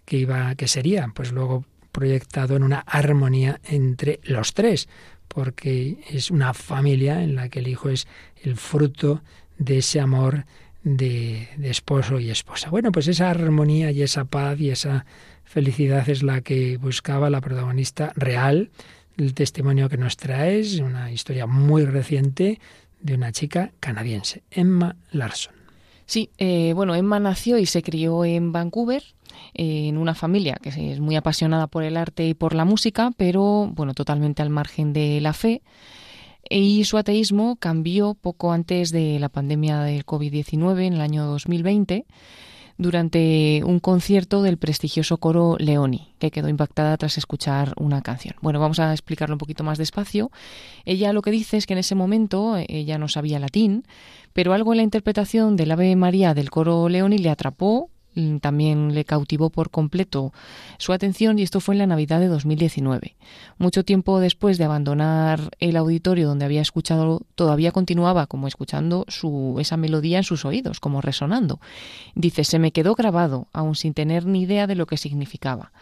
que 0.04 0.16
iba 0.16 0.54
que 0.54 0.68
sería 0.68 1.12
pues 1.14 1.32
luego 1.32 1.64
proyectado 1.92 2.56
en 2.56 2.62
una 2.62 2.80
armonía 2.80 3.60
entre 3.64 4.20
los 4.22 4.54
tres 4.54 4.88
porque 5.28 5.98
es 6.08 6.30
una 6.30 6.54
familia 6.54 7.22
en 7.22 7.34
la 7.34 7.50
que 7.50 7.58
el 7.58 7.68
hijo 7.68 7.90
es 7.90 8.08
el 8.42 8.56
fruto 8.56 9.22
de 9.58 9.78
ese 9.78 10.00
amor 10.00 10.46
de, 10.82 11.48
de, 11.56 11.68
esposo 11.68 12.18
y 12.18 12.30
esposa. 12.30 12.70
Bueno, 12.70 12.90
pues 12.92 13.08
esa 13.08 13.28
armonía 13.28 13.90
y 13.90 14.02
esa 14.02 14.24
paz 14.24 14.58
y 14.58 14.70
esa 14.70 15.04
felicidad 15.44 16.08
es 16.08 16.22
la 16.22 16.40
que 16.40 16.78
buscaba 16.78 17.28
la 17.28 17.40
protagonista 17.42 18.12
real. 18.16 18.70
El 19.18 19.34
testimonio 19.34 19.88
que 19.88 19.96
nos 19.96 20.16
trae 20.16 20.60
es 20.60 20.78
una 20.78 21.10
historia 21.10 21.48
muy 21.48 21.84
reciente 21.84 22.60
de 23.00 23.14
una 23.14 23.32
chica 23.32 23.72
canadiense, 23.80 24.44
Emma 24.48 24.94
Larson. 25.10 25.54
Sí, 26.06 26.30
eh, 26.38 26.72
bueno, 26.72 26.94
Emma 26.94 27.18
nació 27.18 27.58
y 27.58 27.66
se 27.66 27.82
crió 27.82 28.24
en 28.24 28.52
Vancouver, 28.52 29.02
en 29.54 29.98
una 29.98 30.14
familia 30.14 30.56
que 30.62 30.68
es 30.68 31.00
muy 31.00 31.16
apasionada 31.16 31.66
por 31.66 31.82
el 31.82 31.96
arte 31.96 32.28
y 32.28 32.34
por 32.34 32.54
la 32.54 32.64
música, 32.64 33.10
pero 33.16 33.72
bueno, 33.74 33.92
totalmente 33.92 34.40
al 34.40 34.50
margen 34.50 34.92
de 34.92 35.20
la 35.20 35.32
fe. 35.32 35.62
Y 36.48 36.84
su 36.84 36.96
ateísmo 36.96 37.56
cambió 37.56 38.14
poco 38.14 38.52
antes 38.52 38.92
de 38.92 39.18
la 39.18 39.28
pandemia 39.28 39.80
del 39.80 40.06
COVID-19, 40.06 40.86
en 40.86 40.92
el 40.92 41.00
año 41.00 41.26
2020 41.26 42.06
durante 42.78 43.62
un 43.64 43.80
concierto 43.80 44.40
del 44.42 44.56
prestigioso 44.56 45.18
coro 45.18 45.56
Leoni, 45.58 46.14
que 46.18 46.30
quedó 46.30 46.48
impactada 46.48 46.96
tras 46.96 47.18
escuchar 47.18 47.74
una 47.76 48.02
canción. 48.02 48.36
Bueno, 48.40 48.60
vamos 48.60 48.78
a 48.78 48.92
explicarlo 48.92 49.34
un 49.34 49.38
poquito 49.38 49.64
más 49.64 49.78
despacio. 49.78 50.30
Ella 50.84 51.12
lo 51.12 51.22
que 51.22 51.32
dice 51.32 51.56
es 51.56 51.66
que 51.66 51.74
en 51.74 51.80
ese 51.80 51.96
momento 51.96 52.56
ella 52.56 52.96
no 52.96 53.08
sabía 53.08 53.40
latín, 53.40 53.84
pero 54.32 54.54
algo 54.54 54.72
en 54.72 54.78
la 54.78 54.84
interpretación 54.84 55.56
del 55.56 55.72
Ave 55.72 55.94
María 55.96 56.34
del 56.34 56.50
coro 56.50 56.88
Leoni 56.88 57.18
le 57.18 57.30
atrapó 57.30 57.90
también 58.40 58.94
le 58.94 59.04
cautivó 59.04 59.50
por 59.50 59.70
completo 59.70 60.32
su 60.78 60.92
atención 60.92 61.38
y 61.38 61.42
esto 61.42 61.60
fue 61.60 61.74
en 61.74 61.78
la 61.78 61.86
Navidad 61.86 62.20
de 62.20 62.28
2019. 62.28 63.16
Mucho 63.58 63.84
tiempo 63.84 64.20
después 64.20 64.58
de 64.58 64.64
abandonar 64.64 65.50
el 65.60 65.76
auditorio 65.76 66.26
donde 66.26 66.44
había 66.44 66.62
escuchado, 66.62 67.22
todavía 67.34 67.72
continuaba 67.72 68.26
como 68.26 68.48
escuchando 68.48 69.04
su, 69.08 69.56
esa 69.60 69.76
melodía 69.76 70.18
en 70.18 70.24
sus 70.24 70.44
oídos, 70.44 70.80
como 70.80 71.00
resonando. 71.00 71.60
Dice, 72.14 72.44
se 72.44 72.58
me 72.58 72.72
quedó 72.72 72.94
grabado, 72.94 73.48
aún 73.52 73.74
sin 73.74 73.94
tener 73.94 74.26
ni 74.26 74.42
idea 74.42 74.66
de 74.66 74.74
lo 74.74 74.86
que 74.86 74.96
significaba. 74.96 75.72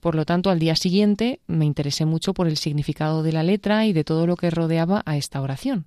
Por 0.00 0.14
lo 0.14 0.24
tanto, 0.24 0.50
al 0.50 0.58
día 0.58 0.76
siguiente 0.76 1.40
me 1.46 1.64
interesé 1.64 2.04
mucho 2.04 2.34
por 2.34 2.46
el 2.46 2.56
significado 2.56 3.22
de 3.22 3.32
la 3.32 3.42
letra 3.42 3.86
y 3.86 3.92
de 3.92 4.04
todo 4.04 4.26
lo 4.26 4.36
que 4.36 4.50
rodeaba 4.50 5.02
a 5.06 5.16
esta 5.16 5.40
oración. 5.40 5.86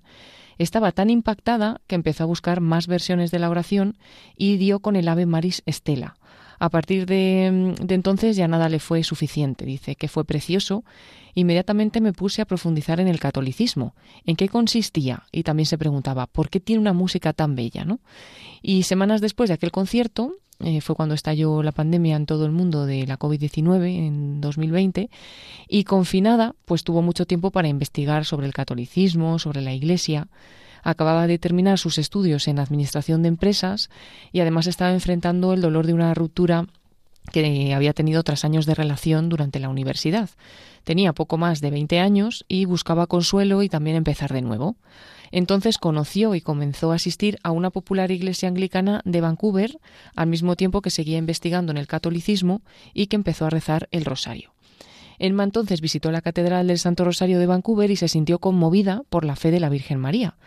Estaba 0.59 0.91
tan 0.91 1.09
impactada 1.09 1.81
que 1.87 1.95
empezó 1.95 2.23
a 2.23 2.27
buscar 2.27 2.61
más 2.61 2.85
versiones 2.85 3.31
de 3.31 3.39
la 3.39 3.49
oración 3.49 3.97
y 4.37 4.57
dio 4.57 4.81
con 4.81 4.95
el 4.95 5.07
Ave 5.07 5.25
Maris 5.25 5.63
Estela. 5.65 6.17
A 6.59 6.69
partir 6.69 7.05
de, 7.05 7.75
de, 7.81 7.95
entonces 7.95 8.35
ya 8.35 8.47
nada 8.47 8.67
le 8.67 8.79
fue 8.79 9.03
suficiente. 9.03 9.65
Dice 9.65 9.95
que 9.95 10.09
fue 10.09 10.25
precioso. 10.25 10.83
Inmediatamente 11.33 12.01
me 12.01 12.11
puse 12.11 12.41
a 12.41 12.45
profundizar 12.45 12.99
en 12.99 13.07
el 13.07 13.19
catolicismo, 13.19 13.95
en 14.25 14.35
qué 14.35 14.49
consistía, 14.49 15.23
y 15.31 15.43
también 15.43 15.65
se 15.65 15.77
preguntaba 15.77 16.27
por 16.27 16.49
qué 16.49 16.59
tiene 16.59 16.81
una 16.81 16.91
música 16.91 17.31
tan 17.31 17.55
bella, 17.55 17.85
¿no? 17.85 17.99
Y 18.61 18.83
semanas 18.83 19.21
después 19.21 19.47
de 19.47 19.53
aquel 19.53 19.71
concierto, 19.71 20.33
eh, 20.61 20.81
fue 20.81 20.95
cuando 20.95 21.15
estalló 21.15 21.63
la 21.63 21.71
pandemia 21.71 22.17
en 22.17 22.25
todo 22.25 22.45
el 22.45 22.51
mundo 22.51 22.85
de 22.85 23.07
la 23.07 23.17
COVID-19 23.17 24.07
en 24.07 24.41
2020 24.41 25.09
y 25.69 25.83
confinada, 25.85 26.53
pues 26.65 26.83
tuvo 26.83 27.01
mucho 27.01 27.25
tiempo 27.25 27.51
para 27.51 27.69
investigar 27.69 28.25
sobre 28.25 28.45
el 28.45 28.53
catolicismo, 28.53 29.39
sobre 29.39 29.61
la 29.61 29.73
Iglesia. 29.73 30.27
Acababa 30.83 31.27
de 31.27 31.39
terminar 31.39 31.77
sus 31.79 31.97
estudios 31.97 32.47
en 32.49 32.59
administración 32.59 33.21
de 33.21 33.29
empresas 33.29 33.89
y 34.33 34.41
además 34.41 34.67
estaba 34.67 34.91
enfrentando 34.91 35.53
el 35.53 35.61
dolor 35.61 35.85
de 35.87 35.93
una 35.93 36.13
ruptura 36.13 36.67
que 37.31 37.73
había 37.73 37.93
tenido 37.93 38.23
tras 38.23 38.43
años 38.43 38.65
de 38.65 38.75
relación 38.75 39.29
durante 39.29 39.59
la 39.59 39.69
universidad. 39.69 40.29
Tenía 40.83 41.13
poco 41.13 41.37
más 41.37 41.61
de 41.61 41.71
20 41.71 41.99
años 41.99 42.45
y 42.47 42.65
buscaba 42.65 43.07
consuelo 43.07 43.61
y 43.63 43.69
también 43.69 43.95
empezar 43.95 44.33
de 44.33 44.41
nuevo. 44.41 44.75
Entonces 45.31 45.77
conoció 45.77 46.35
y 46.35 46.41
comenzó 46.41 46.91
a 46.91 46.95
asistir 46.95 47.39
a 47.43 47.51
una 47.51 47.69
popular 47.69 48.11
iglesia 48.11 48.49
anglicana 48.49 49.01
de 49.05 49.21
Vancouver, 49.21 49.79
al 50.15 50.27
mismo 50.27 50.55
tiempo 50.55 50.81
que 50.81 50.89
seguía 50.89 51.17
investigando 51.17 51.71
en 51.71 51.77
el 51.77 51.87
catolicismo 51.87 52.61
y 52.93 53.07
que 53.07 53.15
empezó 53.15 53.45
a 53.45 53.49
rezar 53.49 53.87
el 53.91 54.05
rosario. 54.05 54.53
Emma 55.19 55.43
entonces 55.43 55.81
visitó 55.81 56.11
la 56.11 56.21
Catedral 56.21 56.67
del 56.67 56.79
Santo 56.79 57.03
Rosario 57.03 57.39
de 57.39 57.45
Vancouver 57.45 57.91
y 57.91 57.97
se 57.97 58.07
sintió 58.07 58.39
conmovida 58.39 59.03
por 59.09 59.25
la 59.25 59.35
fe 59.35 59.51
de 59.51 59.59
la 59.59 59.69
Virgen 59.69 59.99
María. 59.99 60.37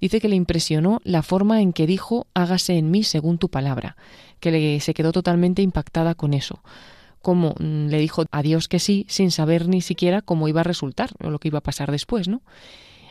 Dice 0.00 0.20
que 0.20 0.28
le 0.28 0.36
impresionó 0.36 1.00
la 1.02 1.22
forma 1.22 1.60
en 1.60 1.72
que 1.72 1.86
dijo 1.86 2.26
hágase 2.34 2.76
en 2.76 2.90
mí 2.90 3.02
según 3.02 3.38
tu 3.38 3.48
palabra, 3.48 3.96
que 4.38 4.52
le, 4.52 4.80
se 4.80 4.94
quedó 4.94 5.12
totalmente 5.12 5.62
impactada 5.62 6.14
con 6.14 6.34
eso 6.34 6.62
como 7.22 7.54
mm, 7.58 7.88
le 7.88 7.98
dijo 7.98 8.24
a 8.30 8.42
Dios 8.42 8.68
que 8.68 8.78
sí, 8.78 9.04
sin 9.08 9.30
saber 9.30 9.68
ni 9.68 9.80
siquiera 9.80 10.22
cómo 10.22 10.48
iba 10.48 10.60
a 10.60 10.64
resultar 10.64 11.10
o 11.22 11.30
lo 11.30 11.38
que 11.38 11.48
iba 11.48 11.58
a 11.58 11.62
pasar 11.62 11.90
después, 11.90 12.28
¿no? 12.28 12.42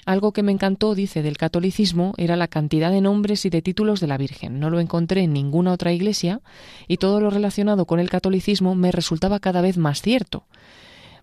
Algo 0.07 0.31
que 0.31 0.41
me 0.41 0.53
encantó, 0.53 0.95
dice, 0.95 1.21
del 1.21 1.35
catolicismo 1.35 2.13
era 2.15 2.37
la 2.37 2.47
cantidad 2.47 2.91
de 2.91 3.01
nombres 3.01 3.43
y 3.43 3.49
de 3.49 3.61
títulos 3.61 3.99
de 3.99 4.07
la 4.07 4.17
Virgen. 4.17 4.57
No 4.57 4.69
lo 4.69 4.79
encontré 4.79 5.23
en 5.23 5.33
ninguna 5.33 5.73
otra 5.73 5.91
iglesia 5.91 6.39
y 6.87 6.95
todo 6.95 7.19
lo 7.19 7.29
relacionado 7.29 7.85
con 7.85 7.99
el 7.99 8.09
catolicismo 8.09 8.73
me 8.73 8.93
resultaba 8.93 9.41
cada 9.41 9.59
vez 9.59 9.77
más 9.77 10.01
cierto. 10.01 10.45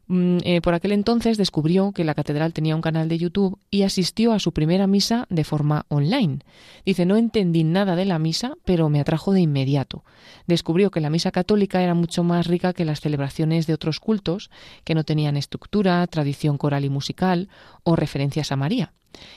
Mm, 0.07 0.39
eh, 0.45 0.61
por 0.61 0.75
aquel 0.75 0.93
entonces 0.93 1.39
descubrió 1.39 1.93
que 1.93 2.05
la 2.05 2.15
catedral 2.15 2.53
tenía 2.53 2.77
un 2.77 2.83
canal 2.83 3.09
de 3.09 3.19
YouTube 3.19 3.59
y 3.71 3.83
asistió 3.83 4.33
a 4.33 4.39
su 4.39 4.53
primera 4.53 4.87
misa 4.87 5.27
de 5.31 5.45
forma 5.45 5.87
online. 5.89 6.41
Dice, 6.85 7.07
no 7.07 7.17
entendí 7.17 7.65
nada 7.65 7.97
de 7.97 8.05
la 8.05 8.19
misa, 8.19 8.55
pero 8.65 8.91
me 8.91 9.01
atrajo 9.01 9.33
de 9.33 9.41
inmediato. 9.41 10.05
Descubrió 10.47 10.91
que 10.91 11.01
la 11.01 11.11
misa 11.11 11.31
católica 11.31 11.83
era 11.83 11.95
mucho 11.95 12.23
más 12.23 12.47
rica 12.47 12.75
que 12.75 12.85
las 12.85 13.01
celebraciones 13.01 13.67
de 13.67 13.75
otros 13.75 13.99
cultos, 13.99 14.51
que 14.85 14.95
no 14.95 15.05
tenían 15.05 15.37
estructura, 15.37 16.07
tradición 16.07 16.59
coral 16.59 16.85
y 16.85 16.91
musical 16.91 17.49
o 17.83 17.97
referencias 17.97 18.53
a 18.53 18.57
María. 18.57 18.93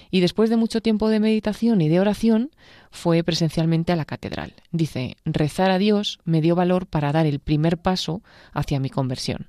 Y 0.10 0.22
después 0.22 0.50
de 0.50 0.58
mucho 0.58 0.82
tiempo 0.82 1.08
de 1.10 1.20
meditación 1.20 1.82
y 1.82 1.88
de 1.88 2.00
oración, 2.00 2.52
fue 2.90 3.24
presencialmente 3.24 3.92
a 3.92 3.96
la 3.96 4.06
catedral. 4.06 4.54
Dice, 4.72 5.18
rezar 5.24 5.72
a 5.72 5.78
Dios 5.78 6.20
me 6.26 6.42
dio 6.42 6.56
valor 6.56 6.88
para 6.88 7.12
dar 7.12 7.26
el 7.26 7.40
primer 7.40 7.78
paso 7.78 8.22
hacia 8.54 8.80
mi 8.80 8.90
conversión. 8.90 9.48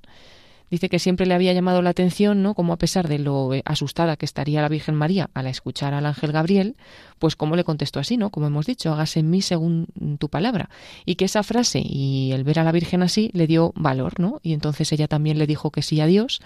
Dice 0.70 0.88
que 0.88 0.98
siempre 0.98 1.26
le 1.26 1.34
había 1.34 1.52
llamado 1.52 1.82
la 1.82 1.90
atención, 1.90 2.42
¿no? 2.42 2.54
Como 2.54 2.72
a 2.72 2.76
pesar 2.76 3.08
de 3.08 3.18
lo 3.18 3.54
eh, 3.54 3.62
asustada 3.64 4.16
que 4.16 4.26
estaría 4.26 4.60
la 4.62 4.68
Virgen 4.68 4.94
María 4.94 5.30
al 5.34 5.46
escuchar 5.46 5.94
al 5.94 6.06
ángel 6.06 6.32
Gabriel, 6.32 6.76
pues 7.18 7.36
cómo 7.36 7.56
le 7.56 7.64
contestó 7.64 8.00
así, 8.00 8.16
¿no? 8.16 8.30
Como 8.30 8.46
hemos 8.46 8.66
dicho, 8.66 8.92
hágase 8.92 9.20
en 9.20 9.30
mí 9.30 9.42
según 9.42 9.86
tu 10.18 10.28
palabra. 10.28 10.70
Y 11.04 11.14
que 11.14 11.24
esa 11.24 11.42
frase 11.42 11.82
y 11.84 12.32
el 12.32 12.44
ver 12.44 12.58
a 12.58 12.64
la 12.64 12.72
Virgen 12.72 13.02
así 13.02 13.30
le 13.32 13.46
dio 13.46 13.72
valor, 13.74 14.20
¿no? 14.20 14.40
Y 14.42 14.52
entonces 14.52 14.92
ella 14.92 15.08
también 15.08 15.38
le 15.38 15.46
dijo 15.46 15.70
que 15.70 15.82
sí 15.82 16.00
a 16.00 16.06
Dios 16.06 16.40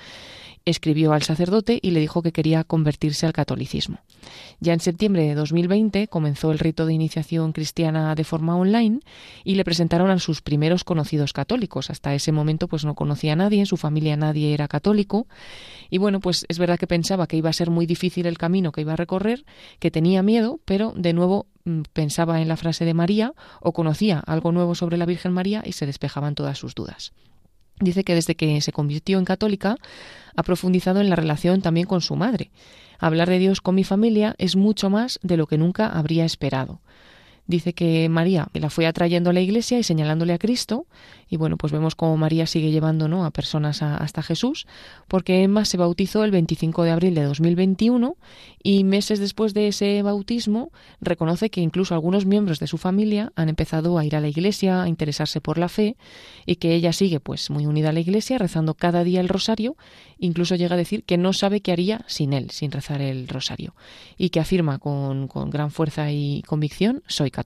escribió 0.64 1.12
al 1.12 1.22
sacerdote 1.22 1.78
y 1.82 1.90
le 1.90 2.00
dijo 2.00 2.22
que 2.22 2.32
quería 2.32 2.64
convertirse 2.64 3.26
al 3.26 3.32
catolicismo. 3.32 3.98
Ya 4.60 4.72
en 4.72 4.80
septiembre 4.80 5.24
de 5.24 5.34
2020 5.34 6.08
comenzó 6.08 6.52
el 6.52 6.58
rito 6.58 6.86
de 6.86 6.94
iniciación 6.94 7.52
cristiana 7.52 8.14
de 8.14 8.24
forma 8.24 8.56
online 8.56 9.00
y 9.44 9.56
le 9.56 9.64
presentaron 9.64 10.10
a 10.10 10.18
sus 10.18 10.42
primeros 10.42 10.84
conocidos 10.84 11.32
católicos. 11.32 11.90
Hasta 11.90 12.14
ese 12.14 12.32
momento 12.32 12.68
pues 12.68 12.84
no 12.84 12.94
conocía 12.94 13.32
a 13.32 13.36
nadie, 13.36 13.60
en 13.60 13.66
su 13.66 13.76
familia 13.76 14.16
nadie 14.16 14.54
era 14.54 14.68
católico 14.68 15.26
y 15.90 15.98
bueno, 15.98 16.20
pues 16.20 16.46
es 16.48 16.58
verdad 16.58 16.78
que 16.78 16.86
pensaba 16.86 17.26
que 17.26 17.36
iba 17.36 17.50
a 17.50 17.52
ser 17.52 17.70
muy 17.70 17.86
difícil 17.86 18.26
el 18.26 18.38
camino 18.38 18.72
que 18.72 18.80
iba 18.80 18.94
a 18.94 18.96
recorrer, 18.96 19.44
que 19.78 19.90
tenía 19.90 20.22
miedo, 20.22 20.60
pero 20.64 20.94
de 20.96 21.12
nuevo 21.12 21.46
mm, 21.64 21.82
pensaba 21.92 22.40
en 22.40 22.48
la 22.48 22.56
frase 22.56 22.84
de 22.84 22.94
María 22.94 23.34
o 23.60 23.72
conocía 23.72 24.20
algo 24.20 24.52
nuevo 24.52 24.74
sobre 24.74 24.96
la 24.96 25.06
Virgen 25.06 25.32
María 25.32 25.62
y 25.66 25.72
se 25.72 25.86
despejaban 25.86 26.34
todas 26.34 26.58
sus 26.58 26.74
dudas. 26.74 27.12
Dice 27.82 28.04
que 28.04 28.14
desde 28.14 28.36
que 28.36 28.60
se 28.60 28.72
convirtió 28.72 29.18
en 29.18 29.24
católica 29.24 29.76
ha 30.36 30.42
profundizado 30.44 31.00
en 31.00 31.10
la 31.10 31.16
relación 31.16 31.62
también 31.62 31.86
con 31.86 32.00
su 32.00 32.14
madre. 32.14 32.52
Hablar 33.00 33.28
de 33.28 33.40
Dios 33.40 33.60
con 33.60 33.74
mi 33.74 33.82
familia 33.82 34.36
es 34.38 34.54
mucho 34.54 34.88
más 34.88 35.18
de 35.22 35.36
lo 35.36 35.48
que 35.48 35.58
nunca 35.58 35.88
habría 35.88 36.24
esperado 36.24 36.80
dice 37.46 37.72
que 37.72 38.08
María 38.08 38.48
la 38.52 38.70
fue 38.70 38.86
atrayendo 38.86 39.30
a 39.30 39.32
la 39.32 39.40
iglesia 39.40 39.78
y 39.78 39.82
señalándole 39.82 40.32
a 40.32 40.38
Cristo. 40.38 40.86
Y 41.28 41.36
bueno, 41.38 41.56
pues 41.56 41.72
vemos 41.72 41.94
cómo 41.94 42.16
María 42.16 42.46
sigue 42.46 42.70
llevando 42.70 43.08
¿no? 43.08 43.24
a 43.24 43.30
personas 43.30 43.82
hasta 43.82 44.22
Jesús, 44.22 44.66
porque 45.08 45.42
Emma 45.42 45.64
se 45.64 45.78
bautizó 45.78 46.24
el 46.24 46.30
25 46.30 46.82
de 46.82 46.90
abril 46.90 47.14
de 47.14 47.22
2021 47.22 48.16
y 48.62 48.84
meses 48.84 49.18
después 49.18 49.54
de 49.54 49.68
ese 49.68 50.02
bautismo 50.02 50.70
reconoce 51.00 51.48
que 51.48 51.62
incluso 51.62 51.94
algunos 51.94 52.26
miembros 52.26 52.58
de 52.58 52.66
su 52.66 52.76
familia 52.76 53.32
han 53.34 53.48
empezado 53.48 53.98
a 53.98 54.04
ir 54.04 54.14
a 54.14 54.20
la 54.20 54.28
iglesia, 54.28 54.82
a 54.82 54.88
interesarse 54.88 55.40
por 55.40 55.56
la 55.56 55.68
fe 55.70 55.96
y 56.44 56.56
que 56.56 56.74
ella 56.74 56.92
sigue 56.92 57.18
pues 57.18 57.48
muy 57.50 57.66
unida 57.66 57.88
a 57.88 57.92
la 57.92 58.00
iglesia, 58.00 58.36
rezando 58.38 58.74
cada 58.74 59.02
día 59.02 59.20
el 59.20 59.28
rosario, 59.28 59.76
incluso 60.18 60.54
llega 60.54 60.74
a 60.74 60.78
decir 60.78 61.04
que 61.04 61.16
no 61.16 61.32
sabe 61.32 61.60
qué 61.60 61.72
haría 61.72 62.04
sin 62.06 62.34
él, 62.34 62.50
sin 62.50 62.70
rezar 62.70 63.00
el 63.00 63.26
rosario, 63.26 63.74
y 64.18 64.30
que 64.30 64.40
afirma 64.40 64.78
con, 64.78 65.28
con 65.28 65.50
gran 65.50 65.70
fuerza 65.70 66.12
y 66.12 66.42
convicción, 66.42 67.02
soy 67.06 67.30
católica. 67.30 67.41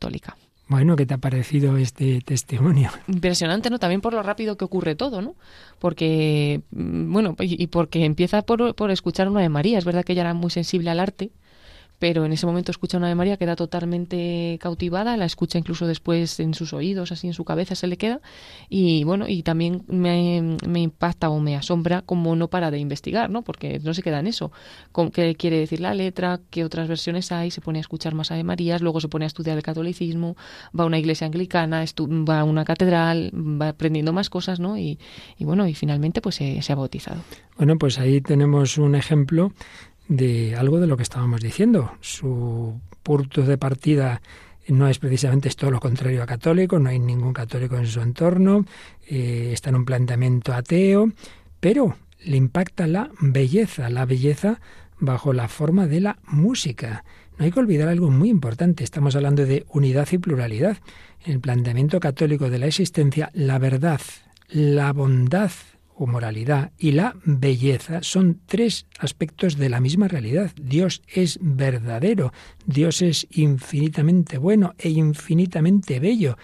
Bueno, 0.68 0.96
¿qué 0.96 1.06
te 1.06 1.14
ha 1.14 1.18
parecido 1.18 1.76
este 1.76 2.20
testimonio? 2.22 2.90
Impresionante, 3.06 3.70
¿no? 3.70 3.78
También 3.78 4.00
por 4.00 4.12
lo 4.12 4.22
rápido 4.22 4.56
que 4.56 4.64
ocurre 4.64 4.96
todo, 4.96 5.22
¿no? 5.22 5.36
Porque, 5.78 6.62
mm, 6.72 7.12
bueno, 7.12 7.36
y 7.38 7.68
porque 7.68 8.04
empieza 8.04 8.42
por, 8.42 8.74
por 8.74 8.90
escuchar 8.90 9.28
una 9.28 9.42
de 9.42 9.48
María. 9.48 9.78
Es 9.78 9.84
verdad 9.84 10.04
que 10.04 10.12
ella 10.12 10.22
era 10.22 10.34
muy 10.34 10.50
sensible 10.50 10.90
al 10.90 10.98
arte, 10.98 11.30
pero 11.98 12.24
en 12.24 12.32
ese 12.32 12.46
momento 12.46 12.70
escucha 12.70 12.98
una 12.98 13.08
de 13.08 13.14
María, 13.14 13.36
queda 13.36 13.56
totalmente 13.56 14.58
cautivada, 14.60 15.16
la 15.16 15.24
escucha 15.24 15.58
incluso 15.58 15.86
después 15.86 16.40
en 16.40 16.54
sus 16.54 16.72
oídos, 16.72 17.12
así 17.12 17.26
en 17.26 17.34
su 17.34 17.44
cabeza 17.44 17.74
se 17.74 17.86
le 17.86 17.96
queda, 17.96 18.20
y 18.68 19.04
bueno, 19.04 19.26
y 19.28 19.42
también 19.42 19.84
me, 19.88 20.56
me 20.66 20.80
impacta 20.80 21.30
o 21.30 21.40
me 21.40 21.56
asombra 21.56 22.02
como 22.02 22.36
no 22.36 22.48
para 22.48 22.70
de 22.70 22.78
investigar, 22.78 23.30
¿no? 23.30 23.42
Porque 23.42 23.80
no 23.82 23.94
se 23.94 24.02
queda 24.02 24.20
en 24.20 24.26
eso, 24.26 24.52
qué 25.12 25.34
quiere 25.34 25.58
decir 25.58 25.80
la 25.80 25.94
letra, 25.94 26.40
qué 26.50 26.64
otras 26.64 26.88
versiones 26.88 27.32
hay, 27.32 27.50
se 27.50 27.60
pone 27.60 27.78
a 27.78 27.80
escuchar 27.80 28.14
más 28.14 28.30
Ave 28.30 28.44
Marías, 28.44 28.82
luego 28.82 29.00
se 29.00 29.08
pone 29.08 29.24
a 29.24 29.28
estudiar 29.28 29.56
el 29.56 29.62
catolicismo, 29.62 30.36
va 30.78 30.84
a 30.84 30.86
una 30.86 30.98
iglesia 30.98 31.26
anglicana, 31.26 31.84
va 31.98 32.40
a 32.40 32.44
una 32.44 32.64
catedral, 32.64 33.30
va 33.34 33.68
aprendiendo 33.68 34.12
más 34.12 34.30
cosas, 34.30 34.60
¿no? 34.60 34.76
Y, 34.78 34.98
y 35.38 35.44
bueno, 35.44 35.66
y 35.66 35.74
finalmente 35.74 36.20
pues 36.20 36.36
se, 36.36 36.62
se 36.62 36.72
ha 36.72 36.76
bautizado. 36.76 37.20
Bueno, 37.56 37.78
pues 37.78 37.98
ahí 37.98 38.20
tenemos 38.20 38.78
un 38.78 38.94
ejemplo 38.94 39.52
de 40.08 40.56
algo 40.56 40.80
de 40.80 40.86
lo 40.86 40.96
que 40.96 41.02
estábamos 41.02 41.40
diciendo. 41.40 41.92
Su 42.00 42.80
punto 43.02 43.42
de 43.42 43.58
partida 43.58 44.20
no 44.68 44.88
es 44.88 44.98
precisamente 44.98 45.50
todo 45.50 45.70
lo 45.70 45.80
contrario 45.80 46.22
a 46.22 46.26
católico, 46.26 46.78
no 46.78 46.90
hay 46.90 46.98
ningún 46.98 47.32
católico 47.32 47.76
en 47.76 47.86
su 47.86 48.00
entorno, 48.00 48.64
eh, 49.08 49.50
está 49.52 49.70
en 49.70 49.76
un 49.76 49.84
planteamiento 49.84 50.52
ateo, 50.52 51.12
pero 51.60 51.96
le 52.24 52.36
impacta 52.36 52.86
la 52.86 53.10
belleza, 53.20 53.88
la 53.90 54.06
belleza 54.06 54.60
bajo 54.98 55.32
la 55.32 55.48
forma 55.48 55.86
de 55.86 56.00
la 56.00 56.18
música. 56.26 57.04
No 57.38 57.44
hay 57.44 57.52
que 57.52 57.60
olvidar 57.60 57.88
algo 57.88 58.10
muy 58.10 58.30
importante, 58.30 58.82
estamos 58.82 59.14
hablando 59.14 59.44
de 59.44 59.66
unidad 59.68 60.08
y 60.10 60.18
pluralidad. 60.18 60.78
En 61.24 61.32
el 61.32 61.40
planteamiento 61.40 62.00
católico 62.00 62.50
de 62.50 62.58
la 62.58 62.66
existencia, 62.66 63.30
la 63.34 63.58
verdad, 63.58 64.00
la 64.48 64.92
bondad 64.92 65.50
o 65.96 66.06
moralidad 66.06 66.72
y 66.78 66.92
la 66.92 67.16
belleza 67.24 68.02
son 68.02 68.40
tres 68.46 68.86
aspectos 68.98 69.56
de 69.56 69.68
la 69.68 69.80
misma 69.80 70.08
realidad. 70.08 70.52
Dios 70.60 71.02
es 71.08 71.38
verdadero, 71.40 72.32
Dios 72.66 73.02
es 73.02 73.26
infinitamente 73.30 74.38
bueno 74.38 74.74
e 74.78 74.90
infinitamente 74.90 75.98
bello. 75.98 76.36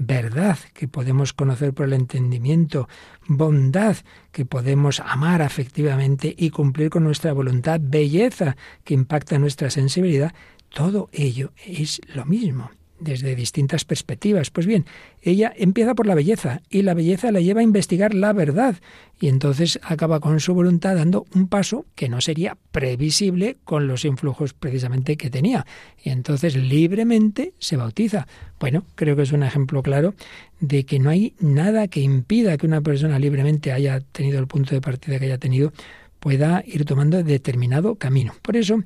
verdad 0.00 0.58
que 0.74 0.86
podemos 0.86 1.32
conocer 1.32 1.72
por 1.74 1.86
el 1.86 1.92
entendimiento, 1.92 2.88
bondad 3.26 3.96
que 4.30 4.44
podemos 4.44 5.00
amar 5.00 5.42
afectivamente 5.42 6.34
y 6.36 6.50
cumplir 6.50 6.90
con 6.90 7.04
nuestra 7.04 7.32
voluntad, 7.32 7.80
belleza 7.82 8.56
que 8.84 8.94
impacta 8.94 9.38
nuestra 9.38 9.70
sensibilidad, 9.70 10.32
todo 10.68 11.08
ello 11.12 11.52
es 11.64 12.00
lo 12.14 12.24
mismo 12.26 12.70
desde 13.00 13.34
distintas 13.34 13.84
perspectivas. 13.84 14.50
Pues 14.50 14.66
bien, 14.66 14.86
ella 15.22 15.52
empieza 15.56 15.94
por 15.94 16.06
la 16.06 16.14
belleza 16.14 16.62
y 16.70 16.82
la 16.82 16.94
belleza 16.94 17.32
la 17.32 17.40
lleva 17.40 17.60
a 17.60 17.64
investigar 17.64 18.14
la 18.14 18.32
verdad 18.32 18.76
y 19.20 19.28
entonces 19.28 19.80
acaba 19.82 20.20
con 20.20 20.40
su 20.40 20.54
voluntad 20.54 20.96
dando 20.96 21.26
un 21.34 21.48
paso 21.48 21.86
que 21.94 22.08
no 22.08 22.20
sería 22.20 22.56
previsible 22.70 23.56
con 23.64 23.88
los 23.88 24.04
influjos 24.04 24.54
precisamente 24.54 25.16
que 25.16 25.30
tenía. 25.30 25.66
Y 26.02 26.10
entonces 26.10 26.56
libremente 26.56 27.54
se 27.58 27.76
bautiza. 27.76 28.26
Bueno, 28.60 28.84
creo 28.94 29.16
que 29.16 29.22
es 29.22 29.32
un 29.32 29.42
ejemplo 29.42 29.82
claro 29.82 30.14
de 30.60 30.84
que 30.84 30.98
no 30.98 31.10
hay 31.10 31.34
nada 31.40 31.88
que 31.88 32.00
impida 32.00 32.56
que 32.56 32.66
una 32.66 32.80
persona 32.80 33.18
libremente 33.18 33.72
haya 33.72 34.00
tenido 34.00 34.38
el 34.38 34.46
punto 34.46 34.74
de 34.74 34.80
partida 34.80 35.18
que 35.18 35.26
haya 35.26 35.38
tenido, 35.38 35.72
pueda 36.20 36.62
ir 36.66 36.84
tomando 36.84 37.22
determinado 37.22 37.96
camino. 37.96 38.34
Por 38.42 38.56
eso, 38.56 38.82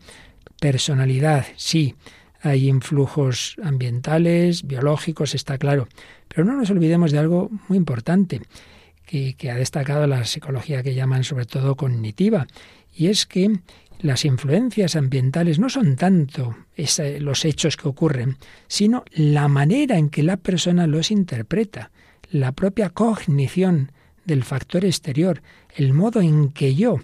personalidad, 0.61 1.47
sí 1.57 1.95
hay 2.43 2.68
influjos 2.68 3.57
ambientales, 3.62 4.66
biológicos, 4.66 5.34
está 5.34 5.59
claro. 5.59 5.88
Pero 6.28 6.45
no 6.45 6.57
nos 6.57 6.70
olvidemos 6.70 7.12
de 7.12 7.18
algo 7.18 7.51
muy 7.68 7.78
importante 7.78 8.43
que, 9.07 9.51
ha 9.51 9.57
destacado 9.57 10.07
la 10.07 10.24
psicología 10.24 10.82
que 10.82 10.95
llaman 10.95 11.24
sobre 11.24 11.45
todo 11.45 11.76
cognitiva, 11.76 12.47
y 12.95 13.09
es 13.09 13.26
que 13.26 13.61
las 14.01 14.24
influencias 14.24 14.97
ambientales 14.97 15.59
no 15.59 15.68
son 15.68 15.97
tanto 15.97 16.57
los 17.20 17.45
hechos 17.45 17.76
que 17.76 17.88
ocurren, 17.88 18.36
sino 18.66 19.05
la 19.12 19.49
manera 19.49 19.99
en 19.99 20.09
que 20.09 20.22
la 20.22 20.36
persona 20.36 20.86
los 20.86 21.11
interpreta, 21.11 21.90
la 22.30 22.53
propia 22.53 22.90
cognición 22.90 23.93
del 24.24 24.45
factor 24.45 24.84
exterior, 24.84 25.43
el 25.76 25.93
modo 25.93 26.20
en 26.20 26.51
que 26.51 26.74
yo 26.74 26.99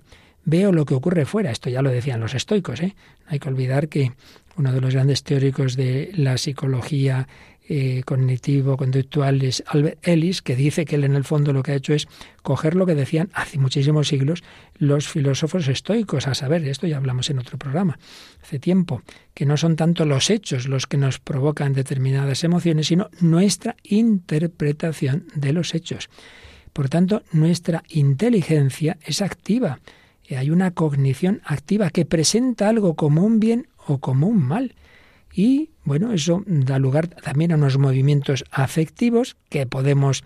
veo 0.49 0.72
lo 0.72 0.86
que 0.86 0.94
ocurre 0.94 1.26
fuera. 1.26 1.51
Esto 1.51 1.68
ya 1.68 1.82
lo 1.82 1.90
decían 1.90 2.20
los 2.20 2.34
estoicos. 2.34 2.80
¿eh? 2.80 2.94
Hay 3.26 3.38
que 3.38 3.49
olvidar 3.49 3.88
que 3.88 4.12
uno 4.57 4.72
de 4.72 4.80
los 4.80 4.94
grandes 4.94 5.22
teóricos 5.22 5.76
de 5.76 6.11
la 6.14 6.38
psicología 6.38 7.28
eh, 7.68 8.03
cognitivo-conductual 8.07 9.42
es 9.42 9.62
Albert 9.66 9.99
Ellis, 10.09 10.40
que 10.40 10.57
dice 10.57 10.86
que 10.86 10.96
él 10.96 11.05
en 11.05 11.14
el 11.14 11.24
fondo 11.24 11.53
lo 11.53 11.62
que 11.62 11.72
ha 11.72 11.74
hecho 11.74 11.92
es 11.92 12.09
coger 12.42 12.74
lo 12.74 12.86
que 12.86 12.94
decían 12.94 13.28
hace 13.34 13.59
muchísimos 13.59 14.09
siglos 14.09 14.42
los 14.78 15.07
filósofos 15.07 15.68
estoicos, 15.68 16.26
a 16.26 16.34
saber, 16.34 16.66
esto 16.66 16.86
ya 16.86 16.96
hablamos 16.96 17.28
en 17.28 17.38
otro 17.38 17.59
programa 17.59 17.99
hace 18.42 18.59
tiempo, 18.59 19.03
que 19.34 19.44
no 19.44 19.59
son 19.59 19.76
tanto 19.76 20.07
los 20.07 20.30
hechos 20.30 20.66
los 20.66 20.86
que 20.86 20.96
nos 20.96 21.18
provocan 21.18 21.74
determinadas 21.74 22.42
emociones, 22.42 22.86
sino 22.86 23.11
nuestra 23.20 23.76
interpretación 23.82 25.26
de 25.34 25.53
los 25.53 25.74
hechos. 25.74 26.09
Por 26.72 26.88
tanto, 26.88 27.22
nuestra 27.32 27.82
inteligencia 27.90 28.96
es 29.05 29.20
activa. 29.20 29.80
Hay 30.37 30.51
una 30.51 30.72
cognición 30.72 31.41
activa 31.45 31.91
que 31.91 32.05
presenta 32.05 32.68
algo 32.68 32.95
como 32.95 33.24
un 33.24 33.41
bien 33.41 33.68
o 33.87 33.99
como 33.99 34.26
un 34.26 34.43
mal. 34.43 34.74
Y 35.33 35.70
bueno, 35.85 36.12
eso 36.12 36.43
da 36.47 36.79
lugar 36.79 37.09
también 37.09 37.53
a 37.53 37.57
unos 37.57 37.79
movimientos 37.79 38.45
afectivos 38.51 39.37
que 39.49 39.66
podemos, 39.66 40.24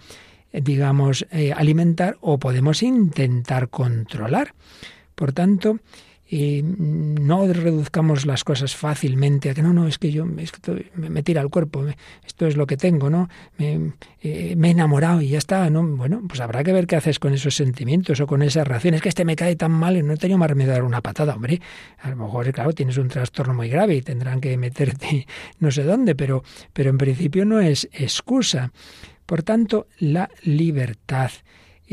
eh, 0.52 0.60
digamos, 0.60 1.26
eh, 1.30 1.52
alimentar 1.52 2.16
o 2.20 2.38
podemos 2.38 2.82
intentar 2.82 3.68
controlar. 3.68 4.54
Por 5.14 5.32
tanto, 5.32 5.78
no 6.32 7.46
reduzcamos 7.52 8.24
las 8.24 8.42
cosas 8.42 8.74
fácilmente 8.74 9.50
a 9.50 9.54
que 9.54 9.62
no, 9.62 9.74
no, 9.74 9.86
es 9.86 9.98
que 9.98 10.10
yo 10.10 10.24
me, 10.24 11.22
tira 11.22 11.42
el 11.42 11.50
cuerpo, 11.50 11.84
esto 12.24 12.46
es 12.46 12.56
lo 12.56 12.66
que 12.66 12.78
tengo, 12.78 13.10
¿no? 13.10 13.28
Me, 13.58 13.92
eh, 14.22 14.54
me, 14.56 14.68
he 14.68 14.70
enamorado 14.70 15.20
y 15.20 15.28
ya 15.28 15.38
está, 15.38 15.68
¿no? 15.68 15.86
Bueno, 15.86 16.22
pues 16.26 16.40
habrá 16.40 16.64
que 16.64 16.72
ver 16.72 16.86
qué 16.86 16.96
haces 16.96 17.18
con 17.18 17.34
esos 17.34 17.54
sentimientos 17.54 18.18
o 18.20 18.26
con 18.26 18.42
esas 18.42 18.66
reacciones. 18.66 19.02
que 19.02 19.10
este 19.10 19.26
me 19.26 19.36
cae 19.36 19.56
tan 19.56 19.72
mal 19.72 19.96
y 19.98 20.02
no 20.02 20.14
he 20.14 20.16
tenido 20.16 20.38
más 20.38 20.48
remedio 20.48 20.72
dar 20.72 20.84
una 20.84 21.02
patada, 21.02 21.34
hombre. 21.34 21.60
A 21.98 22.08
lo 22.08 22.16
mejor, 22.16 22.50
claro, 22.50 22.72
tienes 22.72 22.96
un 22.96 23.08
trastorno 23.08 23.52
muy 23.52 23.68
grave 23.68 23.96
y 23.96 24.00
tendrán 24.00 24.40
que 24.40 24.56
meterte 24.56 25.26
no 25.58 25.70
sé 25.70 25.82
dónde, 25.82 26.14
pero, 26.14 26.44
pero 26.72 26.88
en 26.88 26.96
principio 26.96 27.44
no 27.44 27.60
es 27.60 27.90
excusa. 27.92 28.72
Por 29.26 29.42
tanto, 29.42 29.86
la 29.98 30.30
libertad 30.44 31.30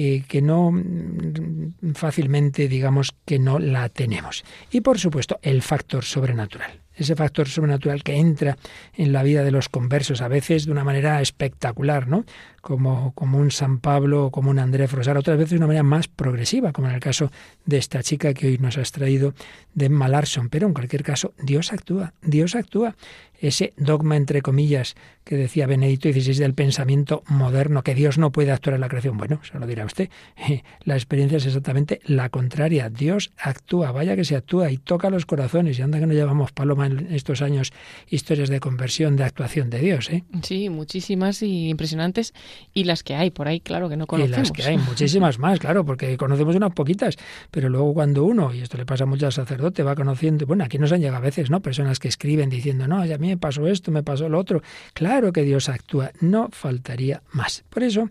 eh, 0.01 0.23
que 0.25 0.41
no 0.41 0.71
mm, 0.71 1.93
fácilmente 1.93 2.69
digamos 2.69 3.13
que 3.25 3.37
no 3.37 3.59
la 3.59 3.89
tenemos. 3.89 4.45
Y 4.71 4.79
por 4.79 4.97
supuesto, 4.97 5.39
el 5.41 5.61
factor 5.61 6.05
sobrenatural 6.05 6.79
ese 6.99 7.15
factor 7.15 7.47
sobrenatural 7.47 8.03
que 8.03 8.17
entra 8.17 8.57
en 8.93 9.13
la 9.13 9.23
vida 9.23 9.43
de 9.43 9.51
los 9.51 9.69
conversos, 9.69 10.21
a 10.21 10.27
veces 10.27 10.65
de 10.65 10.71
una 10.73 10.83
manera 10.83 11.21
espectacular, 11.21 12.07
¿no? 12.07 12.25
Como, 12.61 13.13
como 13.13 13.37
un 13.37 13.51
San 13.51 13.79
Pablo 13.79 14.25
o 14.25 14.31
como 14.31 14.49
un 14.49 14.59
André 14.59 14.87
Frosar, 14.87 15.17
otras 15.17 15.37
veces 15.37 15.51
de 15.51 15.57
una 15.57 15.67
manera 15.67 15.83
más 15.83 16.07
progresiva, 16.07 16.71
como 16.73 16.87
en 16.87 16.95
el 16.95 16.99
caso 16.99 17.31
de 17.65 17.77
esta 17.77 18.03
chica 18.03 18.33
que 18.33 18.47
hoy 18.47 18.57
nos 18.57 18.77
has 18.77 18.91
traído 18.91 19.33
de 19.73 19.89
Malarson. 19.89 20.49
Pero 20.49 20.67
en 20.67 20.73
cualquier 20.73 21.03
caso, 21.03 21.33
Dios 21.41 21.71
actúa, 21.73 22.13
Dios 22.21 22.55
actúa. 22.55 22.95
Ese 23.41 23.73
dogma, 23.77 24.17
entre 24.17 24.41
comillas, 24.41 24.95
que 25.23 25.37
decía 25.37 25.65
Benedicto 25.65 26.11
XVI 26.11 26.39
del 26.39 26.53
pensamiento 26.53 27.23
moderno, 27.27 27.83
que 27.83 27.95
Dios 27.95 28.17
no 28.17 28.31
puede 28.31 28.51
actuar 28.51 28.73
en 28.73 28.81
la 28.81 28.89
creación. 28.89 29.15
Bueno, 29.15 29.39
se 29.49 29.57
lo 29.57 29.65
dirá 29.65 29.85
usted. 29.85 30.09
La 30.83 30.95
experiencia 30.95 31.37
es 31.37 31.45
exactamente 31.45 32.01
la 32.03 32.29
contraria. 32.29 32.89
Dios 32.89 33.31
actúa, 33.37 33.91
vaya 33.91 34.15
que 34.15 34.25
se 34.25 34.35
actúa 34.35 34.71
y 34.71 34.77
toca 34.77 35.09
los 35.09 35.25
corazones. 35.25 35.79
Y 35.79 35.83
anda 35.83 35.99
que 35.99 36.07
no 36.07 36.13
llevamos 36.13 36.51
paloma 36.51 36.87
en 36.87 37.13
estos 37.13 37.41
años 37.41 37.71
historias 38.09 38.49
de 38.49 38.59
conversión, 38.59 39.15
de 39.15 39.23
actuación 39.23 39.69
de 39.69 39.79
Dios. 39.79 40.09
¿eh? 40.09 40.23
Sí, 40.41 40.69
muchísimas 40.69 41.41
y 41.43 41.69
impresionantes. 41.69 42.33
Y 42.73 42.83
las 42.83 43.03
que 43.03 43.15
hay 43.15 43.31
por 43.31 43.47
ahí, 43.47 43.59
claro, 43.59 43.89
que 43.89 43.97
no 43.97 44.07
conocemos. 44.07 44.37
Y 44.37 44.39
las 44.39 44.51
que 44.51 44.63
hay, 44.63 44.77
muchísimas 44.77 45.39
más, 45.39 45.59
claro, 45.59 45.85
porque 45.85 46.17
conocemos 46.17 46.55
unas 46.55 46.73
poquitas. 46.73 47.15
Pero 47.51 47.69
luego 47.69 47.93
cuando 47.93 48.23
uno, 48.23 48.53
y 48.53 48.61
esto 48.61 48.77
le 48.77 48.85
pasa 48.85 49.05
mucho 49.05 49.25
al 49.25 49.33
sacerdote, 49.33 49.83
va 49.83 49.95
conociendo, 49.95 50.45
bueno, 50.45 50.63
aquí 50.63 50.77
nos 50.77 50.91
han 50.91 51.01
llegado 51.01 51.17
a 51.17 51.21
veces, 51.21 51.49
¿no? 51.49 51.61
Personas 51.61 51.99
que 51.99 52.07
escriben 52.07 52.49
diciendo, 52.49 52.87
no, 52.87 53.01
a 53.01 53.05
mí 53.05 53.27
me 53.27 53.37
pasó 53.37 53.67
esto, 53.67 53.91
me 53.91 54.03
pasó 54.03 54.29
lo 54.29 54.39
otro. 54.39 54.61
Claro 54.93 55.31
que 55.31 55.43
Dios 55.43 55.69
actúa, 55.69 56.11
no 56.21 56.49
faltaría 56.51 57.21
más. 57.31 57.63
Por 57.69 57.83
eso 57.83 58.09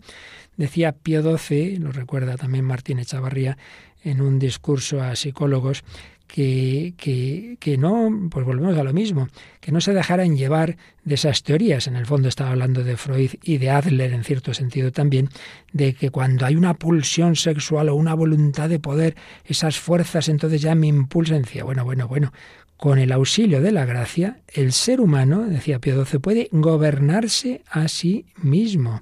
decía 0.57 0.91
Pío 0.91 1.21
XII, 1.37 1.77
lo 1.77 1.91
recuerda 1.91 2.35
también 2.35 2.65
Martín 2.65 2.99
Echavarría, 2.99 3.57
en 4.03 4.21
un 4.21 4.39
discurso 4.39 5.01
a 5.01 5.15
psicólogos, 5.15 5.83
que, 6.29 6.93
que, 6.95 7.57
que, 7.59 7.77
no, 7.77 8.29
pues 8.29 8.45
volvemos 8.45 8.77
a 8.77 8.83
lo 8.83 8.93
mismo, 8.93 9.27
que 9.59 9.71
no 9.71 9.81
se 9.81 9.93
dejaran 9.93 10.37
llevar 10.37 10.77
de 11.03 11.15
esas 11.15 11.41
teorías. 11.41 11.87
En 11.87 11.95
el 11.95 12.05
fondo 12.05 12.29
estaba 12.29 12.51
hablando 12.51 12.83
de 12.83 12.97
Freud 12.97 13.31
y 13.41 13.57
de 13.57 13.71
Adler 13.71 14.13
en 14.13 14.23
cierto 14.23 14.53
sentido 14.53 14.91
también, 14.91 15.29
de 15.73 15.95
que 15.95 16.11
cuando 16.11 16.45
hay 16.45 16.55
una 16.55 16.75
pulsión 16.75 17.35
sexual 17.35 17.89
o 17.89 17.95
una 17.95 18.13
voluntad 18.13 18.69
de 18.69 18.79
poder, 18.79 19.15
esas 19.43 19.79
fuerzas 19.79 20.29
entonces 20.29 20.61
ya 20.61 20.75
me 20.75 20.85
impulsan. 20.85 21.41
Decía, 21.41 21.63
bueno, 21.63 21.83
bueno, 21.83 22.07
bueno, 22.07 22.31
con 22.77 22.99
el 22.99 23.11
auxilio 23.11 23.59
de 23.59 23.71
la 23.71 23.85
gracia, 23.85 24.39
el 24.53 24.71
ser 24.71 25.01
humano, 25.01 25.47
decía 25.47 25.79
Pío 25.79 26.05
XII, 26.05 26.19
puede 26.19 26.49
gobernarse 26.51 27.63
a 27.71 27.87
sí 27.87 28.27
mismo. 28.37 29.01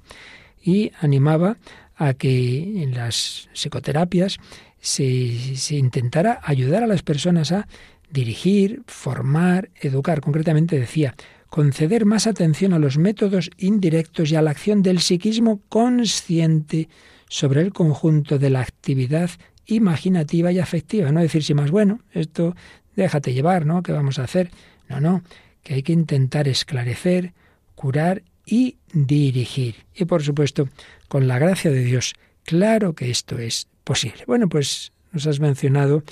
Y 0.62 0.92
animaba 1.00 1.58
a 1.98 2.14
que 2.14 2.82
en 2.82 2.94
las 2.94 3.50
psicoterapias 3.52 4.38
se, 4.80 5.56
se 5.56 5.76
intentara 5.76 6.40
ayudar 6.42 6.84
a 6.84 6.86
las 6.86 7.02
personas 7.02 7.52
a 7.52 7.66
dirigir, 8.10 8.82
formar, 8.86 9.70
educar. 9.80 10.20
Concretamente 10.20 10.78
decía, 10.78 11.14
conceder 11.50 12.06
más 12.06 12.26
atención 12.26 12.72
a 12.72 12.78
los 12.78 12.98
métodos 12.98 13.50
indirectos 13.58 14.30
y 14.30 14.36
a 14.36 14.42
la 14.42 14.52
acción 14.52 14.82
del 14.82 15.00
psiquismo 15.00 15.60
consciente 15.68 16.88
sobre 17.28 17.60
el 17.60 17.72
conjunto 17.72 18.38
de 18.38 18.50
la 18.50 18.60
actividad 18.60 19.30
imaginativa 19.66 20.52
y 20.52 20.60
afectiva. 20.60 21.12
No 21.12 21.20
decir 21.20 21.42
si 21.42 21.54
más 21.54 21.70
bueno, 21.70 22.00
esto 22.12 22.54
déjate 22.96 23.34
llevar, 23.34 23.66
¿no? 23.66 23.82
¿Qué 23.82 23.92
vamos 23.92 24.18
a 24.18 24.24
hacer? 24.24 24.50
No, 24.88 25.00
no, 25.00 25.22
que 25.62 25.74
hay 25.74 25.82
que 25.82 25.92
intentar 25.92 26.48
esclarecer, 26.48 27.34
curar 27.74 28.22
y 28.48 28.76
dirigir. 28.92 29.74
Y 29.94 30.06
por 30.06 30.22
supuesto, 30.22 30.68
con 31.08 31.28
la 31.28 31.38
gracia 31.38 31.70
de 31.70 31.84
Dios, 31.84 32.14
claro 32.44 32.94
que 32.94 33.10
esto 33.10 33.38
es 33.38 33.68
posible. 33.84 34.24
Bueno, 34.26 34.48
pues 34.48 34.92
nos 35.12 35.26
has 35.26 35.40
mencionado 35.40 36.02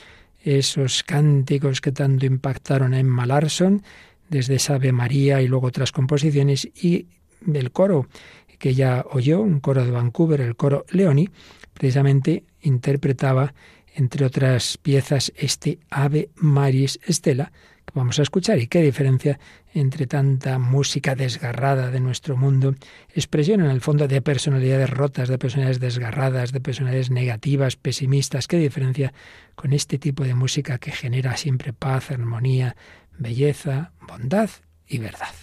esos 0.44 1.02
cánticos 1.02 1.80
que 1.80 1.92
tanto 1.92 2.26
impactaron 2.26 2.94
en 2.94 3.08
Malarson, 3.08 3.82
desde 4.28 4.56
esa 4.56 4.74
Ave 4.74 4.92
María 4.92 5.40
y 5.40 5.48
luego 5.48 5.68
otras 5.68 5.92
composiciones, 5.92 6.68
y 6.74 7.06
el 7.52 7.70
coro 7.70 8.08
que 8.58 8.74
ya 8.74 9.04
oyó, 9.10 9.40
un 9.40 9.60
coro 9.60 9.84
de 9.84 9.90
Vancouver, 9.90 10.40
el 10.40 10.56
coro 10.56 10.84
Leoni, 10.90 11.28
precisamente 11.72 12.44
interpretaba, 12.62 13.54
entre 13.94 14.26
otras 14.26 14.78
piezas, 14.78 15.32
este 15.36 15.78
Ave 15.90 16.30
Maris 16.36 16.98
Estela, 17.06 17.52
vamos 17.94 18.18
a 18.18 18.22
escuchar. 18.22 18.58
¿Y 18.58 18.66
qué 18.66 18.82
diferencia 18.82 19.38
entre 19.74 20.06
tanta 20.06 20.58
música 20.58 21.14
desgarrada 21.14 21.90
de 21.90 22.00
nuestro 22.00 22.36
mundo, 22.36 22.74
expresión 23.14 23.60
en 23.60 23.70
el 23.70 23.80
fondo 23.80 24.08
de 24.08 24.22
personalidades 24.22 24.90
rotas, 24.90 25.28
de 25.28 25.38
personalidades 25.38 25.80
desgarradas, 25.80 26.52
de 26.52 26.60
personalidades 26.60 27.10
negativas, 27.10 27.76
pesimistas? 27.76 28.48
¿Qué 28.48 28.58
diferencia 28.58 29.12
con 29.54 29.72
este 29.72 29.98
tipo 29.98 30.24
de 30.24 30.34
música 30.34 30.78
que 30.78 30.92
genera 30.92 31.36
siempre 31.36 31.72
paz, 31.72 32.10
armonía, 32.10 32.76
belleza, 33.18 33.92
bondad 34.00 34.50
y 34.86 34.98
verdad? 34.98 35.34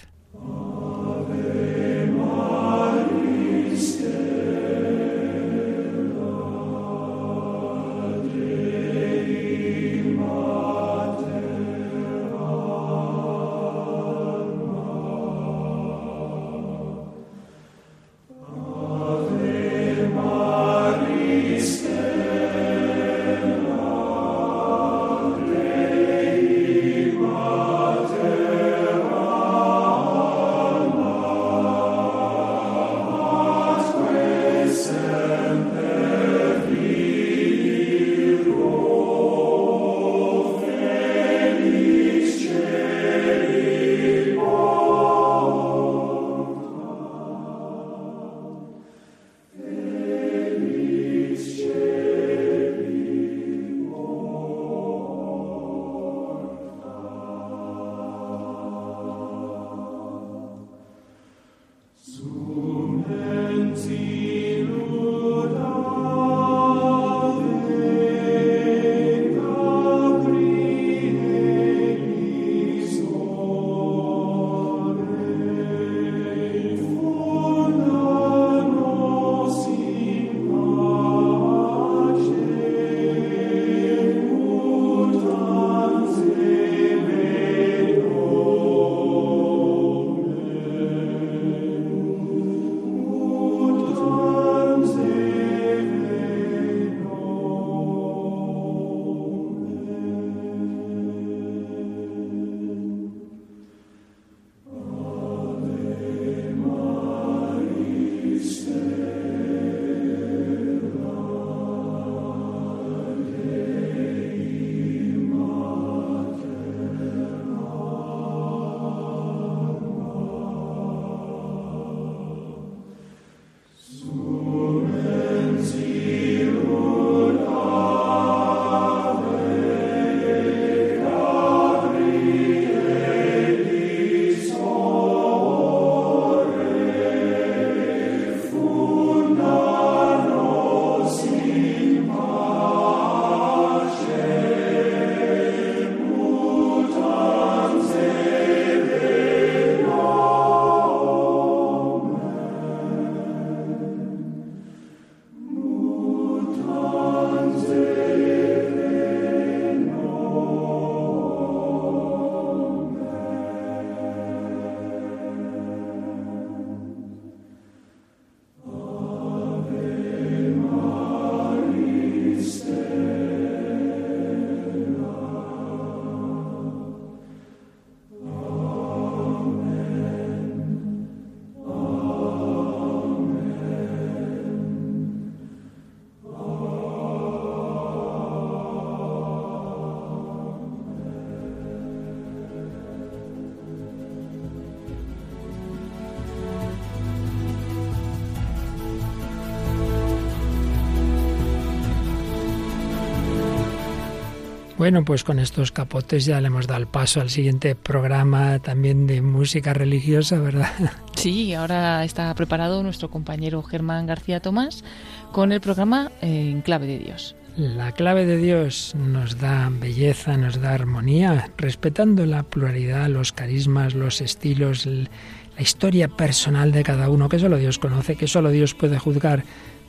Bueno, 204.84 205.06
pues 205.06 205.24
con 205.24 205.40
estos 205.40 205.72
capotes 205.72 206.26
ya 206.26 206.42
le 206.42 206.48
hemos 206.48 206.68
dado 206.68 206.82
el 206.82 206.88
paso 206.88 207.22
al 207.22 207.30
siguiente 207.30 207.74
programa 207.74 208.60
también 208.60 209.08
de 209.08 209.22
música 209.22 209.74
religiosa, 209.74 210.40
¿verdad? 210.40 210.74
Sí, 211.16 211.54
ahora 211.54 212.04
está 212.04 212.36
preparado 212.36 212.84
nuestro 212.84 213.10
compañero 213.10 213.64
Germán 213.64 214.08
García 214.08 214.42
Tomás 214.42 214.84
con 215.32 215.54
el 215.54 215.62
programa 215.62 216.12
eh, 216.22 216.50
En 216.50 216.60
Clave 216.60 216.86
de 216.86 217.00
Dios. 217.00 217.34
La 217.56 217.94
clave 217.94 218.26
de 218.26 218.36
Dios 218.36 218.94
nos 218.94 219.40
da 219.40 219.70
belleza, 219.72 220.36
nos 220.36 220.60
da 220.60 220.74
armonía, 220.74 221.50
respetando 221.58 222.26
la 222.26 222.44
pluralidad, 222.44 223.08
los 223.08 223.32
carismas, 223.32 223.94
los 223.94 224.20
estilos, 224.20 224.86
la 224.86 225.62
historia 225.62 226.10
personal 226.10 226.74
de 226.74 226.84
cada 226.84 227.08
uno, 227.08 227.30
que 227.30 227.40
solo 227.40 227.56
Dios 227.56 227.80
conoce, 227.80 228.18
que 228.18 228.28
solo 228.28 228.50
Dios 228.50 228.74
puede 228.74 229.00
juzgar, 229.00 229.46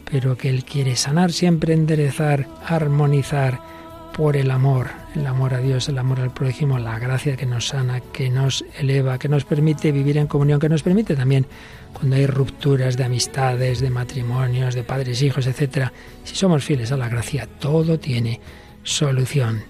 pero 0.09 0.37
que 0.37 0.51
Él 0.51 0.65
quiere 0.65 0.95
sanar, 0.95 1.33
siempre 1.33 1.75
enderezar, 1.75 2.47
armonizar 2.65 3.74
por 4.17 4.37
el 4.37 4.51
amor, 4.53 4.91
el 5.17 5.27
amor 5.27 5.55
a 5.55 5.59
Dios, 5.59 5.89
el 5.89 5.99
amor 5.99 6.21
al 6.21 6.33
prójimo, 6.33 6.79
la 6.79 6.99
gracia 6.99 7.37
que 7.37 7.47
nos 7.47 7.69
sana, 7.69 8.01
que 8.01 8.31
nos 8.31 8.65
eleva, 8.79 9.19
que 9.19 9.29
nos 9.29 9.45
permite 9.45 9.91
vivir 9.91 10.19
en 10.19 10.29
comunión, 10.29 10.61
que 10.61 10.69
nos 10.69 10.85
permite 10.85 11.17
también 11.17 11.47
cuando 11.93 12.17
hay 12.17 12.27
rupturas 12.27 12.97
de 12.97 13.05
amistades, 13.05 13.81
de 13.81 13.91
matrimonios, 13.91 14.75
de 14.75 14.85
padres, 14.85 15.21
hijos, 15.21 15.47
etcétera, 15.47 15.93
si 16.23 16.37
somos 16.37 16.65
fieles 16.65 16.93
a 16.93 16.97
la 16.97 17.09
gracia, 17.09 17.49
todo 17.59 17.99
tiene 17.99 18.41
solución 18.85 19.65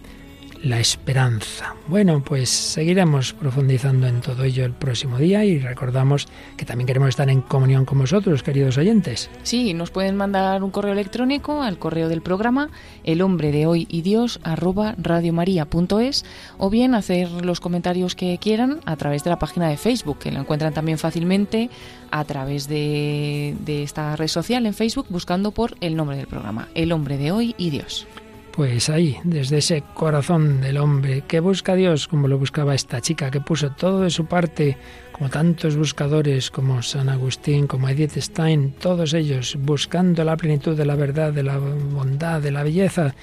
la 0.65 0.81
esperanza. 0.81 1.75
Bueno, 1.87 2.23
pues 2.25 2.49
seguiremos 2.49 3.35
profundizando 3.35 4.07
en 4.07 4.23
todo 4.23 4.45
ello 4.45 4.65
el 4.65 4.73
próximo 4.73 5.19
día 5.19 5.45
y 5.45 5.59
recordamos 5.59 6.27
que 6.57 6.65
también 6.65 6.87
queremos 6.87 7.11
estar 7.11 7.29
en 7.29 7.43
comunión 7.43 7.85
con 7.85 7.99
vosotros, 7.99 8.43
queridos 8.43 8.79
oyentes. 8.79 9.31
Sí, 9.43 9.75
nos 9.75 9.91
pueden 9.91 10.17
mandar 10.17 10.63
un 10.63 10.71
correo 10.71 10.93
electrónico 10.93 11.63
al 11.63 11.79
correo 11.79 12.09
del 12.09 12.23
programa 12.23 12.71
el 13.05 13.21
hombre 13.21 13.53
de 13.53 13.67
hoy 13.67 13.87
y 13.91 14.01
Dios 14.01 14.41
arroba 14.43 14.95
radiomaria.es 14.97 16.25
o 16.57 16.71
bien 16.71 16.95
hacer 16.95 17.31
los 17.45 17.61
comentarios 17.61 18.15
que 18.15 18.39
quieran 18.39 18.81
a 18.87 18.97
través 18.97 19.23
de 19.23 19.31
la 19.31 19.39
página 19.39 19.69
de 19.69 19.77
Facebook, 19.77 20.19
que 20.19 20.33
la 20.33 20.41
encuentran 20.41 20.73
también 20.73 20.97
fácilmente 20.97 21.69
a 22.11 22.25
través 22.25 22.69
de, 22.69 23.55
de 23.61 23.83
esta 23.83 24.17
red 24.17 24.29
social 24.29 24.65
en 24.65 24.73
Facebook 24.73 25.07
buscando 25.11 25.51
por 25.51 25.77
el 25.83 25.95
nombre 25.95 26.17
del 26.17 26.27
programa, 26.27 26.69
el 26.75 26.93
hombre 26.93 27.19
de 27.19 27.33
hoy 27.33 27.55
y 27.59 27.69
Dios. 27.69 28.07
Pues 28.55 28.89
ahí, 28.89 29.19
desde 29.25 29.59
ese 29.59 29.83
corazón 29.95 30.61
del 30.61 30.77
hombre 30.77 31.25
que 31.27 31.41
busca 31.41 31.73
a 31.73 31.75
Dios, 31.75 32.07
como 32.07 32.29
lo 32.29 32.39
buscaba 32.39 32.73
esta 32.73 33.01
chica, 33.01 33.33
que 33.33 33.41
puso 33.41 33.73
todo 33.73 34.03
de 34.03 34.11
su 34.11 34.27
parte, 34.27 34.79
como 35.11 35.29
tantos 35.29 35.77
buscadores, 35.77 36.53
como 36.53 36.81
San 36.81 37.09
Agustín, 37.09 37.67
como 37.67 37.89
Edith 37.89 38.17
Stein, 38.17 38.73
todos 38.79 39.13
ellos 39.13 39.59
buscando 39.59 40.23
la 40.23 40.37
plenitud 40.37 40.77
de 40.77 40.87
la 40.87 40.95
verdad, 40.95 41.33
de 41.33 41.43
la 41.43 41.59
bondad, 41.59 42.41
de 42.41 42.53
la 42.53 42.63
belleza. 42.63 43.17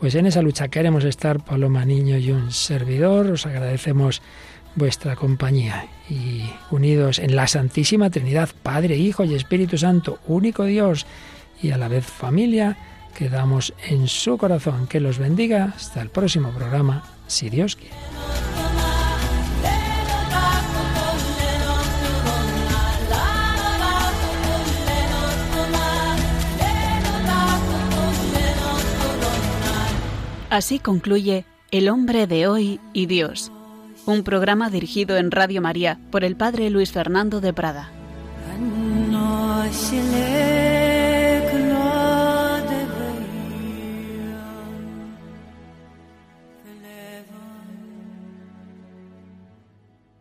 Pues 0.00 0.16
en 0.16 0.26
esa 0.26 0.42
lucha 0.42 0.66
queremos 0.66 1.04
estar, 1.04 1.44
Paloma 1.44 1.84
Niño 1.84 2.18
y 2.18 2.32
un 2.32 2.50
servidor. 2.50 3.30
Os 3.30 3.46
agradecemos 3.46 4.20
vuestra 4.74 5.14
compañía 5.14 5.86
y 6.10 6.42
unidos 6.72 7.20
en 7.20 7.36
la 7.36 7.46
Santísima 7.46 8.10
Trinidad, 8.10 8.50
Padre, 8.64 8.96
Hijo 8.96 9.22
y 9.22 9.36
Espíritu 9.36 9.78
Santo, 9.78 10.18
único 10.26 10.64
Dios 10.64 11.06
y 11.62 11.70
a 11.70 11.78
la 11.78 11.86
vez 11.86 12.04
familia 12.04 12.76
quedamos 13.16 13.72
en 13.88 14.06
su 14.06 14.36
corazón. 14.36 14.86
Que 14.86 15.00
los 15.00 15.18
bendiga. 15.18 15.72
Hasta 15.74 16.02
el 16.02 16.10
próximo 16.10 16.50
programa, 16.50 17.02
si 17.26 17.48
Dios 17.48 17.76
quiere. 17.76 17.94
Así 30.48 30.78
concluye 30.78 31.44
El 31.70 31.88
hombre 31.88 32.26
de 32.26 32.46
hoy 32.46 32.80
y 32.94 33.06
Dios, 33.06 33.52
un 34.06 34.22
programa 34.22 34.70
dirigido 34.70 35.18
en 35.18 35.30
Radio 35.30 35.60
María 35.60 35.98
por 36.10 36.24
el 36.24 36.36
Padre 36.36 36.70
Luis 36.70 36.92
Fernando 36.92 37.42
de 37.42 37.52
Prada. 37.52 37.90